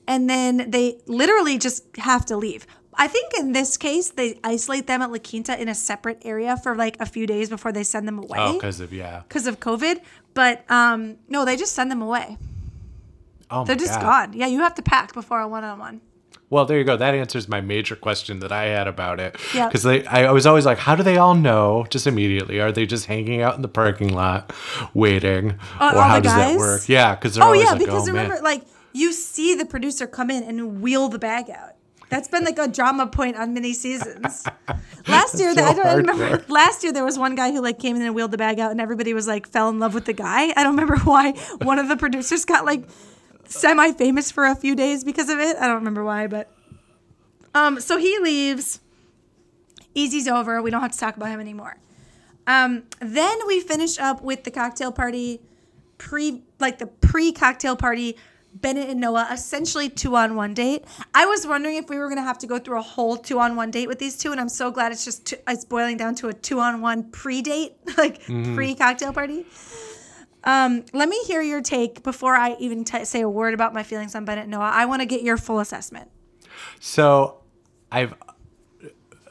And 0.07 0.29
then 0.29 0.69
they 0.69 0.99
literally 1.07 1.57
just 1.57 1.83
have 1.97 2.25
to 2.27 2.37
leave. 2.37 2.67
I 2.93 3.07
think 3.07 3.33
in 3.37 3.51
this 3.51 3.75
case, 3.75 4.09
they 4.11 4.39
isolate 4.43 4.87
them 4.87 5.01
at 5.01 5.11
La 5.11 5.17
Quinta 5.17 5.59
in 5.59 5.67
a 5.67 5.75
separate 5.75 6.21
area 6.23 6.55
for 6.57 6.75
like 6.75 6.95
a 6.99 7.05
few 7.05 7.27
days 7.27 7.49
before 7.49 7.71
they 7.71 7.83
send 7.83 8.07
them 8.07 8.19
away. 8.19 8.37
oh, 8.39 8.53
because 8.53 8.79
of 8.79 8.93
yeah. 8.93 9.23
because 9.27 9.47
of 9.47 9.59
COVID. 9.59 9.99
But 10.33 10.69
um, 10.69 11.17
no, 11.27 11.43
they 11.43 11.57
just 11.57 11.73
send 11.73 11.91
them 11.91 12.01
away. 12.01 12.37
Oh, 13.49 13.57
my 13.57 13.57
god. 13.57 13.67
They're 13.67 13.75
just 13.75 13.99
God. 13.99 14.31
gone. 14.31 14.39
Yeah, 14.39 14.47
you 14.47 14.59
have 14.59 14.75
to 14.75 14.81
pack 14.81 15.13
before 15.13 15.41
a 15.41 15.47
one 15.47 15.63
on 15.63 15.79
one. 15.79 16.01
Well, 16.49 16.65
there 16.65 16.77
you 16.77 16.83
go. 16.83 16.95
That 16.95 17.15
answers 17.15 17.47
my 17.47 17.59
major 17.59 17.95
question 17.95 18.39
that 18.39 18.51
I 18.51 18.65
had 18.65 18.87
about 18.87 19.19
it. 19.19 19.35
Yeah. 19.53 19.67
Because 19.67 19.85
I, 19.85 19.97
I 20.07 20.31
was 20.31 20.45
always 20.45 20.65
like, 20.65 20.77
how 20.77 20.95
do 20.95 21.01
they 21.03 21.17
all 21.17 21.33
know 21.33 21.85
just 21.89 22.05
immediately? 22.07 22.59
Are 22.59 22.71
they 22.71 22.85
just 22.85 23.07
hanging 23.07 23.41
out 23.41 23.55
in 23.55 23.61
the 23.63 23.67
parking 23.67 24.13
lot 24.13 24.53
waiting? 24.93 25.59
Oh, 25.79 25.97
or 25.97 26.01
how 26.03 26.19
does 26.19 26.31
guys? 26.31 26.53
that 26.53 26.57
work? 26.59 26.87
Yeah, 26.87 27.15
because 27.15 27.35
they're 27.35 27.43
Oh 27.43 27.47
always 27.47 27.63
yeah, 27.63 27.71
like, 27.71 27.79
because 27.79 28.03
oh, 28.07 28.11
remember, 28.11 28.35
man. 28.35 28.43
like 28.43 28.63
you 28.93 29.11
see 29.11 29.55
the 29.55 29.65
producer 29.65 30.05
come 30.07 30.29
in 30.29 30.43
and 30.43 30.81
wheel 30.81 31.09
the 31.09 31.19
bag 31.19 31.49
out. 31.49 31.71
That's 32.09 32.27
been 32.27 32.43
like 32.43 32.59
a 32.59 32.67
drama 32.67 33.07
point 33.07 33.35
on 33.35 33.55
many 33.55 33.73
seasons. 33.73 34.45
Last 35.07 35.39
year, 35.39 35.53
So 35.55 35.63
I 35.63 35.73
don't 35.73 35.97
remember. 35.97 36.37
hardcore. 36.37 36.49
Last 36.49 36.83
year 36.83 36.93
there 36.93 37.03
was 37.03 37.17
one 37.17 37.33
guy 37.33 37.51
who 37.51 37.61
like 37.61 37.79
came 37.79 37.95
in 37.95 38.03
and 38.03 38.13
wheeled 38.13 38.29
the 38.31 38.37
bag 38.37 38.59
out, 38.59 38.69
and 38.69 38.79
everybody 38.79 39.13
was 39.15 39.27
like 39.27 39.47
fell 39.47 39.69
in 39.69 39.79
love 39.79 39.95
with 39.95 40.05
the 40.05 40.13
guy. 40.13 40.53
I 40.55 40.63
don't 40.63 40.75
remember 40.77 40.97
why. 41.03 41.31
One 41.63 41.79
of 41.79 41.87
the 41.87 41.97
producers 41.97 42.45
got 42.45 42.63
like 42.63 42.83
semi-famous 43.47 44.31
for 44.31 44.45
a 44.45 44.55
few 44.55 44.75
days 44.75 45.03
because 45.03 45.29
of 45.29 45.39
it. 45.39 45.57
I 45.57 45.67
don't 45.67 45.75
remember 45.75 46.03
why, 46.03 46.27
but 46.27 46.51
um, 47.53 47.79
so 47.79 47.97
he 47.97 48.19
leaves. 48.19 48.81
Eazy's 49.95 50.27
over. 50.27 50.61
We 50.61 50.71
don't 50.71 50.81
have 50.81 50.91
to 50.91 50.99
talk 50.99 51.15
about 51.15 51.29
him 51.29 51.39
anymore. 51.39 51.77
Um, 52.47 52.83
then 52.99 53.37
we 53.47 53.61
finish 53.61 53.97
up 53.97 54.21
with 54.21 54.43
the 54.43 54.51
cocktail 54.51 54.91
party, 54.91 55.41
pre 55.97 56.43
like 56.59 56.79
the 56.79 56.87
pre 56.87 57.31
cocktail 57.31 57.75
party. 57.75 58.17
Bennett 58.53 58.89
and 58.89 59.01
Noah 59.01 59.27
essentially 59.33 59.89
two 59.89 60.15
on 60.15 60.37
one 60.37 60.53
date. 60.53 60.85
I 61.13 61.25
was 61.25 61.45
wondering 61.45 61.75
if 61.75 61.89
we 61.89 61.97
were 61.97 62.07
gonna 62.07 62.23
have 62.23 62.37
to 62.37 62.47
go 62.47 62.57
through 62.57 62.79
a 62.79 62.81
whole 62.81 63.17
two 63.17 63.37
on 63.37 63.57
one 63.57 63.69
date 63.69 63.87
with 63.87 63.99
these 63.99 64.17
two, 64.17 64.31
and 64.31 64.39
I'm 64.39 64.47
so 64.47 64.71
glad 64.71 64.93
it's 64.93 65.03
just 65.03 65.25
two, 65.25 65.35
it's 65.45 65.65
boiling 65.65 65.97
down 65.97 66.15
to 66.15 66.29
a 66.29 66.33
two 66.33 66.61
on 66.61 66.79
one 66.79 67.11
pre 67.11 67.41
date, 67.41 67.73
like 67.97 68.21
pre 68.23 68.73
cocktail 68.75 69.11
party. 69.11 69.45
Um, 70.45 70.85
let 70.93 71.09
me 71.09 71.21
hear 71.25 71.41
your 71.41 71.61
take 71.61 72.03
before 72.03 72.35
I 72.35 72.55
even 72.59 72.83
t- 72.83 73.05
say 73.05 73.21
a 73.21 73.29
word 73.29 73.53
about 73.53 73.73
my 73.73 73.83
feelings 73.83 74.13
on 74.15 74.25
Bennett 74.25 74.43
and 74.43 74.51
Noah. 74.51 74.71
I 74.73 74.85
want 74.85 75.01
to 75.01 75.05
get 75.05 75.23
your 75.23 75.37
full 75.37 75.59
assessment. 75.59 76.09
So, 76.79 77.41
I've 77.91 78.13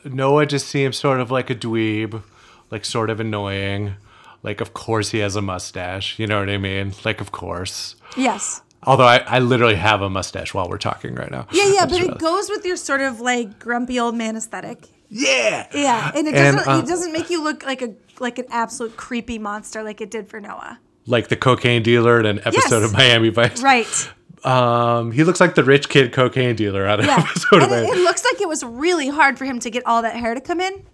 Noah 0.05 0.47
just 0.47 0.69
seems 0.69 0.97
sort 0.97 1.21
of 1.21 1.31
like 1.31 1.51
a 1.51 1.55
dweeb, 1.55 2.23
like 2.71 2.85
sort 2.85 3.11
of 3.11 3.21
annoying. 3.21 3.95
Like, 4.43 4.61
of 4.61 4.75
course 4.75 5.11
he 5.11 5.19
has 5.19 5.37
a 5.37 5.43
mustache. 5.43 6.19
You 6.19 6.27
know 6.27 6.41
what 6.41 6.51
I 6.51 6.59
mean? 6.59 6.93
Like, 7.05 7.21
of 7.21 7.33
course. 7.33 7.97
Yes. 8.17 8.61
Although 8.83 9.07
I, 9.07 9.19
I 9.27 9.39
literally 9.39 9.77
have 9.77 10.03
a 10.03 10.11
mustache 10.11 10.53
while 10.53 10.69
we're 10.69 10.77
talking 10.79 11.15
right 11.15 11.31
now. 11.31 11.47
Yeah, 11.51 11.73
yeah, 11.73 11.87
but 11.89 11.97
just 11.97 12.11
it 12.11 12.19
goes 12.19 12.51
with 12.51 12.67
your 12.67 12.77
sort 12.77 13.01
of 13.01 13.21
like 13.21 13.59
grumpy 13.59 13.99
old 13.99 14.15
man 14.15 14.37
aesthetic. 14.37 14.89
yeah. 15.09 15.69
Yeah, 15.73 16.11
and 16.15 16.29
it 16.29 16.33
doesn't 16.33 16.69
uh, 16.69 16.79
it 16.81 16.87
doesn't 16.87 17.13
make 17.13 17.31
you 17.31 17.43
look 17.43 17.65
like 17.65 17.81
a 17.81 17.95
like 18.21 18.39
an 18.39 18.47
absolute 18.51 18.97
creepy 18.97 19.39
monster 19.39 19.83
like 19.83 20.01
it 20.03 20.11
did 20.11 20.29
for 20.29 20.41
Noah. 20.41 20.81
Like 21.07 21.29
the 21.29 21.37
cocaine 21.37 21.83
dealer 21.83 22.19
in 22.21 22.27
an 22.27 22.39
episode 22.41 22.81
Yes. 22.81 22.85
of 22.85 22.93
Miami 22.93 23.29
Vice. 23.31 23.63
Right. 23.63 24.11
Um, 24.45 25.13
he 25.13 25.25
looks 25.25 25.41
like 25.41 25.55
the 25.55 25.65
rich 25.65 25.89
kid 25.89 26.13
cocaine 26.13 26.55
dealer 26.57 26.87
on 26.87 27.01
an 27.01 27.07
Yeah. 27.07 27.17
episode 27.29 27.63
and 27.63 27.73
of 27.73 27.73
it, 27.73 27.89
it 27.97 28.03
looks 28.05 28.25
like 28.25 28.41
it 28.41 28.49
was 28.49 28.63
really 28.65 29.09
hard 29.09 29.39
for 29.39 29.45
him 29.45 29.59
to 29.61 29.71
get 29.71 29.85
all 29.87 30.03
that 30.03 30.17
hair 30.17 30.35
to 30.35 30.41
come 30.41 30.61
in. 30.61 30.85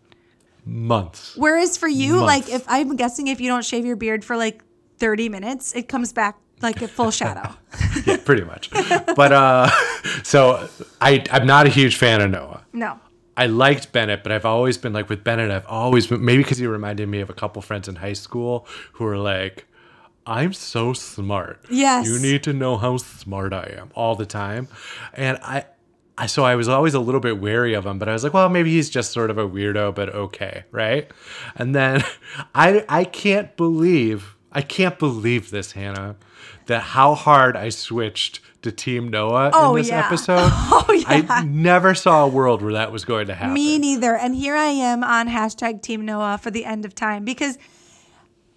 Months. 0.65 1.35
Whereas 1.37 1.77
for 1.77 1.89
you, 1.89 2.17
Months. 2.21 2.27
like 2.27 2.49
if 2.49 2.65
I'm 2.69 2.95
guessing 2.97 3.29
if 3.29 3.41
you 3.41 3.49
don't 3.49 3.65
shave 3.65 3.85
your 3.87 3.97
beard 3.97 4.25
for 4.25 4.37
like 4.37 4.63
30 4.99 5.29
minutes, 5.29 5.75
it 5.75 5.89
comes 5.89 6.13
back 6.13 6.39
like 6.63 6.81
a 6.83 6.89
full 6.89 7.11
shadow. 7.11 7.55
Yeah, 8.07 8.19
pretty 8.19 8.45
much. 8.45 8.71
But 8.71 9.33
uh, 9.33 9.69
so 10.23 10.69
I 11.01 11.25
I'm 11.33 11.47
not 11.47 11.67
a 11.67 11.71
huge 11.71 11.97
fan 11.97 12.21
of 12.21 12.31
Noah. 12.31 12.65
no. 12.73 12.99
I 13.37 13.47
liked 13.47 13.93
Bennett, 13.93 14.23
but 14.23 14.33
I've 14.33 14.45
always 14.45 14.77
been 14.77 14.93
like 14.93 15.09
with 15.09 15.25
Bennett. 15.25 15.51
I've 15.51 15.67
always 15.67 16.07
been 16.07 16.23
maybe 16.23 16.43
because 16.43 16.59
he 16.59 16.67
reminded 16.67 17.09
me 17.09 17.21
of 17.21 17.31
a 17.31 17.33
couple 17.33 17.63
friends 17.63 17.89
in 17.89 17.97
high 17.97 18.13
school 18.13 18.67
who 18.95 19.05
were 19.05 19.17
like, 19.17 19.67
"I'm 20.31 20.53
so 20.53 20.93
smart. 20.95 21.65
Yes. 21.69 22.07
you 22.07 22.19
need 22.19 22.43
to 22.45 22.53
know 22.53 22.77
how 22.79 22.97
smart 22.97 23.53
I 23.53 23.75
am 23.79 23.91
all 23.95 24.15
the 24.15 24.27
time," 24.27 24.69
and 25.15 25.39
I. 25.43 25.65
I, 26.19 26.27
so 26.27 26.45
I 26.45 26.55
was 26.55 26.69
always 26.69 26.93
a 26.93 27.01
little 27.01 27.21
bit 27.21 27.41
wary 27.41 27.73
of 27.73 27.87
him, 27.87 27.99
but 27.99 28.07
I 28.07 28.13
was 28.13 28.23
like, 28.23 28.35
well, 28.35 28.51
maybe 28.51 28.71
he's 28.73 28.91
just 28.91 29.11
sort 29.11 29.31
of 29.31 29.39
a 29.39 29.49
weirdo, 29.49 29.95
but 29.95 30.11
okay, 30.15 30.65
right? 30.71 31.11
And 31.57 31.75
then 31.75 32.05
I 32.55 32.85
I 32.91 33.05
can't 33.05 33.57
believe 33.57 34.37
I 34.53 34.61
can't 34.61 34.99
believe 34.99 35.51
this, 35.51 35.73
Hannah, 35.73 36.17
that 36.67 36.83
how 36.83 37.15
hard 37.15 37.57
I 37.57 37.71
switched 37.71 38.41
to 38.61 38.71
Team 38.71 39.09
Noah 39.09 39.51
Oh, 39.55 39.75
in 39.77 39.81
this 39.83 39.89
yeah. 39.89 40.05
episode. 40.05 40.51
Oh, 40.53 40.93
yeah. 41.09 41.25
I 41.31 41.45
never 41.45 41.95
saw 41.95 42.25
a 42.27 42.29
world 42.29 42.61
where 42.61 42.75
that 42.75 42.93
was 42.93 43.07
going 43.07 43.29
to 43.29 43.35
happen. 43.35 43.55
Me 43.55 43.79
neither. 43.79 44.15
And 44.15 44.35
here 44.35 44.57
I 44.57 44.67
am 44.67 45.03
on 45.03 45.27
hashtag 45.29 45.81
Team 45.81 46.05
Noah 46.05 46.37
for 46.37 46.51
the 46.51 46.67
end 46.67 46.85
of 46.85 46.95
time 46.95 47.25
because 47.25 47.57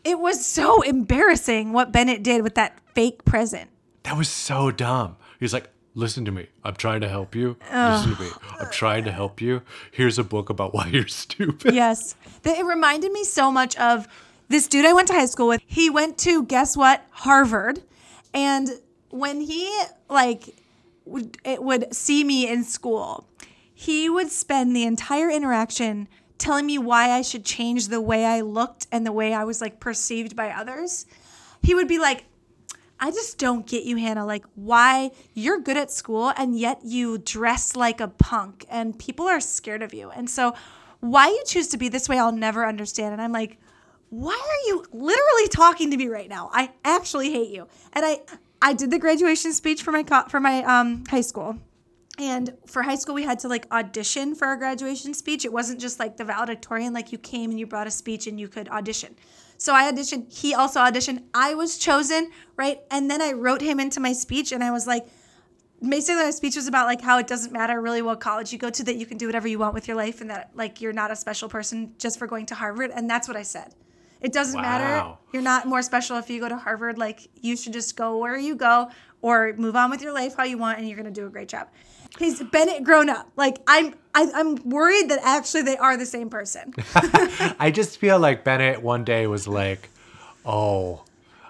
it 0.04 0.20
was 0.20 0.46
so 0.46 0.82
embarrassing 0.82 1.74
what 1.74 1.92
Bennett 1.92 2.24
did 2.24 2.44
with 2.44 2.56
that 2.56 2.80
fake 2.94 3.26
present. 3.26 3.70
That 4.04 4.18
was 4.18 4.30
so 4.30 4.72
dumb. 4.72 5.16
He's 5.40 5.54
like, 5.54 5.70
listen 5.96 6.26
to 6.26 6.32
me. 6.32 6.48
I'm 6.64 6.76
trying 6.76 7.02
to 7.02 7.10
help 7.10 7.36
you. 7.36 7.58
Listen 7.74 8.16
to 8.16 8.22
me. 8.22 8.30
I'm 8.60 8.70
trying 8.72 9.06
to 9.06 9.12
help 9.12 9.40
you. 9.42 9.62
Here's 9.92 10.20
a 10.20 10.24
book 10.24 10.50
about 10.50 10.74
why 10.74 10.88
you're 10.88 11.08
stupid. 11.08 11.74
Yes. 11.74 12.16
It 12.44 12.66
reminded 12.66 13.12
me 13.12 13.24
so 13.24 13.52
much 13.52 13.76
of 13.78 14.08
this 14.50 14.68
dude 14.68 14.86
I 14.86 14.94
went 14.94 15.08
to 15.08 15.14
high 15.14 15.26
school 15.26 15.48
with. 15.48 15.62
He 15.66 15.90
went 15.90 16.18
to, 16.20 16.44
guess 16.44 16.76
what? 16.76 17.06
Harvard. 17.12 17.82
And 18.34 18.70
when 19.10 19.42
he, 19.42 19.72
like, 20.10 20.56
would, 21.06 21.38
it 21.46 21.64
would 21.64 21.94
see 21.96 22.24
me 22.24 22.50
in 22.50 22.64
school, 22.64 23.28
he 23.74 24.10
would 24.10 24.30
spend 24.30 24.76
the 24.76 24.84
entire 24.84 25.30
interaction 25.30 26.08
telling 26.38 26.66
me 26.66 26.78
why 26.78 27.12
I 27.12 27.22
should 27.22 27.46
change 27.46 27.88
the 27.88 28.02
way 28.02 28.26
I 28.26 28.42
looked 28.42 28.88
and 28.92 29.06
the 29.06 29.12
way 29.12 29.34
I 29.34 29.44
was, 29.44 29.62
like, 29.62 29.80
perceived 29.80 30.36
by 30.36 30.50
others. 30.50 31.06
He 31.62 31.74
would 31.76 31.88
be 31.88 32.00
like, 32.00 32.26
I 33.00 33.12
just 33.12 33.38
don't 33.38 33.66
get 33.68 33.84
you, 33.84 33.98
Hannah. 33.98 34.26
Like, 34.26 34.46
why 34.56 35.12
you're 35.34 35.60
good 35.60 35.78
at 35.78 35.92
school 35.92 36.32
and 36.38 36.58
yet 36.58 36.80
you 36.84 37.18
dress 37.18 37.76
like 37.76 38.00
a 38.00 38.08
punk 38.08 38.66
and 38.70 38.98
people 38.98 39.28
are 39.28 39.40
scared 39.40 39.82
of 39.82 39.94
you. 39.94 40.10
And 40.10 40.30
so, 40.30 40.56
why 41.02 41.28
you 41.28 41.44
choose 41.46 41.68
to 41.70 41.78
be 41.78 41.90
this 41.90 42.08
way, 42.08 42.18
I'll 42.18 42.32
never 42.32 42.66
understand. 42.66 43.12
And 43.12 43.22
I'm 43.22 43.34
like, 43.34 43.60
why 44.10 44.40
are 44.40 44.68
you 44.70 44.86
literally 44.94 45.48
talking 45.50 45.92
to 45.92 45.98
me 45.98 46.08
right 46.08 46.30
now? 46.30 46.50
I 46.54 46.72
actually 46.86 47.32
hate 47.32 47.50
you. 47.50 47.68
And 47.92 48.06
I, 48.06 48.22
I 48.62 48.74
did 48.74 48.90
the 48.90 49.00
graduation 49.00 49.52
speech 49.52 49.84
for 49.84 49.92
my 49.92 50.04
co- 50.04 50.30
for 50.30 50.40
my 50.40 50.64
um, 50.64 51.04
high 51.10 51.22
school. 51.22 51.58
And 52.20 52.56
for 52.68 52.84
high 52.84 52.96
school, 52.96 53.16
we 53.16 53.24
had 53.24 53.40
to 53.40 53.48
like 53.48 53.66
audition 53.72 54.36
for 54.36 54.48
our 54.48 54.56
graduation 54.56 55.14
speech. 55.14 55.46
It 55.46 55.54
wasn't 55.54 55.82
just 55.82 56.00
like 56.00 56.18
the 56.18 56.24
valedictorian, 56.24 56.94
like 56.94 57.12
you 57.12 57.18
came 57.18 57.50
and 57.50 57.60
you 57.60 57.66
brought 57.66 57.88
a 57.88 57.92
speech 57.92 58.28
and 58.28 58.40
you 58.40 58.48
could 58.48 58.70
audition. 58.70 59.16
So 59.58 59.74
I 59.74 59.92
auditioned. 59.92 60.32
He 60.32 60.54
also 60.54 60.80
auditioned. 60.80 61.24
I 61.34 61.56
was 61.56 61.78
chosen, 61.78 62.32
right? 62.56 62.82
And 62.92 63.10
then 63.10 63.22
I 63.22 63.32
wrote 63.32 63.62
him 63.62 63.80
into 63.80 64.00
my 64.00 64.14
speech 64.14 64.52
and 64.52 64.64
I 64.64 64.72
was 64.72 64.86
like, 64.86 65.08
basically 65.88 66.24
my 66.24 66.32
speech 66.32 66.56
was 66.56 66.68
about 66.68 66.86
like 66.86 67.02
how 67.02 67.18
it 67.18 67.28
doesn't 67.28 67.52
matter 67.52 67.82
really 67.82 68.02
what 68.02 68.20
college 68.20 68.54
you 68.54 68.60
go 68.60 68.70
to, 68.70 68.84
that 68.84 68.96
you 68.96 69.06
can 69.06 69.18
do 69.18 69.26
whatever 69.26 69.48
you 69.48 69.60
want 69.60 69.74
with 69.74 69.88
your 69.88 69.98
life 69.98 70.22
and 70.22 70.30
that 70.30 70.52
like 70.54 70.82
you're 70.82 70.94
not 70.94 71.12
a 71.12 71.16
special 71.16 71.50
person 71.50 71.94
just 71.98 72.20
for 72.20 72.28
going 72.28 72.46
to 72.48 72.56
Harvard. 72.56 72.92
And 72.94 73.10
that's 73.10 73.28
what 73.28 73.38
I 73.38 73.44
said. 73.44 73.74
It 74.22 74.32
doesn't 74.32 74.62
matter. 74.62 75.18
You're 75.34 75.42
not 75.42 75.68
more 75.68 75.82
special 75.82 76.18
if 76.18 76.30
you 76.30 76.40
go 76.40 76.48
to 76.48 76.58
Harvard. 76.58 76.98
Like 76.98 77.28
you 77.42 77.58
should 77.58 77.74
just 77.74 77.98
go 77.98 78.18
where 78.18 78.38
you 78.38 78.56
go 78.56 78.90
or 79.22 79.54
move 79.58 79.76
on 79.76 79.90
with 79.90 80.02
your 80.02 80.14
life 80.14 80.36
how 80.38 80.44
you 80.44 80.58
want 80.58 80.80
and 80.80 80.88
you're 80.88 80.98
gonna 80.98 81.12
do 81.12 81.26
a 81.26 81.30
great 81.30 81.50
job. 81.50 81.68
He's 82.20 82.42
Bennett 82.44 82.84
grown 82.84 83.10
up. 83.10 83.30
Like 83.36 83.58
I'm 83.68 83.96
I, 84.16 84.30
I'm 84.36 84.56
worried 84.70 85.10
that 85.10 85.20
actually 85.24 85.64
they 85.64 85.78
are 85.78 85.98
the 85.98 86.06
same 86.06 86.30
person. 86.30 86.74
I 87.60 87.72
just 87.74 87.98
feel 87.98 88.20
like 88.20 88.44
Bennett 88.44 88.82
one 88.84 89.04
day 89.04 89.26
was 89.28 89.48
like, 89.48 89.90
oh, 90.46 91.04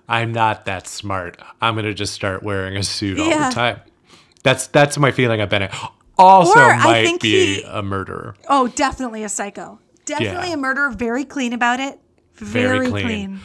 I'm 0.08 0.32
not 0.32 0.66
that 0.66 0.88
smart. 0.88 1.38
I'm 1.62 1.74
going 1.76 1.86
to 1.86 1.94
just 1.94 2.14
start 2.14 2.42
wearing 2.44 2.78
a 2.78 2.84
suit 2.84 3.20
all 3.20 3.28
Yeah. 3.28 3.50
the 3.50 3.56
time. 3.56 3.80
That's 4.44 4.68
that's 4.68 4.98
my 4.98 5.12
feeling 5.12 5.42
of 5.42 5.50
Bennett. 5.50 5.72
Also 6.18 6.60
Or 6.60 6.64
I 6.72 6.84
might 6.84 7.04
think 7.04 7.22
be 7.22 7.56
he- 7.56 7.64
a 7.64 7.82
murderer. 7.82 8.36
Oh, 8.48 8.68
definitely 8.70 9.24
a 9.24 9.30
psycho. 9.30 9.80
Definitely 10.06 10.50
Yeah. 10.50 10.54
a 10.54 10.58
murderer. 10.58 10.92
Very 10.92 11.26
clean 11.26 11.52
about 11.54 11.80
it. 11.80 12.00
Very, 12.36 12.88
Very 12.88 12.90
clean. 12.90 13.06
clean. 13.06 13.40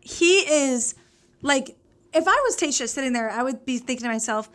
He 0.00 0.38
is 0.40 0.94
like, 1.42 1.76
if 2.12 2.26
I 2.26 2.40
was 2.44 2.56
Tayshia 2.56 2.88
sitting 2.88 3.12
there, 3.12 3.30
I 3.30 3.42
would 3.42 3.64
be 3.64 3.78
thinking 3.78 4.04
to 4.04 4.12
myself, 4.12 4.48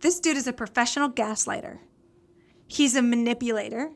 this 0.00 0.20
dude 0.20 0.36
is 0.36 0.46
a 0.46 0.52
professional 0.52 1.10
gaslighter. 1.10 1.78
He's 2.66 2.96
a 2.96 3.02
manipulator. 3.02 3.92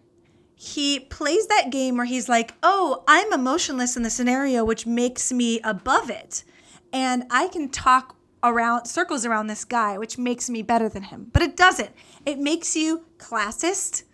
He 0.55 1.01
plays 1.01 1.46
that 1.46 1.70
game 1.70 1.96
where 1.96 2.07
he's 2.07 2.28
like, 2.28 2.55
oh, 2.62 3.03
I'm 3.09 3.32
emotionless 3.32 3.96
in 3.96 4.03
the 4.03 4.11
scenario, 4.11 4.64
which 4.64 4.86
makes 4.86 5.32
me 5.32 5.61
above 5.61 6.11
it. 6.11 6.44
And 6.92 7.24
I 7.30 7.48
can 7.48 7.68
talk 7.68 8.16
around 8.42 8.86
circles 8.86 9.24
around 9.24 9.46
this 9.46 9.64
guy, 9.64 9.98
which 9.98 10.18
makes 10.18 10.51
me 10.51 10.62
better 10.62 10.88
than 10.88 11.05
him. 11.05 11.28
But 11.32 11.42
it 11.42 11.57
doesn't. 11.57 11.90
It 12.26 12.38
makes 12.38 12.76
you 12.76 13.05
classist. 13.18 14.05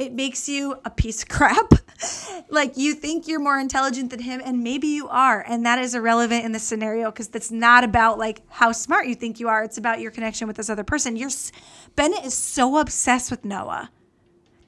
It 0.00 0.14
makes 0.14 0.48
you 0.48 0.76
a 0.84 0.88
piece 0.90 1.22
of 1.22 1.28
crap. 1.28 1.74
like 2.48 2.78
you 2.78 2.94
think 2.94 3.28
you're 3.28 3.38
more 3.38 3.58
intelligent 3.58 4.08
than 4.10 4.20
him, 4.20 4.40
and 4.42 4.64
maybe 4.64 4.86
you 4.86 5.06
are. 5.08 5.44
And 5.46 5.66
that 5.66 5.78
is 5.78 5.94
irrelevant 5.94 6.44
in 6.46 6.52
this 6.52 6.62
scenario 6.62 7.10
because 7.10 7.28
it's 7.34 7.50
not 7.50 7.84
about 7.84 8.18
like 8.18 8.40
how 8.48 8.72
smart 8.72 9.06
you 9.08 9.14
think 9.14 9.38
you 9.38 9.48
are. 9.48 9.62
It's 9.62 9.76
about 9.76 10.00
your 10.00 10.10
connection 10.10 10.48
with 10.48 10.56
this 10.56 10.70
other 10.70 10.84
person. 10.84 11.16
You're 11.16 11.28
s- 11.28 11.52
Bennett 11.96 12.24
is 12.24 12.32
so 12.32 12.78
obsessed 12.78 13.30
with 13.30 13.44
Noah 13.44 13.90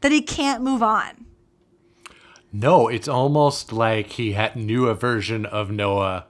that 0.02 0.12
he 0.12 0.20
can't 0.20 0.62
move 0.62 0.82
on. 0.82 1.24
No, 2.52 2.88
it's 2.88 3.08
almost 3.08 3.72
like 3.72 4.08
he 4.08 4.32
had 4.32 4.54
knew 4.54 4.86
a 4.88 4.94
version 4.94 5.46
of 5.46 5.70
Noah 5.70 6.26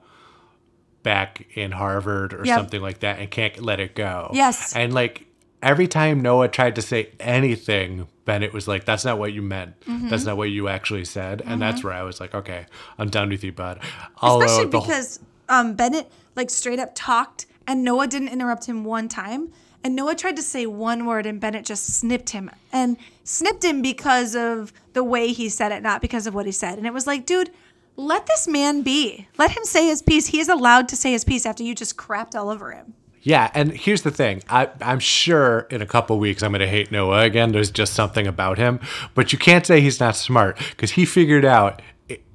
back 1.03 1.45
in 1.55 1.71
Harvard 1.71 2.33
or 2.33 2.45
Yep. 2.45 2.57
something 2.57 2.81
like 2.81 2.99
that 3.01 3.19
and 3.19 3.29
can't 3.29 3.61
let 3.61 3.81
it 3.81 3.93
go. 3.95 4.29
Yes. 4.33 4.73
And 4.73 4.93
like 4.93 5.25
every 5.63 5.87
time 5.87 6.21
Noah 6.21 6.49
tried 6.49 6.75
to 6.75 6.81
say 6.81 7.09
anything, 7.19 8.07
Bennett 8.25 8.53
was 8.53 8.67
like, 8.67 8.85
That's 8.85 9.05
not 9.05 9.17
what 9.17 9.33
you 9.33 9.41
meant. 9.41 9.79
Mm-hmm. 9.81 10.09
That's 10.09 10.25
not 10.25 10.37
what 10.37 10.49
you 10.49 10.67
actually 10.67 11.05
said. 11.05 11.41
And 11.45 11.61
that's 11.61 11.83
where 11.83 11.93
I 11.93 12.03
was 12.03 12.19
like, 12.19 12.35
Okay, 12.35 12.65
I'm 12.99 13.09
done 13.09 13.29
with 13.29 13.43
you, 13.43 13.51
bud. 13.51 13.79
Although 14.21 14.45
Especially 14.45 14.71
whole- 14.71 14.81
because 14.81 15.19
um, 15.49 15.73
Bennett 15.73 16.11
like 16.35 16.49
straight 16.49 16.79
up 16.79 16.91
talked 16.93 17.47
and 17.67 17.83
Noah 17.83 18.07
didn't 18.07 18.29
interrupt 18.29 18.65
him 18.65 18.83
one 18.83 19.07
time. 19.07 19.51
And 19.85 19.95
Noah 19.95 20.15
tried 20.15 20.37
to 20.37 20.41
say 20.41 20.65
one 20.65 21.05
word 21.05 21.25
and 21.25 21.41
Bennett 21.41 21.65
just 21.65 21.85
snipped 21.85 22.29
him 22.29 22.49
and 22.71 22.95
snipped 23.25 23.65
him 23.65 23.81
because 23.81 24.33
of 24.33 24.71
the 24.93 25.03
way 25.03 25.33
he 25.33 25.49
said 25.49 25.73
it, 25.73 25.83
not 25.83 26.01
because 26.01 26.25
of 26.25 26.33
what 26.33 26.45
he 26.45 26.53
said. 26.53 26.77
And 26.77 26.87
it 26.87 26.93
was 26.93 27.05
like, 27.05 27.25
dude, 27.25 27.51
let 27.97 28.25
this 28.25 28.47
man 28.47 28.81
be. 28.81 29.27
Let 29.37 29.51
him 29.51 29.65
say 29.65 29.87
his 29.87 30.01
piece. 30.01 30.27
He 30.27 30.39
is 30.39 30.47
allowed 30.47 30.87
to 30.89 30.95
say 30.95 31.11
his 31.11 31.25
piece 31.25 31.45
after 31.45 31.63
you 31.63 31.75
just 31.75 31.97
crapped 31.97 32.33
all 32.33 32.49
over 32.49 32.71
him. 32.71 32.93
Yeah, 33.23 33.49
and 33.53 33.71
here's 33.71 34.01
the 34.01 34.11
thing. 34.11 34.43
I, 34.49 34.69
I'm 34.81 34.99
sure 34.99 35.61
in 35.69 35.81
a 35.81 35.85
couple 35.85 36.19
weeks 36.19 36.43
I'm 36.43 36.51
going 36.51 36.59
to 36.59 36.67
hate 36.67 36.91
Noah 36.91 37.21
again. 37.21 37.53
There's 37.53 37.71
just 37.71 37.93
something 37.93 38.27
about 38.27 38.57
him. 38.57 38.81
But 39.15 39.31
you 39.31 39.39
can't 39.39 39.65
say 39.65 39.79
he's 39.79 39.99
not 39.99 40.17
smart 40.17 40.57
because 40.71 40.91
he 40.91 41.05
figured 41.05 41.45
out 41.45 41.81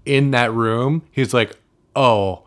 in 0.07 0.31
that 0.31 0.53
room, 0.53 1.03
he's 1.11 1.35
like, 1.35 1.55
oh, 1.95 2.45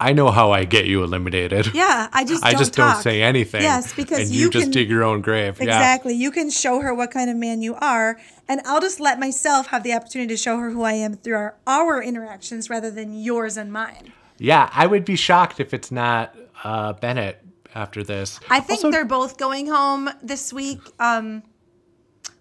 I 0.00 0.12
know 0.12 0.30
how 0.30 0.50
I 0.50 0.64
get 0.64 0.86
you 0.86 1.04
eliminated. 1.04 1.72
Yeah, 1.72 2.08
I 2.12 2.24
just 2.24 2.44
I 2.44 2.52
don't 2.52 2.58
just 2.58 2.74
talk. 2.74 2.94
don't 2.94 3.02
say 3.02 3.22
anything. 3.22 3.62
Yes, 3.62 3.94
because 3.94 4.32
you 4.32 4.46
you, 4.46 4.50
just 4.50 4.64
can- 4.64 4.72
dig 4.72 4.88
your 4.88 5.04
own 5.04 5.20
grave. 5.20 5.58
Yeah. 5.58 5.66
Exactly. 5.66 6.14
You 6.14 6.32
can 6.32 6.50
show 6.50 6.80
her 6.80 6.92
what 6.92 7.12
kind 7.12 7.30
of 7.30 7.36
man 7.36 7.62
you 7.62 7.76
are, 7.76 8.18
and 8.48 8.60
I'll 8.64 8.80
just 8.80 8.98
let 8.98 9.20
myself 9.20 9.68
have 9.68 9.84
the 9.84 9.92
opportunity 9.92 10.34
to 10.34 10.36
show 10.36 10.58
her 10.58 10.70
who 10.70 10.82
I 10.82 10.94
am 10.94 11.14
through 11.14 11.36
our, 11.36 11.54
our 11.66 12.02
interactions 12.02 12.68
rather 12.68 12.90
than 12.90 13.14
yours 13.14 13.56
and 13.56 13.72
mine. 13.72 14.12
Yeah, 14.38 14.70
I 14.72 14.86
would 14.86 15.04
be 15.04 15.16
shocked 15.16 15.60
if 15.60 15.74
it's 15.74 15.92
not 15.92 16.34
uh, 16.64 16.94
Bennett 16.94 17.44
after 17.74 18.02
this. 18.02 18.40
I 18.48 18.60
think 18.60 18.78
Also- 18.78 18.90
they're 18.90 19.04
both 19.04 19.38
going 19.38 19.66
home 19.66 20.10
this 20.22 20.52
week. 20.52 20.80
Um, 20.98 21.42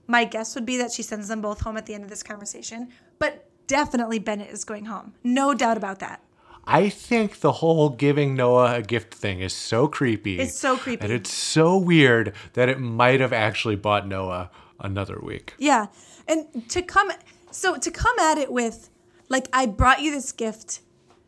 my 0.07 0.23
guess 0.25 0.55
would 0.55 0.65
be 0.65 0.77
that 0.77 0.91
she 0.91 1.03
sends 1.03 1.27
them 1.27 1.41
both 1.41 1.61
home 1.61 1.77
at 1.77 1.85
the 1.85 1.93
end 1.93 2.03
of 2.03 2.09
this 2.09 2.23
conversation, 2.23 2.89
but 3.19 3.49
definitely 3.67 4.17
Bennett 4.19 4.49
is 4.49 4.63
going 4.63 4.85
home. 4.85 5.13
No 5.23 5.53
doubt 5.53 5.77
about 5.77 5.99
that. 5.99 6.23
I 6.65 6.89
think 6.89 7.39
the 7.39 7.53
whole 7.53 7.89
giving 7.89 8.35
Noah 8.35 8.75
a 8.75 8.81
gift 8.81 9.13
thing 9.13 9.39
is 9.39 9.53
so 9.53 9.87
creepy. 9.87 10.39
It's 10.39 10.59
so 10.59 10.77
creepy. 10.77 11.03
And 11.03 11.11
it's 11.11 11.31
so 11.31 11.77
weird 11.77 12.33
that 12.53 12.69
it 12.69 12.79
might 12.79 13.19
have 13.19 13.33
actually 13.33 13.75
bought 13.75 14.07
Noah 14.07 14.51
another 14.79 15.19
week. 15.21 15.53
Yeah. 15.57 15.87
And 16.27 16.69
to 16.69 16.81
come 16.81 17.11
so 17.51 17.77
to 17.77 17.91
come 17.91 18.17
at 18.19 18.37
it 18.37 18.51
with 18.51 18.89
like 19.29 19.47
I 19.51 19.65
brought 19.65 20.01
you 20.01 20.11
this 20.11 20.31
gift 20.31 20.81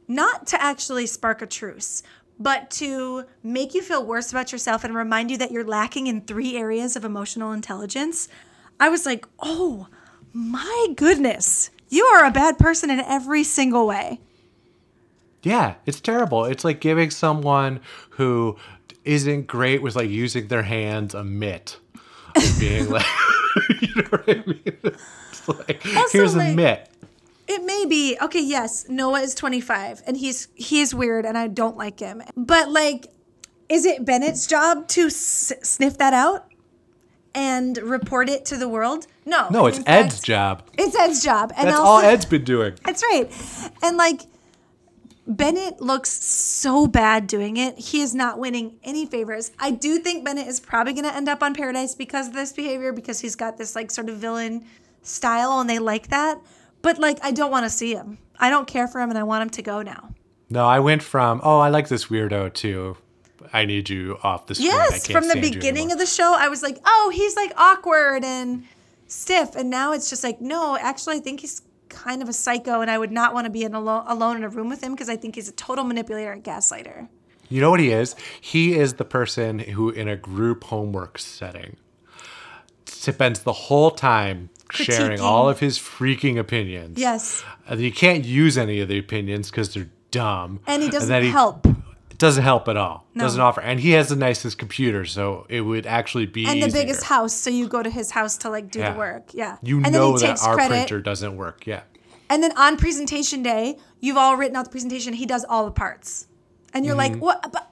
not 0.08 0.46
to 0.48 0.62
actually 0.62 1.06
spark 1.08 1.42
a 1.42 1.48
truce, 1.48 2.04
but 2.42 2.70
to 2.72 3.26
make 3.44 3.74
you 3.74 3.82
feel 3.82 4.06
worse 4.06 4.32
about 4.32 4.52
yourself 4.52 4.84
and 4.84 4.96
remind 4.96 5.30
you 5.30 5.38
that 5.38 5.52
you're 5.52 5.66
lacking 5.66 6.08
in 6.08 6.22
three 6.22 6.58
areas 6.58 6.96
of 6.96 7.06
emotional 7.06 7.52
intelligence, 7.52 8.28
I 8.80 8.90
was 8.90 9.06
like, 9.06 9.26
oh 9.40 9.88
my 10.34 10.88
goodness, 10.96 11.70
you 11.90 12.06
are 12.06 12.26
a 12.26 12.32
bad 12.32 12.58
person 12.58 12.90
in 12.90 13.00
every 13.00 13.44
single 13.44 13.86
way. 13.86 14.20
Yeah, 15.44 15.76
it's 15.86 16.00
terrible. 16.00 16.46
It's 16.46 16.64
like 16.64 16.80
giving 16.82 17.10
someone 17.10 17.82
who 18.12 18.58
isn't 19.06 19.48
great 19.48 19.82
with 19.82 19.96
like 19.96 20.10
using 20.10 20.48
their 20.48 20.64
hands 20.64 21.14
a 21.14 21.24
mitt. 21.24 21.80
Being 22.60 22.90
like, 22.90 23.06
you 23.82 23.96
know 23.96 24.08
what 24.10 24.30
I 24.30 24.44
mean? 24.46 24.96
It's 25.32 25.48
like, 25.48 25.86
Also, 25.96 26.18
here's 26.18 26.36
a 26.36 26.54
mitt. 26.54 26.91
It 27.52 27.66
may 27.66 27.86
be 27.86 28.18
okay. 28.22 28.42
Yes, 28.42 28.86
Noah 28.88 29.20
is 29.20 29.36
25, 29.36 30.04
and 30.08 30.16
he's 30.16 30.48
he's 30.56 30.96
weird, 30.96 31.26
and 31.26 31.38
I 31.38 31.48
don't 31.50 31.76
like 31.76 32.00
him. 32.00 32.24
But 32.38 32.70
like, 32.72 33.08
is 33.68 33.86
it 33.86 34.06
Bennett's 34.06 34.48
job 34.48 34.88
to 34.90 35.08
s- 35.08 35.52
sniff 35.62 35.98
that 35.98 36.14
out 36.14 36.46
and 37.36 37.78
report 37.78 38.30
it 38.30 38.46
to 38.46 38.58
the 38.58 38.70
world? 38.70 39.06
No. 39.26 39.50
No, 39.50 39.66
it's 39.66 39.80
In 39.80 39.88
Ed's 39.88 40.22
job. 40.22 40.64
It's 40.78 40.96
Ed's 40.96 41.22
job, 41.22 41.52
and 41.58 41.68
That's 41.68 41.78
also, 41.78 41.90
all 41.92 42.00
Ed's 42.00 42.24
been 42.26 42.46
doing. 42.46 42.74
That's 42.86 43.04
right, 43.04 43.30
and 43.84 43.98
like. 43.98 44.22
Bennett 45.28 45.80
looks 45.80 46.10
so 46.10 46.88
bad 46.88 47.28
doing 47.28 47.56
it. 47.56 47.78
He 47.78 48.02
is 48.02 48.14
not 48.16 48.40
winning 48.40 48.80
any 48.84 49.06
favors. 49.06 49.52
I 49.60 49.70
do 49.72 50.00
think 50.00 50.26
Bennett 50.26 50.48
is 50.48 50.60
probably 50.60 50.94
going 50.94 51.06
to 51.06 51.14
end 51.16 51.30
up 51.30 51.44
on 51.44 51.54
Paradise 51.54 51.94
because 51.94 52.28
of 52.28 52.34
this 52.34 52.52
behavior, 52.52 52.92
because 52.92 53.20
he's 53.22 53.36
got 53.36 53.56
this 53.56 53.76
like 53.76 53.92
sort 53.92 54.10
of 54.10 54.18
villain 54.18 54.66
style 55.04 55.60
and 55.60 55.70
they 55.70 55.78
like 55.80 56.08
that. 56.08 56.42
But 56.82 57.00
like, 57.00 57.20
I 57.24 57.32
don't 57.32 57.52
want 57.52 57.66
to 57.66 57.70
see 57.70 57.94
him. 57.94 58.18
I 58.40 58.50
don't 58.50 58.68
care 58.68 58.88
for 58.88 59.00
him 59.00 59.10
and 59.10 59.20
I 59.20 59.24
want 59.24 59.44
him 59.44 59.50
to 59.52 59.62
go 59.62 59.82
now. 59.82 60.14
No, 60.50 60.66
I 60.66 60.80
went 60.80 61.04
from 61.04 61.40
oh, 61.44 61.60
I 61.60 61.70
like 61.70 61.88
this 61.88 62.08
weirdo 62.08 62.54
to 62.56 62.98
I 63.54 63.66
need 63.66 63.90
you 63.90 64.18
off 64.24 64.48
the 64.48 64.56
screen. 64.56 64.72
I 64.72 64.90
Yes, 64.92 65.08
from 65.08 65.28
the 65.28 65.40
beginning 65.40 65.92
of 65.92 65.98
the 65.98 66.06
show, 66.06 66.36
I 66.38 66.48
was 66.48 66.62
like, 66.62 66.78
oh, 66.86 67.12
he's 67.14 67.36
like 67.36 67.54
awkward 67.58 68.24
and 68.24 68.66
stiff. 69.08 69.56
And 69.56 69.70
now 69.70 69.94
it's 69.94 70.10
just 70.10 70.24
like, 70.24 70.42
no, 70.42 70.78
actually, 70.78 71.18
I 71.18 71.20
think 71.20 71.42
he's 71.42 71.62
kind 71.90 72.22
of 72.22 72.30
a 72.30 72.34
psycho 72.34 72.82
and 72.82 72.90
I 72.90 72.98
would 72.98 73.12
not 73.12 73.34
want 73.34 73.46
to 73.46 73.52
be 73.52 73.64
in 73.64 73.76
alo- 73.76 74.06
alone 74.08 74.38
in 74.38 74.44
a 74.44 74.50
room 74.50 74.70
with 74.70 74.82
him 74.82 74.94
because 74.94 75.10
I 75.10 75.18
think 75.18 75.36
he's 75.36 75.50
a 75.50 75.54
total 75.54 75.84
manipulator 75.84 76.32
and 76.32 76.44
gaslighter. 76.44 77.10
You 77.50 77.60
know 77.60 77.70
what 77.70 77.82
he 77.82 77.92
is? 77.92 78.16
He 78.40 78.76
is 78.78 78.94
the 78.94 79.04
person 79.04 79.60
who, 79.60 79.90
in 79.90 80.08
a 80.08 80.16
group 80.16 80.64
homework 80.64 81.18
setting, 81.18 81.76
spends 82.86 83.42
the 83.42 83.52
whole 83.52 83.92
time 83.92 84.50
sharing 84.72 85.20
all 85.20 85.50
of 85.50 85.60
his 85.60 85.78
freaking 85.80 86.38
opinions. 86.38 86.98
Yes. 87.00 87.44
And 87.68 87.80
you 87.80 87.92
can't 87.92 88.26
use 88.26 88.58
any 88.58 88.80
of 88.80 88.88
the 88.90 88.98
opinions 88.98 89.50
because 89.52 89.74
they're 89.74 89.90
dumb. 90.12 90.60
And 90.68 90.84
he 90.84 90.90
doesn't 90.90 91.10
then 91.10 91.24
help. 91.26 91.66
It 91.66 92.18
doesn't 92.18 92.44
help 92.44 92.68
at 92.68 92.78
all. 92.78 93.08
No. 93.16 93.24
Doesn't 93.24 93.42
offer. 93.42 93.62
And 93.62 93.80
he 93.80 93.92
has 93.92 94.10
the 94.10 94.16
nicest 94.16 94.58
computer, 94.58 95.06
so 95.06 95.46
it 95.50 95.62
would 95.62 95.86
actually 95.88 96.26
be 96.28 96.46
And 96.46 96.62
the 96.62 96.68
easier. 96.68 96.82
biggest 96.84 97.04
house, 97.06 97.34
so 97.34 97.50
you 97.50 97.68
go 97.68 97.82
to 97.82 97.90
his 97.90 98.12
house 98.12 98.38
to 98.40 98.50
like 98.50 98.70
do 98.72 98.80
Yeah. 98.80 98.92
the 98.94 98.98
work. 99.00 99.30
Yeah. 99.34 99.58
You 99.64 99.78
and 99.84 99.92
know 99.92 100.12
then 100.12 100.20
he 100.20 100.22
that 100.22 100.28
takes 100.34 100.46
our 100.46 100.54
credit. 100.56 100.70
printer 100.76 101.00
doesn't 101.02 101.36
work. 101.36 101.66
Yeah. 101.66 101.82
And 102.30 102.42
then 102.44 102.56
on 102.58 102.78
presentation 102.78 103.42
day, 103.44 103.78
you've 104.00 104.18
all 104.18 104.38
written 104.38 104.56
out 104.56 104.66
the 104.66 104.72
presentation. 104.72 105.14
He 105.14 105.26
does 105.26 105.44
all 105.50 105.66
the 105.66 105.72
parts, 105.72 106.28
and 106.74 106.86
you're 106.86 106.96
like, 106.96 107.16
what? 107.18 107.52
But, 107.52 107.72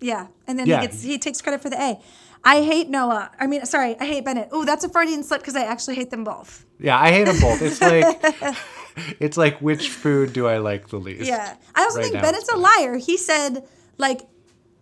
yeah. 0.00 0.28
And 0.46 0.58
then 0.58 0.64
Mm-hmm. 0.66 0.70
Yeah. 0.70 0.80
he 0.80 0.86
gets 0.86 1.02
he 1.02 1.18
takes 1.18 1.42
credit 1.42 1.60
for 1.60 1.68
the 1.68 1.78
A. 1.80 2.00
I 2.44 2.62
hate 2.62 2.88
Noah. 2.88 3.30
I 3.38 3.46
mean, 3.46 3.64
sorry, 3.66 3.96
I 4.00 4.06
hate 4.06 4.24
Bennett. 4.24 4.48
Oh, 4.52 4.64
that's 4.64 4.84
a 4.84 4.88
Freudian 4.88 5.22
slip 5.22 5.40
because 5.40 5.56
I 5.56 5.64
actually 5.64 5.96
hate 5.96 6.10
them 6.10 6.24
both. 6.24 6.64
Yeah, 6.78 6.98
I 6.98 7.10
hate 7.10 7.24
them 7.24 7.40
both. 7.40 7.60
It's 7.62 7.80
like 7.80 8.56
it's 9.20 9.36
like 9.36 9.58
which 9.60 9.90
food 9.90 10.32
do 10.32 10.46
I 10.46 10.58
like 10.58 10.88
the 10.88 10.98
least? 10.98 11.26
Yeah. 11.26 11.56
I 11.74 11.82
also 11.82 11.98
Right 12.00 12.10
think 12.10 12.22
Bennett's 12.22 12.48
a 12.48 12.56
liar. 12.56 12.96
He 12.96 13.16
said, 13.16 13.66
like, 13.96 14.22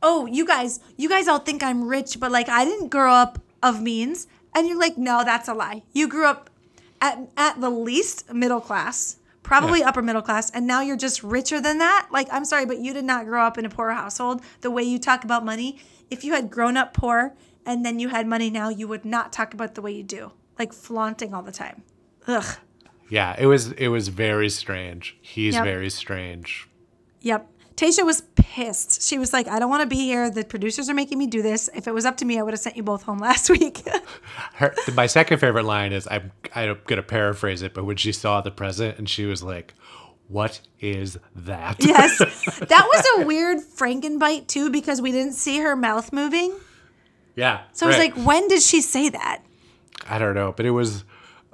oh, 0.03 0.27
you 0.27 0.47
guys, 0.47 0.81
you 0.97 1.09
guys 1.09 1.29
all 1.29 1.39
think 1.39 1.63
I'm 1.63 1.89
rich, 1.89 2.21
but 2.21 2.31
like 2.31 2.49
I 2.49 2.65
didn't 2.65 2.89
grow 2.89 3.13
up 3.13 3.39
of 3.63 3.81
means. 3.83 4.27
And 4.55 4.67
you're 4.69 4.79
like, 4.79 4.97
no, 4.97 5.23
that's 5.25 5.49
a 5.49 5.55
lie. 5.55 5.83
You 5.93 6.09
grew 6.09 6.27
up 6.27 6.51
at 7.01 7.19
at 7.37 7.61
the 7.61 7.71
least 7.71 8.33
middle 8.33 8.61
class, 8.61 9.17
probably 9.43 9.81
Yeah. 9.81 9.89
upper 9.89 10.03
middle 10.03 10.23
class, 10.23 10.51
and 10.51 10.67
now 10.67 10.81
you're 10.81 10.97
just 10.97 11.23
richer 11.23 11.61
than 11.61 11.79
that. 11.79 12.09
Like, 12.11 12.29
I'm 12.31 12.45
sorry, 12.45 12.65
but 12.67 12.79
you 12.79 12.95
did 12.95 13.05
not 13.05 13.27
grow 13.27 13.43
up 13.45 13.59
in 13.59 13.65
a 13.65 13.71
poor 13.71 13.91
household. 13.91 14.41
The 14.63 14.71
way 14.71 14.83
you 14.83 14.99
talk 14.99 15.25
about 15.25 15.45
money, 15.45 15.79
if 16.11 16.25
you 16.25 16.33
had 16.33 16.51
grown 16.51 16.77
up 16.77 16.95
poor 16.95 17.35
and 17.67 17.85
then 17.85 17.99
you 17.99 18.09
had 18.09 18.27
money 18.27 18.49
now, 18.51 18.69
you 18.69 18.89
would 18.89 19.05
not 19.05 19.33
talk 19.33 19.53
about 19.53 19.75
the 19.75 19.83
way 19.83 19.93
you 19.93 20.03
do, 20.03 20.33
like 20.59 20.73
flaunting 20.73 21.35
all 21.35 21.43
the 21.43 21.53
time. 21.53 21.83
Ugh. 22.27 22.57
Yeah, 23.09 23.37
it 23.39 23.47
was 23.47 23.73
it 23.73 23.89
was 23.89 24.09
very 24.09 24.49
strange. 24.49 25.17
He's 25.21 25.55
Yep. 25.55 25.65
very 25.65 25.91
strange. 25.91 26.69
Yep. 27.21 27.49
Tayshia 27.77 28.07
was 28.07 28.23
pissed. 28.37 29.03
She 29.07 29.19
was 29.19 29.35
like, 29.35 29.47
I 29.49 29.59
don't 29.59 29.69
want 29.69 29.83
to 29.83 29.87
be 29.87 29.97
here. 30.03 30.31
The 30.31 30.45
producers 30.45 30.89
are 30.89 30.95
making 30.95 31.19
me 31.19 31.27
do 31.27 31.43
this. 31.43 31.69
If 31.75 31.87
it 31.87 31.93
was 31.93 32.07
up 32.07 32.17
to 32.19 32.25
me, 32.25 32.39
I 32.39 32.43
would 32.43 32.55
have 32.55 32.61
sent 32.61 32.75
you 32.77 32.83
both 32.83 33.03
home 33.03 33.19
last 33.29 33.51
week. 33.51 33.83
Her, 34.55 34.75
my 34.95 35.07
second 35.07 35.39
favorite 35.39 35.65
line 35.65 35.93
is 35.93 36.09
I'm 36.11 36.33
I'm 36.55 36.79
gonna 36.87 37.03
paraphrase 37.03 37.63
it, 37.63 37.75
but 37.75 37.85
when 37.85 37.97
she 37.97 38.13
saw 38.13 38.41
the 38.41 38.51
present 38.51 38.99
and 38.99 39.09
she 39.09 39.27
was 39.27 39.43
like, 39.43 39.75
"What 40.29 40.61
is 40.81 41.19
that?" 41.35 41.77
yes. 41.81 42.19
That 42.61 42.89
was 42.93 43.07
a 43.19 43.27
weird 43.27 43.59
Frankenbite, 43.59 44.47
too, 44.49 44.71
because 44.71 45.01
we 45.03 45.13
didn't 45.13 45.35
see 45.35 45.59
her 45.59 45.77
mouth 45.77 46.13
moving. 46.15 46.55
Yeah. 47.37 47.63
So 47.73 47.87
I 47.87 47.89
was 47.91 47.99
like, 47.99 48.15
when 48.15 48.49
did 48.49 48.63
she 48.63 48.81
say 48.81 49.09
that? 49.11 49.43
I 50.09 50.19
don't 50.19 50.35
know, 50.35 50.53
but 50.57 50.67
it 50.67 50.71
was 50.73 51.05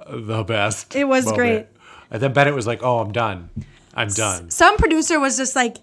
the 0.09 0.43
best. 0.43 0.95
It 0.95 1.05
was 1.05 1.31
great. 1.31 1.67
And 2.09 2.21
then 2.21 2.33
Bennett 2.33 2.53
was 2.53 2.67
like, 2.67 2.83
"Oh, 2.83 2.99
I'm 2.99 3.11
done. 3.11 3.49
I'm 3.93 4.07
done." 4.09 4.49
Some 4.51 4.77
producer 4.77 5.19
was 5.19 5.37
just 5.37 5.55
like, 5.55 5.77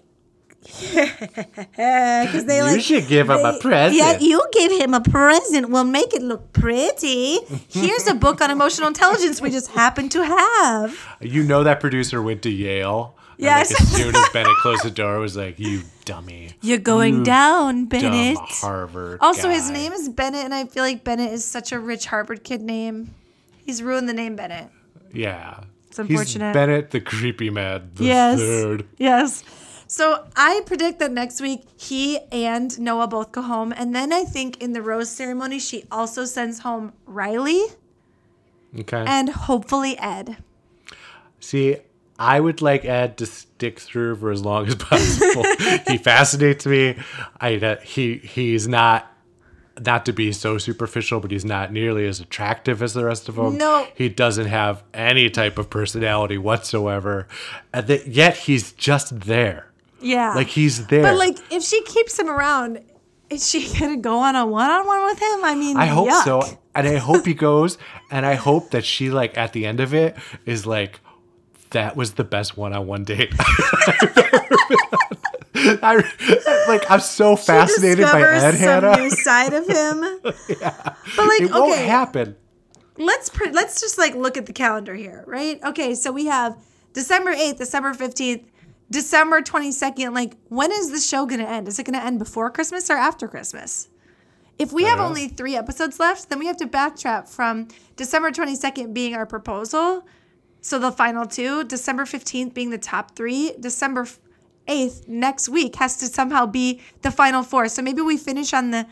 because 0.61 2.45
they 2.45 2.61
like 2.61 2.75
You 2.75 2.81
should 2.81 3.07
give 3.07 3.29
him 3.29 3.43
a 3.43 3.59
present. 3.59 3.97
Yeah, 3.97 4.19
you 4.19 4.41
give 4.53 4.71
him 4.71 4.93
a 4.93 5.01
present. 5.01 5.69
We'll 5.69 5.83
make 5.83 6.13
it 6.13 6.21
look 6.21 6.53
pretty. 6.53 7.39
Here's 7.67 8.07
a 8.07 8.13
book 8.13 8.41
on 8.41 8.51
emotional 8.51 8.87
intelligence 8.87 9.41
we 9.41 9.49
just 9.49 9.71
happen 9.71 10.07
to 10.09 10.23
have. 10.23 11.17
You 11.19 11.43
know 11.43 11.63
that 11.63 11.79
producer 11.79 12.21
went 12.21 12.43
to 12.43 12.49
Yale. 12.49 13.15
And, 13.41 13.45
Yes. 13.47 13.71
Like, 13.71 13.81
as 13.81 13.91
soon 13.95 14.15
as 14.15 14.29
Bennett 14.29 14.55
closed 14.61 14.83
the 14.83 14.91
door, 14.91 15.15
it 15.15 15.19
was 15.19 15.35
like, 15.35 15.57
"You 15.59 15.81
dummy, 16.05 16.51
You're 16.61 16.77
going 16.77 17.23
down, 17.23 17.87
dumb 17.87 18.01
Bennett. 18.01 18.37
Harvard." 18.39 19.17
Also, 19.19 19.49
his 19.49 19.69
name 19.71 19.91
is 19.93 20.09
Bennett, 20.09 20.45
and 20.45 20.53
I 20.53 20.65
feel 20.65 20.83
like 20.83 21.03
Bennett 21.03 21.33
is 21.33 21.43
such 21.43 21.71
a 21.71 21.79
rich 21.79 22.05
Harvard 22.05 22.43
kid 22.43 22.61
name. 22.61 23.15
He's 23.65 23.81
ruined 23.81 24.07
the 24.07 24.13
name 24.13 24.35
Bennett. 24.35 24.69
Yeah. 25.11 25.61
It's 25.87 25.97
unfortunate. 25.97 26.49
He's 26.49 26.53
Bennett, 26.53 26.91
the 26.91 27.01
creepy 27.01 27.49
man, 27.49 27.89
the 27.95 28.03
Yes. 28.05 28.39
third. 28.39 28.85
Yes. 28.97 29.43
So 29.87 30.23
I 30.37 30.61
predict 30.67 30.99
that 30.99 31.11
next 31.11 31.41
week 31.41 31.63
he 31.75 32.19
and 32.31 32.79
Noah 32.79 33.07
both 33.07 33.31
go 33.33 33.41
home. 33.41 33.73
And 33.75 33.93
then 33.93 34.13
I 34.13 34.23
think 34.23 34.61
in 34.61 34.71
the 34.73 34.81
rose 34.81 35.09
ceremony, 35.09 35.59
she 35.59 35.83
also 35.91 36.23
sends 36.25 36.59
home 36.59 36.93
Riley 37.05 37.61
Okay. 38.79 39.03
and 39.05 39.29
hopefully 39.29 39.97
Ed. 39.99 40.37
See, 41.41 41.77
I 42.21 42.39
would 42.39 42.61
like 42.61 42.85
Ed 42.85 43.17
to 43.17 43.25
stick 43.25 43.79
through 43.79 44.15
for 44.17 44.29
as 44.29 44.43
long 44.43 44.67
as 44.67 44.75
possible. 44.89 45.43
he 45.87 45.97
fascinates 45.97 46.67
me. 46.67 46.95
I 47.39 47.55
uh, 47.55 47.77
he 47.81 48.17
he's 48.17 48.67
not 48.67 49.11
not 49.79 50.05
to 50.05 50.13
be 50.13 50.31
so 50.31 50.59
superficial, 50.59 51.19
but 51.19 51.31
he's 51.31 51.45
not 51.45 51.71
nearly 51.73 52.05
as 52.05 52.19
attractive 52.19 52.83
as 52.83 52.93
the 52.93 53.05
rest 53.05 53.27
of 53.27 53.35
them. 53.35 53.57
No. 53.57 53.87
he 53.95 54.07
doesn't 54.07 54.45
have 54.47 54.83
any 54.93 55.31
type 55.31 55.57
of 55.57 55.71
personality 55.71 56.37
whatsoever, 56.37 57.27
and 57.73 57.87
that 57.87 58.05
yet 58.07 58.37
he's 58.37 58.71
just 58.73 59.21
there. 59.21 59.71
Yeah. 59.99 60.35
Like 60.35 60.47
he's 60.47 60.87
there. 60.87 61.01
But 61.01 61.17
like, 61.17 61.37
if 61.51 61.63
she 61.63 61.81
keeps 61.83 62.19
him 62.19 62.29
around, 62.29 62.81
is 63.31 63.49
she 63.49 63.67
gonna 63.79 63.97
go 63.97 64.19
on 64.19 64.35
a 64.35 64.45
one-on-one 64.45 65.05
with 65.05 65.19
him? 65.19 65.43
I 65.43 65.55
mean, 65.55 65.75
I 65.77 65.87
hope 65.87 66.09
yuck. 66.09 66.23
so, 66.23 66.41
and 66.75 66.87
I 66.87 66.97
hope 66.97 67.25
he 67.25 67.33
goes, 67.33 67.79
and 68.11 68.25
I 68.27 68.35
hope 68.35 68.71
that 68.71 68.85
she 68.85 69.09
like 69.09 69.37
at 69.39 69.53
the 69.53 69.65
end 69.65 69.79
of 69.79 69.93
it 69.95 70.15
is 70.45 70.67
like, 70.67 70.99
that 71.71 71.95
was 71.95 72.13
the 72.13 72.23
best 72.23 72.57
one-on-one 72.57 73.03
date. 73.03 73.33
I 75.53 76.01
like 76.67 76.89
I'm 76.89 76.99
so 77.01 77.35
fascinated 77.35 78.05
by 78.05 78.21
Ed 78.21 78.51
some 78.51 78.59
Hannah. 78.59 78.97
new 78.97 79.09
side 79.09 79.53
of 79.53 79.67
him. 79.67 80.03
yeah. 80.61 80.93
But 81.15 81.27
like, 81.27 81.41
It 81.41 81.51
won't 81.51 81.73
okay, 81.73 81.85
happen. 81.85 82.35
let's 82.97 83.29
pre- 83.29 83.51
let's 83.51 83.79
just 83.81 83.97
like 83.97 84.15
look 84.15 84.37
at 84.37 84.45
the 84.45 84.53
calendar 84.53 84.95
here, 84.95 85.23
right? 85.27 85.59
Okay, 85.63 85.93
so 85.93 86.11
we 86.11 86.25
have 86.27 86.57
December 86.93 87.33
8th, 87.33 87.57
December 87.57 87.93
15th, 87.93 88.43
December 88.89 89.41
22nd. 89.41 90.13
Like 90.15 90.35
when 90.49 90.71
is 90.71 90.91
the 90.91 90.99
show 90.99 91.25
going 91.25 91.41
to 91.41 91.49
end? 91.49 91.67
Is 91.67 91.77
it 91.79 91.85
going 91.85 91.99
to 91.99 92.03
end 92.05 92.17
before 92.19 92.49
Christmas 92.49 92.89
or 92.89 92.95
after 92.95 93.27
Christmas? 93.27 93.89
If 94.57 94.71
we 94.71 94.83
have 94.83 94.99
know. 94.99 95.05
only 95.05 95.27
3 95.27 95.55
episodes 95.55 95.99
left, 95.99 96.29
then 96.29 96.37
we 96.39 96.45
have 96.45 96.57
to 96.57 96.67
backtrack 96.67 97.27
from 97.27 97.67
December 97.95 98.31
22nd 98.31 98.93
being 98.93 99.15
our 99.15 99.25
proposal, 99.25 100.05
so 100.61 100.79
the 100.79 100.91
final 100.91 101.25
two, 101.25 101.63
December 101.65 102.03
15th 102.05 102.53
being 102.53 102.69
the 102.69 102.77
top 102.77 103.15
3, 103.15 103.53
December 103.59 104.07
8th 104.67 105.07
next 105.07 105.49
week 105.49 105.75
has 105.77 105.97
to 105.97 106.05
somehow 106.05 106.45
be 106.45 106.79
the 107.01 107.11
final 107.11 107.43
four. 107.43 107.67
So 107.67 107.81
maybe 107.81 108.01
we 108.01 108.17
finish 108.17 108.53
on 108.53 108.71
the 108.71 108.85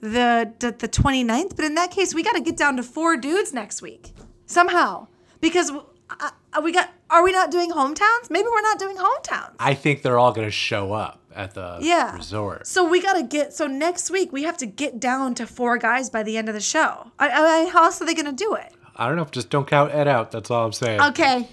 the 0.00 0.52
the, 0.60 0.70
the 0.72 0.88
29th, 0.88 1.56
but 1.56 1.64
in 1.64 1.74
that 1.74 1.90
case 1.90 2.14
we 2.14 2.22
got 2.22 2.34
to 2.34 2.40
get 2.40 2.56
down 2.56 2.76
to 2.76 2.82
four 2.82 3.16
dudes 3.16 3.52
next 3.52 3.82
week. 3.82 4.12
Somehow. 4.46 5.08
Because 5.40 5.70
uh, 5.70 6.30
uh, 6.52 6.60
we 6.62 6.70
got 6.72 6.90
are 7.10 7.24
we 7.24 7.32
not 7.32 7.50
doing 7.50 7.70
hometowns? 7.72 8.30
Maybe 8.30 8.46
we're 8.50 8.62
not 8.62 8.78
doing 8.78 8.96
hometowns. 8.96 9.54
I 9.58 9.74
think 9.74 10.02
they're 10.02 10.18
all 10.18 10.32
going 10.32 10.46
to 10.46 10.50
show 10.52 10.92
up 10.92 11.20
at 11.34 11.54
the 11.54 11.78
Yeah. 11.82 12.16
resort. 12.16 12.66
So 12.66 12.88
we 12.88 13.02
gotta 13.02 13.22
get. 13.22 13.52
So 13.52 13.66
next 13.66 14.10
week 14.10 14.32
we 14.32 14.44
have 14.44 14.56
to 14.58 14.66
get 14.66 15.00
down 15.00 15.34
to 15.34 15.46
four 15.46 15.76
guys 15.76 16.08
by 16.08 16.22
the 16.22 16.36
end 16.36 16.48
of 16.48 16.54
the 16.54 16.60
show. 16.60 17.10
I, 17.18 17.28
I, 17.28 17.68
how 17.70 17.84
else 17.84 18.00
are 18.00 18.06
they 18.06 18.14
gonna 18.14 18.32
do 18.32 18.54
it? 18.54 18.72
I 18.96 19.06
don't 19.06 19.16
know. 19.16 19.22
If 19.22 19.30
just 19.30 19.50
don't 19.50 19.66
count 19.66 19.92
Ed 19.94 20.08
out. 20.08 20.30
That's 20.32 20.50
all 20.50 20.64
I'm 20.66 20.72
saying. 20.72 21.00
Okay. 21.00 21.48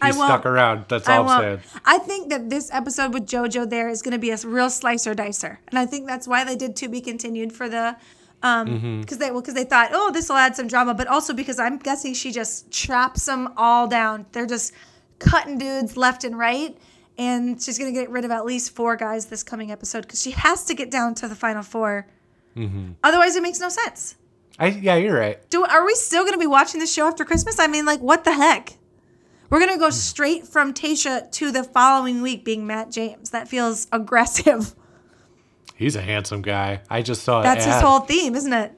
I 0.00 0.12
won't. 0.12 0.28
stuck 0.28 0.46
around. 0.46 0.84
That's 0.88 1.08
all 1.08 1.20
I'm 1.20 1.26
won't. 1.26 1.62
saying. 1.62 1.80
I 1.84 1.98
think 1.98 2.28
that 2.30 2.50
this 2.50 2.70
episode 2.72 3.12
with 3.14 3.26
JoJo 3.26 3.68
there 3.68 3.88
is 3.88 4.00
going 4.02 4.12
to 4.12 4.18
be 4.18 4.30
a 4.30 4.36
real 4.44 4.70
slicer 4.70 5.14
dicer, 5.14 5.58
and 5.68 5.78
I 5.78 5.86
think 5.86 6.06
that's 6.06 6.28
why 6.28 6.44
they 6.44 6.54
did 6.54 6.76
to 6.76 6.88
be 6.88 7.00
continued 7.00 7.52
for 7.52 7.68
the, 7.68 7.96
um, 8.42 8.68
Mm-hmm. 8.68 9.00
because 9.00 9.18
they 9.18 9.30
well 9.32 9.40
because 9.40 9.54
they 9.54 9.64
thought 9.64 9.90
oh 9.92 10.12
this 10.12 10.28
will 10.28 10.36
add 10.36 10.54
some 10.54 10.68
drama, 10.68 10.94
but 10.94 11.08
also 11.08 11.34
because 11.34 11.58
I'm 11.58 11.78
guessing 11.78 12.14
she 12.14 12.30
just 12.30 12.70
traps 12.70 13.26
them 13.26 13.52
all 13.56 13.88
down. 13.88 14.26
They're 14.30 14.46
just 14.46 14.72
cutting 15.18 15.58
dudes 15.58 15.96
left 15.96 16.22
and 16.22 16.38
right, 16.38 16.78
and 17.16 17.60
she's 17.60 17.76
going 17.76 17.92
to 17.92 18.00
get 18.00 18.08
rid 18.08 18.24
of 18.24 18.30
at 18.30 18.44
least 18.44 18.76
four 18.76 18.94
guys 18.94 19.26
this 19.26 19.42
coming 19.42 19.72
episode 19.72 20.02
because 20.02 20.22
she 20.22 20.30
has 20.30 20.64
to 20.66 20.74
get 20.74 20.92
down 20.92 21.16
to 21.16 21.26
the 21.26 21.34
final 21.34 21.62
4 21.64 22.06
Mm-hmm. 22.56 22.92
Otherwise, 23.02 23.34
it 23.36 23.42
makes 23.42 23.58
no 23.60 23.68
sense. 23.68 24.14
I, 24.58 24.68
yeah, 24.68 24.96
you're 24.96 25.18
right. 25.18 25.48
Do 25.50 25.64
are 25.64 25.86
we 25.86 25.94
still 25.94 26.22
going 26.22 26.34
to 26.34 26.38
be 26.38 26.46
watching 26.46 26.80
the 26.80 26.86
show 26.86 27.06
after 27.06 27.24
Christmas? 27.24 27.58
I 27.58 27.68
mean, 27.68 27.84
like, 27.84 28.00
what 28.00 28.24
the 28.24 28.32
heck? 28.32 28.74
We're 29.50 29.60
going 29.60 29.72
to 29.72 29.78
go 29.78 29.86
hmm. 29.86 29.92
straight 29.92 30.46
from 30.46 30.74
Tayshia 30.74 31.30
to 31.32 31.50
the 31.50 31.64
following 31.64 32.22
week 32.22 32.44
being 32.44 32.66
Matt 32.66 32.90
James. 32.90 33.30
That 33.30 33.48
feels 33.48 33.86
aggressive. 33.92 34.74
He's 35.76 35.94
a 35.94 36.02
handsome 36.02 36.42
guy. 36.42 36.80
I 36.90 37.02
just 37.02 37.22
saw 37.22 37.42
That's 37.42 37.64
his 37.64 37.80
whole 37.80 38.00
theme, 38.00 38.34
isn't 38.34 38.52
it? 38.52 38.72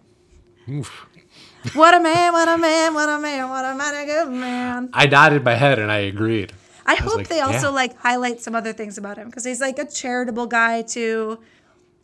What 1.74 1.94
a 1.94 2.00
man, 2.00 2.32
what 2.32 2.48
a 2.48 2.58
man, 2.58 2.94
what 2.94 3.08
a 3.08 3.18
man, 3.18 3.48
what 3.48 3.64
a 3.64 3.74
mighty 3.74 4.06
good 4.06 4.30
man. 4.30 4.90
I 4.92 5.06
nodded 5.06 5.44
my 5.44 5.54
head 5.54 5.78
and 5.78 5.90
I 5.90 5.98
agreed. 5.98 6.52
I 6.86 6.94
hope 6.94 7.18
like, 7.18 7.28
they 7.28 7.40
also 7.40 7.68
yeah. 7.68 7.74
like 7.74 7.98
highlight 7.98 8.40
some 8.40 8.54
other 8.54 8.72
things 8.72 8.98
about 8.98 9.18
him 9.18 9.26
because 9.26 9.44
he's 9.44 9.60
like 9.60 9.78
a 9.78 9.86
charitable 9.86 10.46
guy 10.46 10.82
too. 10.82 11.38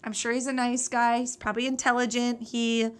I'm 0.05 0.13
sure 0.13 0.33
he's 0.33 0.47
a 0.47 0.53
nice 0.53 0.89
guy. 0.89 1.21
He's 1.21 1.37
probably 1.37 1.67
intelligent. 1.67 2.43
He 2.43 2.91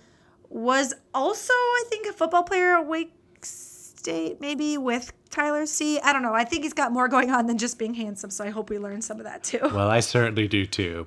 was 0.49 0.95
also, 1.15 1.53
I 1.53 1.85
think, 1.89 2.07
a 2.07 2.13
football 2.13 2.43
player 2.43 2.77
at 2.77 2.87
Wake 2.87 3.13
State, 3.43 4.41
maybe 4.41 4.79
with 4.79 5.13
Tyler 5.31 5.67
C. 5.67 5.99
I 6.01 6.13
don't 6.13 6.23
know. 6.23 6.35
I 6.35 6.45
think 6.45 6.63
he's 6.63 6.73
got 6.73 6.93
more 6.93 7.09
going 7.09 7.31
on 7.31 7.47
than 7.47 7.59
just 7.59 7.79
being 7.79 7.95
handsome. 7.95 8.31
So 8.31 8.45
I 8.45 8.51
hope 8.51 8.71
we 8.71 8.79
learn 8.79 9.03
some 9.03 9.19
of 9.19 9.25
that 9.25 9.43
too. 9.45 9.61
Well, 9.63 9.91
I 9.91 10.01
certainly 10.01 10.49
do 10.49 10.65
too. 10.67 11.07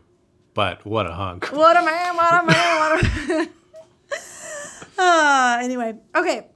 But 0.53 0.85
what 0.85 1.07
a 1.07 1.13
hunk. 1.13 1.47
What 1.51 1.77
a 1.77 1.85
man! 1.85 2.15
What 2.15 2.43
a 2.43 2.45
man! 2.45 2.79
What 2.79 3.03
a 3.03 3.27
man! 3.27 3.49
uh, 4.97 5.59
anyway, 5.61 5.95
okay. 6.15 6.47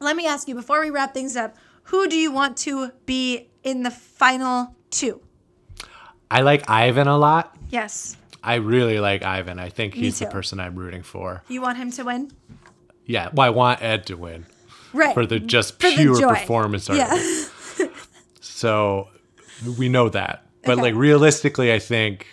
Let 0.00 0.16
me 0.16 0.26
ask 0.26 0.46
you 0.46 0.54
before 0.54 0.80
we 0.80 0.90
wrap 0.90 1.14
things 1.14 1.36
up. 1.36 1.56
Who 1.84 2.08
do 2.08 2.16
you 2.16 2.30
want 2.30 2.56
to 2.58 2.92
be 3.06 3.48
in 3.62 3.82
the 3.82 3.90
final 3.90 4.76
two? 4.90 5.20
I 6.30 6.42
like 6.42 6.68
Ivan 6.68 7.08
a 7.08 7.16
lot. 7.16 7.56
Yes. 7.70 8.16
I 8.44 8.56
really 8.56 9.00
like 9.00 9.22
Ivan. 9.22 9.58
I 9.58 9.70
think 9.70 9.94
he's 9.94 10.18
the 10.18 10.26
person 10.26 10.60
I'm 10.60 10.76
rooting 10.76 11.02
for. 11.02 11.42
You 11.48 11.62
want 11.62 11.78
him 11.78 11.90
to 11.92 12.04
win? 12.04 12.30
Yeah, 13.06 13.30
well, 13.32 13.46
I 13.46 13.50
want 13.50 13.82
Ed 13.82 14.06
to 14.06 14.16
win 14.16 14.46
Right. 14.92 15.14
for 15.14 15.24
the 15.26 15.40
just 15.40 15.80
For 15.80 15.90
pure 15.90 16.20
joy. 16.20 16.28
performance 16.34 16.88
art. 16.90 16.98
Yeah. 16.98 17.44
So 18.40 19.08
we 19.78 19.88
know 19.88 20.08
that. 20.10 20.46
But 20.64 20.72
Okay. 20.74 20.82
like 20.82 20.94
realistically, 20.94 21.72
I 21.72 21.78
think 21.78 22.26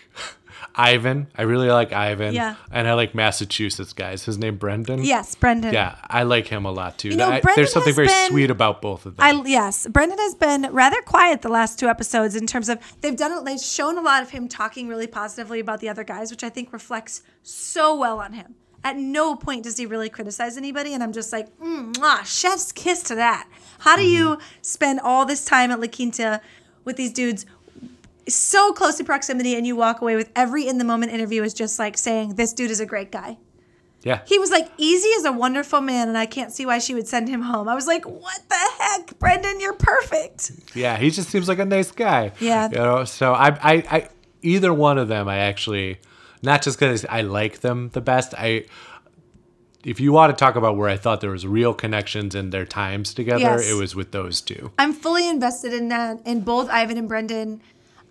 Ivan. 0.76 1.28
I 1.38 1.44
really 1.44 1.70
like 1.70 1.92
Ivan. 1.94 2.34
Yeah. 2.34 2.56
And 2.72 2.88
I 2.88 2.94
like 2.94 3.14
Massachusetts 3.14 3.94
guys. 3.94 4.26
His 4.26 4.38
name 4.38 4.58
Brendan. 4.58 5.04
yes, 5.04 5.36
Brendan. 5.36 5.74
Yeah, 5.74 5.96
I 6.10 6.24
like 6.24 6.48
him 6.48 6.66
a 6.66 6.72
lot 6.72 6.98
too. 6.98 7.10
You 7.10 7.18
know, 7.18 7.30
I- 7.30 7.42
there's 7.56 7.72
something 7.74 7.94
very 7.94 8.08
been- 8.08 8.30
sweet 8.30 8.50
about 8.52 8.82
both 8.82 9.06
of 9.06 9.18
them. 9.18 9.26
I 9.26 9.42
yes, 9.46 9.88
Brendan 9.88 10.18
has 10.20 10.36
been 10.36 10.68
rather 10.72 11.02
quiet 11.02 11.42
the 11.42 11.50
last 11.50 11.80
two 11.80 11.88
episodes 11.88 12.36
in 12.36 12.48
terms 12.48 12.70
of 12.70 12.80
they've 13.02 13.16
done 13.16 13.44
they've 13.44 13.60
shown 13.60 13.98
a 13.98 14.02
lot 14.02 14.24
of 14.24 14.30
him 14.30 14.48
talking 14.48 14.88
really 14.88 15.08
positively 15.08 15.60
about 15.60 15.80
the 15.80 15.90
other 15.90 16.04
guys, 16.04 16.32
which 16.32 16.44
I 16.44 16.50
think 16.50 16.72
reflects 16.74 17.22
so 17.44 17.96
well 17.96 18.20
on 18.20 18.34
him. 18.34 18.56
At 18.84 18.98
no 18.98 19.36
point 19.36 19.64
does 19.66 19.78
he 19.78 19.86
really 19.86 20.10
criticize 20.10 20.58
anybody, 20.58 20.94
and 20.96 21.04
I'm 21.04 21.14
just 21.14 21.32
like, 21.32 21.56
mm, 21.60 21.94
mwah, 21.94 22.26
chef's 22.26 22.72
kiss 22.72 23.04
to 23.04 23.16
that. 23.16 23.48
How 23.80 23.96
do 23.96 24.04
you 24.04 24.40
spend 24.64 25.00
all 25.02 25.26
this 25.26 25.46
time 25.46 25.70
at 25.70 25.80
La 25.80 25.88
Quinta 25.88 26.42
with 26.84 26.96
these 26.96 27.14
dudes 27.14 27.46
so 28.28 28.72
close 28.74 29.00
in 29.00 29.06
proximity, 29.06 29.56
and 29.56 29.66
you 29.66 29.76
walk 29.76 30.02
away 30.02 30.16
with 30.16 30.30
every 30.36 30.68
in 30.68 30.78
the 30.78 30.84
moment 30.84 31.12
interview 31.12 31.44
is 31.44 31.54
just 31.54 31.80
like 31.80 31.98
saying 31.98 32.36
this 32.36 32.54
dude 32.54 32.72
is 32.72 32.80
a 32.80 32.86
great 32.86 33.12
guy. 33.12 33.38
yeah. 34.04 34.22
He 34.26 34.38
was 34.40 34.52
like, 34.52 34.66
Eazy 34.78 35.16
is 35.18 35.26
a 35.26 35.32
wonderful 35.32 35.82
man, 35.82 36.08
and 36.08 36.18
I 36.18 36.26
can't 36.26 36.52
see 36.52 36.66
why 36.66 36.80
she 36.80 36.94
would 36.94 37.08
send 37.08 37.30
him 37.30 37.42
home. 37.42 37.68
I 37.68 37.76
was 37.76 37.88
like, 37.88 38.06
what 38.06 38.42
the 38.50 38.56
heck, 38.80 39.18
Brendan? 39.20 39.60
You're 39.60 39.74
perfect. 39.74 40.52
Yeah, 40.76 40.98
he 40.98 41.10
just 41.12 41.30
seems 41.30 41.48
like 41.48 41.60
a 41.60 41.66
nice 41.66 41.92
guy. 41.92 42.32
Yeah. 42.40 42.70
You 42.70 42.76
know, 42.78 43.06
so 43.06 43.34
I, 43.34 43.48
I, 43.50 43.74
I 43.98 44.10
either 44.42 44.74
one 44.74 44.98
of 44.98 45.08
them, 45.08 45.28
I 45.28 45.38
actually, 45.38 46.00
not 46.42 46.62
just 46.64 46.80
because 46.80 47.06
I 47.06 47.22
like 47.22 47.60
them 47.62 47.90
the 47.94 48.02
best. 48.02 48.34
I, 48.38 48.66
if 49.84 50.00
you 50.00 50.12
want 50.12 50.36
to 50.36 50.40
talk 50.40 50.56
about 50.56 50.78
where 50.78 50.90
I 50.90 50.98
thought 50.98 51.22
there 51.22 51.32
was 51.32 51.46
real 51.48 51.74
connections 51.74 52.36
in 52.36 52.52
their 52.52 52.66
times 52.66 53.14
together, 53.16 53.40
Yes. 53.42 53.70
it 53.70 53.74
was 53.74 53.96
with 53.96 54.12
those 54.12 54.40
two. 54.42 54.72
I'm 54.78 54.94
fully 54.94 55.28
invested 55.28 55.74
in 55.74 55.88
that, 55.90 56.22
in 56.26 56.42
both 56.42 56.70
Ivan 56.70 56.98
and 56.98 57.08
Brendan. 57.08 57.62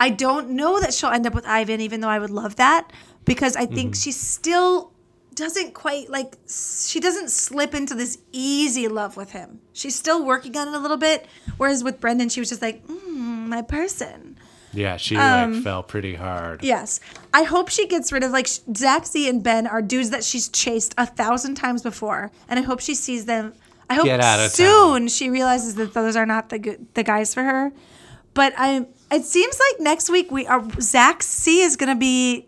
I 0.01 0.11
don't 0.11 0.51
know 0.51 0.81
that 0.81 0.93
she'll 0.95 1.11
end 1.11 1.27
up 1.27 1.35
with 1.35 1.47
Ivan, 1.47 1.81
even 1.81 2.01
though 2.01 2.09
I 2.09 2.19
would 2.19 2.31
love 2.31 2.57
that, 2.57 2.91
because 3.25 3.55
I 3.55 3.67
think 3.67 3.95
she 3.95 4.11
still 4.11 4.93
doesn't 5.35 5.75
quite 5.75 6.11
like, 6.11 6.37
she 6.49 6.99
doesn't 7.01 7.31
slip 7.31 7.75
into 7.75 7.95
this 7.95 8.19
easy 8.33 8.89
love 8.89 9.17
with 9.17 9.31
him. 9.33 9.61
She's 9.73 9.95
still 9.95 10.25
working 10.25 10.57
on 10.57 10.69
it 10.69 10.75
a 10.75 10.79
little 10.79 10.97
bit. 10.97 11.27
Whereas 11.59 11.85
with 11.85 12.01
Brendan, 12.01 12.31
she 12.31 12.41
was 12.41 12.49
just 12.49 12.63
like, 12.63 12.85
mm, 12.87 12.97
my 13.47 13.63
person. 13.63 14.39
Yeah, 14.73 14.97
she 14.97 15.17
Um, 15.17 15.55
like 15.55 15.63
fell 15.65 15.83
pretty 15.83 16.15
hard. 16.15 16.63
Yes. 16.65 17.01
I 17.35 17.43
hope 17.43 17.69
she 17.69 17.87
gets 17.87 18.13
rid 18.13 18.23
of 18.23 18.31
like 18.31 18.47
Zach 18.49 19.05
C 19.05 19.29
and 19.29 19.43
Ben 19.43 19.67
are 19.67 19.83
dudes 19.83 20.11
that 20.11 20.25
she's 20.25 20.49
chased 20.49 20.95
a 20.97 21.07
thousand 21.07 21.57
times 21.57 21.83
before, 21.83 22.31
and 22.49 22.59
I 22.59 22.63
hope 22.63 22.81
she 22.81 22.95
sees 22.95 23.25
them. 23.27 23.53
I 23.89 23.95
hope 23.95 24.05
Get 24.05 24.21
out 24.21 24.39
of 24.39 24.53
soon 24.53 25.09
she 25.09 25.29
realizes 25.29 25.75
that 25.75 25.93
those 25.93 26.15
are 26.15 26.25
not 26.27 26.49
the 26.51 26.59
good, 26.61 26.87
the 26.95 27.03
guys 27.03 27.35
for 27.35 27.43
her. 27.43 27.73
But 28.33 28.53
I, 28.57 28.87
it 29.11 29.25
seems 29.25 29.59
like 29.59 29.81
next 29.81 30.11
week 30.11 30.31
we 30.31 30.47
are 30.47 30.65
Zach 30.81 31.23
C 31.23 31.63
is 31.63 31.77
gonna 31.77 31.97
be. 31.97 32.47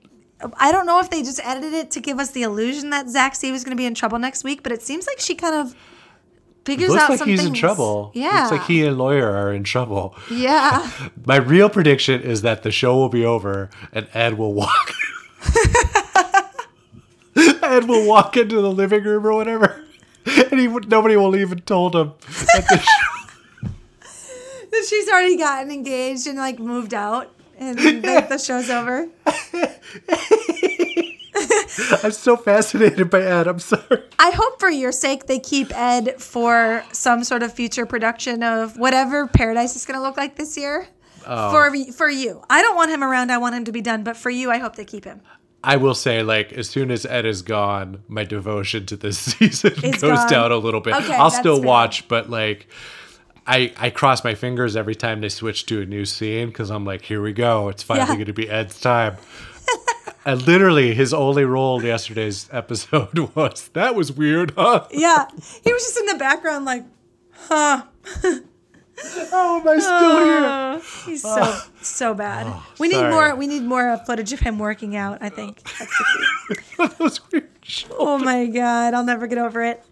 I 0.59 0.73
don't 0.73 0.87
know 0.87 0.99
if 0.99 1.09
they 1.09 1.23
just 1.23 1.41
edited 1.45 1.73
it 1.73 1.91
to 1.93 2.01
give 2.01 2.19
us 2.19 2.33
the 2.33 2.43
illusion 2.43 2.91
that 2.91 3.09
Zach 3.09 3.35
C 3.35 3.53
was 3.53 3.65
gonna 3.65 3.77
be 3.77 3.87
in 3.87 3.95
trouble 3.95 4.19
next 4.19 4.45
week, 4.45 4.63
but 4.63 4.73
it 4.73 4.83
seems 4.83 5.07
like 5.07 5.21
she 5.21 5.35
kind 5.35 5.55
of 5.55 5.75
figures 6.65 6.91
out. 6.91 7.11
Looks 7.11 7.21
out 7.23 7.27
like 7.27 7.29
he's 7.29 7.45
in 7.45 7.55
trouble. 7.55 8.11
Yeah. 8.15 8.41
Looks 8.41 8.53
like 8.53 8.65
he 8.67 8.85
and 8.85 8.99
lawyer 8.99 9.31
are 9.31 9.53
in 9.53 9.65
trouble. 9.65 10.17
Yeah. 10.31 10.91
My 11.27 11.37
real 11.37 11.69
prediction 11.69 12.21
is 12.23 12.43
that 12.43 12.63
the 12.63 12.71
show 12.71 12.97
will 12.97 13.09
be 13.09 13.25
over 13.25 13.71
and 13.93 14.09
Ed 14.15 14.39
will 14.39 14.55
walk. 14.55 14.93
Ed 17.37 17.89
will 17.89 18.07
walk 18.07 18.37
into 18.37 18.61
the 18.61 18.71
living 18.71 19.05
room 19.05 19.27
or 19.27 19.33
whatever, 19.33 19.85
and 20.27 20.61
he 20.61 20.67
nobody 20.67 21.17
will 21.17 21.35
even 21.35 21.61
told 21.61 21.97
him. 21.97 22.13
That 22.29 22.67
the 22.69 22.79
show, 22.79 23.12
that 24.73 24.87
she's 24.89 25.09
already 25.09 25.37
gotten 25.37 25.71
engaged 25.71 26.27
and 26.27 26.39
like 26.39 26.59
moved 26.59 26.95
out 26.95 27.31
and 27.59 27.79
the, 27.79 28.27
the 28.29 28.39
show's 28.39 28.71
over. 28.71 29.09
I'm 32.03 32.13
so 32.13 32.37
fascinated 32.37 33.11
by 33.11 33.23
Ed. 33.23 33.47
I'm 33.47 33.59
sorry. 33.59 34.03
I 34.19 34.31
hope 34.31 34.61
for 34.61 34.71
your 34.71 34.93
sake 34.93 35.27
they 35.27 35.39
keep 35.39 35.75
Ed 35.77 36.21
for 36.21 36.85
some 36.93 37.25
sort 37.25 37.43
of 37.43 37.53
future 37.53 37.87
production 37.87 38.43
of 38.43 38.79
whatever 38.79 39.27
Paradise 39.27 39.77
is 39.77 39.87
going 39.87 39.99
to 39.99 40.03
look 40.03 40.17
like 40.17 40.37
this 40.37 40.57
year. 40.57 40.89
Oh. 41.27 41.51
For 41.53 41.93
for 41.93 42.11
you, 42.11 42.43
I 42.51 42.63
don't 42.63 42.75
want 42.75 42.91
him 42.91 43.05
around. 43.05 43.31
I 43.31 43.39
want 43.39 43.55
him 43.55 43.65
to 43.67 43.73
be 43.73 43.81
done. 43.81 44.03
But 44.03 44.17
for 44.17 44.31
you, 44.31 44.51
I 44.51 44.59
hope 44.59 44.75
they 44.75 44.85
keep 44.85 45.05
him. 45.05 45.21
I 45.65 45.77
will 45.77 45.95
say, 45.95 46.25
like, 46.25 46.53
as 46.53 46.69
soon 46.69 46.91
as 46.91 47.07
Ed 47.07 47.25
is 47.25 47.43
gone, 47.43 48.03
my 48.09 48.25
devotion 48.25 48.85
to 48.87 48.97
this 48.97 49.17
season 49.39 49.73
It's 49.85 50.03
goes 50.03 50.19
gone. 50.19 50.29
down 50.29 50.53
a 50.53 50.57
little 50.57 50.81
bit. 50.81 50.95
Okay, 50.95 51.15
I'll 51.15 51.31
still 51.31 51.59
fair. 51.59 51.67
watch, 51.67 52.09
but 52.09 52.29
like, 52.29 52.67
I 53.53 53.73
I 53.77 53.91
cross 53.91 54.25
my 54.25 54.35
fingers 54.35 54.77
every 54.77 54.95
time 54.95 55.21
they 55.21 55.29
switch 55.29 55.67
to 55.67 55.81
a 55.83 55.87
new 55.87 56.05
scene 56.05 56.49
because 56.49 56.71
I'm 56.71 56.85
like, 56.85 57.03
here 57.03 57.21
we 57.23 57.33
go. 57.33 57.69
It's 57.69 57.83
finally 57.83 58.09
Yeah. 58.09 58.15
going 58.15 58.27
to 58.27 58.33
be 58.33 58.49
Ed's 58.49 58.81
time. 58.81 59.17
and 60.25 60.47
literally, 60.47 60.95
his 60.95 61.13
only 61.13 61.45
role 61.45 61.79
in 61.81 61.87
yesterday's 61.87 62.49
episode 62.53 63.19
was 63.37 63.69
that 63.75 63.95
was 63.95 64.11
weird, 64.13 64.55
huh? 64.57 64.87
Yeah, 64.91 65.27
he 65.65 65.73
was 65.73 65.83
just 65.83 65.99
in 65.99 66.07
the 66.07 66.15
background, 66.17 66.65
like, 66.65 66.85
huh. 67.49 67.85
Oh, 69.33 69.61
am 69.61 69.69
I 69.69 69.79
still 69.79 70.25
here? 70.25 70.45
Uh, 70.45 70.81
he's 71.07 71.23
so 71.23 71.59
so 71.81 72.15
bad. 72.15 72.47
we 72.79 72.87
need 72.89 72.95
sorry. 72.95 73.11
more. 73.11 73.35
We 73.35 73.47
need 73.49 73.63
more 73.65 73.97
footage 74.07 74.33
of 74.33 74.39
him 74.41 74.59
working 74.61 74.95
out. 74.95 75.19
I 75.21 75.29
think. 75.29 75.61
That's 75.79 75.99
the 75.99 76.55
key. 76.55 76.75
that 76.79 76.99
was 77.01 77.21
weird. 77.33 77.49
Oh 77.99 78.17
my 78.19 78.47
god, 78.47 78.95
I'll 78.95 79.05
never 79.05 79.27
get 79.27 79.39
over 79.39 79.61
it. 79.65 79.83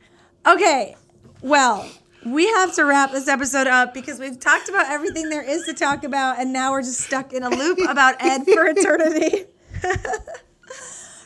Okay, 0.47 0.95
well, 1.43 1.89
we 2.25 2.47
have 2.47 2.75
to 2.75 2.85
wrap 2.85 3.13
this 3.13 3.29
episode 3.29 3.67
up 3.67 3.95
because 3.95 4.19
we've 4.19 4.39
talked 4.39 4.69
about 4.69 4.91
everything 4.91 5.31
there 5.31 5.43
is 5.43 5.65
to 5.65 5.75
talk 5.75 6.05
about, 6.05 6.39
and 6.39 6.53
now 6.53 6.73
we're 6.73 6.83
just 6.83 7.01
stuck 7.01 7.33
in 7.33 7.43
a 7.43 7.49
loop 7.49 7.79
about 7.89 8.17
Ed 8.21 8.45
for 8.45 8.67
eternity. 8.67 9.45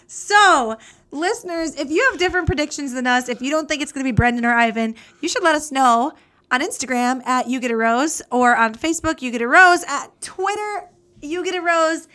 so, 0.06 0.76
listeners, 1.10 1.74
if 1.74 1.90
you 1.90 2.08
have 2.10 2.18
different 2.18 2.46
predictions 2.46 2.92
than 2.92 3.06
us, 3.06 3.28
if 3.28 3.42
you 3.42 3.50
don't 3.50 3.68
think 3.68 3.82
it's 3.82 3.92
going 3.92 4.04
to 4.04 4.08
be 4.08 4.14
Brendan 4.14 4.44
or 4.44 4.52
Ivan, 4.52 4.94
you 5.20 5.28
should 5.28 5.42
let 5.42 5.54
us 5.54 5.72
know 5.72 6.12
on 6.50 6.60
Instagram 6.60 7.24
at 7.26 7.48
You 7.48 7.60
Get 7.60 7.70
a 7.70 7.76
Rose 7.76 8.22
or 8.30 8.56
on 8.56 8.74
Facebook, 8.74 9.22
You 9.22 9.30
Get 9.32 9.42
a 9.42 9.48
Rose, 9.48 9.84
at 9.88 10.08
Twitter, 10.20 10.88
You 11.20 11.44
Get 11.44 11.54
a 11.54 11.60
Rose. 11.60 12.06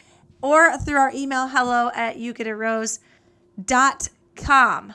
or 0.42 0.78
through 0.78 0.98
our 0.98 1.12
email 1.14 1.48
hello 1.50 1.92
at 1.94 2.18
yougetarose.com. 2.18 4.94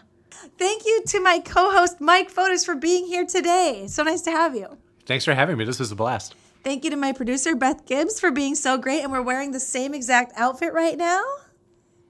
Thank 0.58 0.84
you 0.86 1.02
to 1.08 1.20
my 1.20 1.40
co 1.40 1.70
host, 1.70 2.00
Mike 2.00 2.32
Fotis, 2.32 2.64
for 2.64 2.74
being 2.74 3.06
here 3.06 3.26
today. 3.26 3.86
So 3.88 4.02
nice 4.02 4.22
to 4.22 4.30
have 4.30 4.54
you. 4.54 4.78
Thanks 5.06 5.24
for 5.24 5.34
having 5.34 5.56
me. 5.56 5.64
This 5.64 5.78
was 5.78 5.92
a 5.92 5.96
blast. 5.96 6.34
Thank 6.62 6.84
you 6.84 6.90
to 6.90 6.96
my 6.96 7.12
producer, 7.12 7.54
Beth 7.54 7.84
Gibbs, 7.84 8.18
for 8.18 8.30
being 8.30 8.54
so 8.54 8.78
great. 8.78 9.02
And 9.02 9.12
we're 9.12 9.22
wearing 9.22 9.52
the 9.52 9.60
same 9.60 9.92
exact 9.92 10.32
outfit 10.36 10.72
right 10.72 10.96
now. 10.96 11.22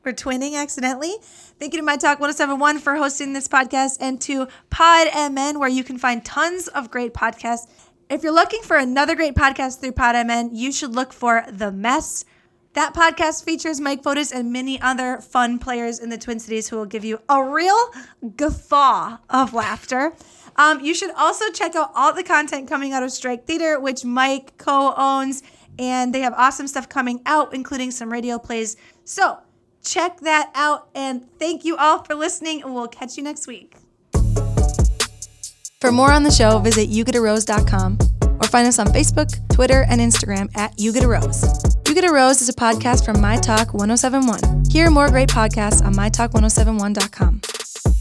We're 0.04 0.12
twinning 0.12 0.54
accidentally. 0.54 1.14
Thank 1.58 1.72
you 1.72 1.80
to 1.80 1.84
My 1.84 1.96
Talk 1.96 2.20
1071 2.20 2.78
for 2.78 2.94
hosting 2.96 3.32
this 3.32 3.48
podcast 3.48 3.96
and 4.00 4.20
to 4.22 4.48
Pod 4.68 5.08
MN, 5.14 5.58
where 5.58 5.68
you 5.68 5.82
can 5.82 5.98
find 5.98 6.24
tons 6.24 6.68
of 6.68 6.90
great 6.90 7.14
podcasts. 7.14 7.66
If 8.10 8.22
you're 8.22 8.34
looking 8.34 8.62
for 8.62 8.76
another 8.76 9.16
great 9.16 9.34
podcast 9.34 9.80
through 9.80 9.92
Pod 9.92 10.14
MN, 10.26 10.54
you 10.54 10.72
should 10.72 10.94
look 10.94 11.12
for 11.12 11.44
The 11.50 11.72
Mess. 11.72 12.26
That 12.74 12.92
podcast 12.92 13.44
features 13.44 13.80
Mike 13.80 14.02
Fotis 14.02 14.32
and 14.32 14.52
many 14.52 14.80
other 14.80 15.18
fun 15.18 15.60
players 15.60 16.00
in 16.00 16.08
the 16.10 16.18
Twin 16.18 16.40
Cities 16.40 16.68
who 16.68 16.76
will 16.76 16.86
give 16.86 17.04
you 17.04 17.20
a 17.28 17.42
real 17.42 17.78
guffaw 18.36 19.18
of 19.30 19.54
laughter. 19.54 20.12
Um, 20.56 20.80
you 20.80 20.92
should 20.92 21.12
also 21.12 21.50
check 21.52 21.76
out 21.76 21.92
all 21.94 22.12
the 22.12 22.24
content 22.24 22.68
coming 22.68 22.92
out 22.92 23.04
of 23.04 23.12
Strike 23.12 23.46
Theater, 23.46 23.78
which 23.78 24.04
Mike 24.04 24.58
co 24.58 24.92
owns, 24.96 25.44
and 25.78 26.12
they 26.12 26.20
have 26.20 26.34
awesome 26.36 26.66
stuff 26.66 26.88
coming 26.88 27.20
out, 27.26 27.54
including 27.54 27.92
some 27.92 28.10
radio 28.10 28.40
plays. 28.40 28.76
So 29.04 29.38
check 29.84 30.18
that 30.20 30.50
out, 30.56 30.88
and 30.96 31.28
thank 31.38 31.64
you 31.64 31.76
all 31.76 32.02
for 32.02 32.16
listening, 32.16 32.62
and 32.64 32.74
we'll 32.74 32.88
catch 32.88 33.16
you 33.16 33.22
next 33.22 33.46
week. 33.46 33.76
For 35.80 35.92
more 35.92 36.10
on 36.10 36.24
the 36.24 36.32
show, 36.32 36.58
visit 36.58 36.88
yougetarose.com 36.88 37.98
or 38.40 38.48
find 38.48 38.66
us 38.66 38.78
on 38.78 38.86
Facebook, 38.88 39.30
Twitter, 39.48 39.84
and 39.88 40.00
Instagram 40.00 40.54
at 40.56 40.78
You 40.78 40.92
Get 40.92 41.04
a 41.04 41.08
Rose. 41.08 41.42
You 41.86 41.94
Get 41.94 42.04
a 42.04 42.12
Rose 42.12 42.42
is 42.42 42.48
a 42.48 42.52
podcast 42.52 43.04
from 43.04 43.20
My 43.20 43.36
Talk 43.36 43.74
1071. 43.74 44.64
Hear 44.70 44.90
more 44.90 45.08
great 45.08 45.28
podcasts 45.28 45.84
on 45.84 45.94
mytalk1071.com. 45.94 47.93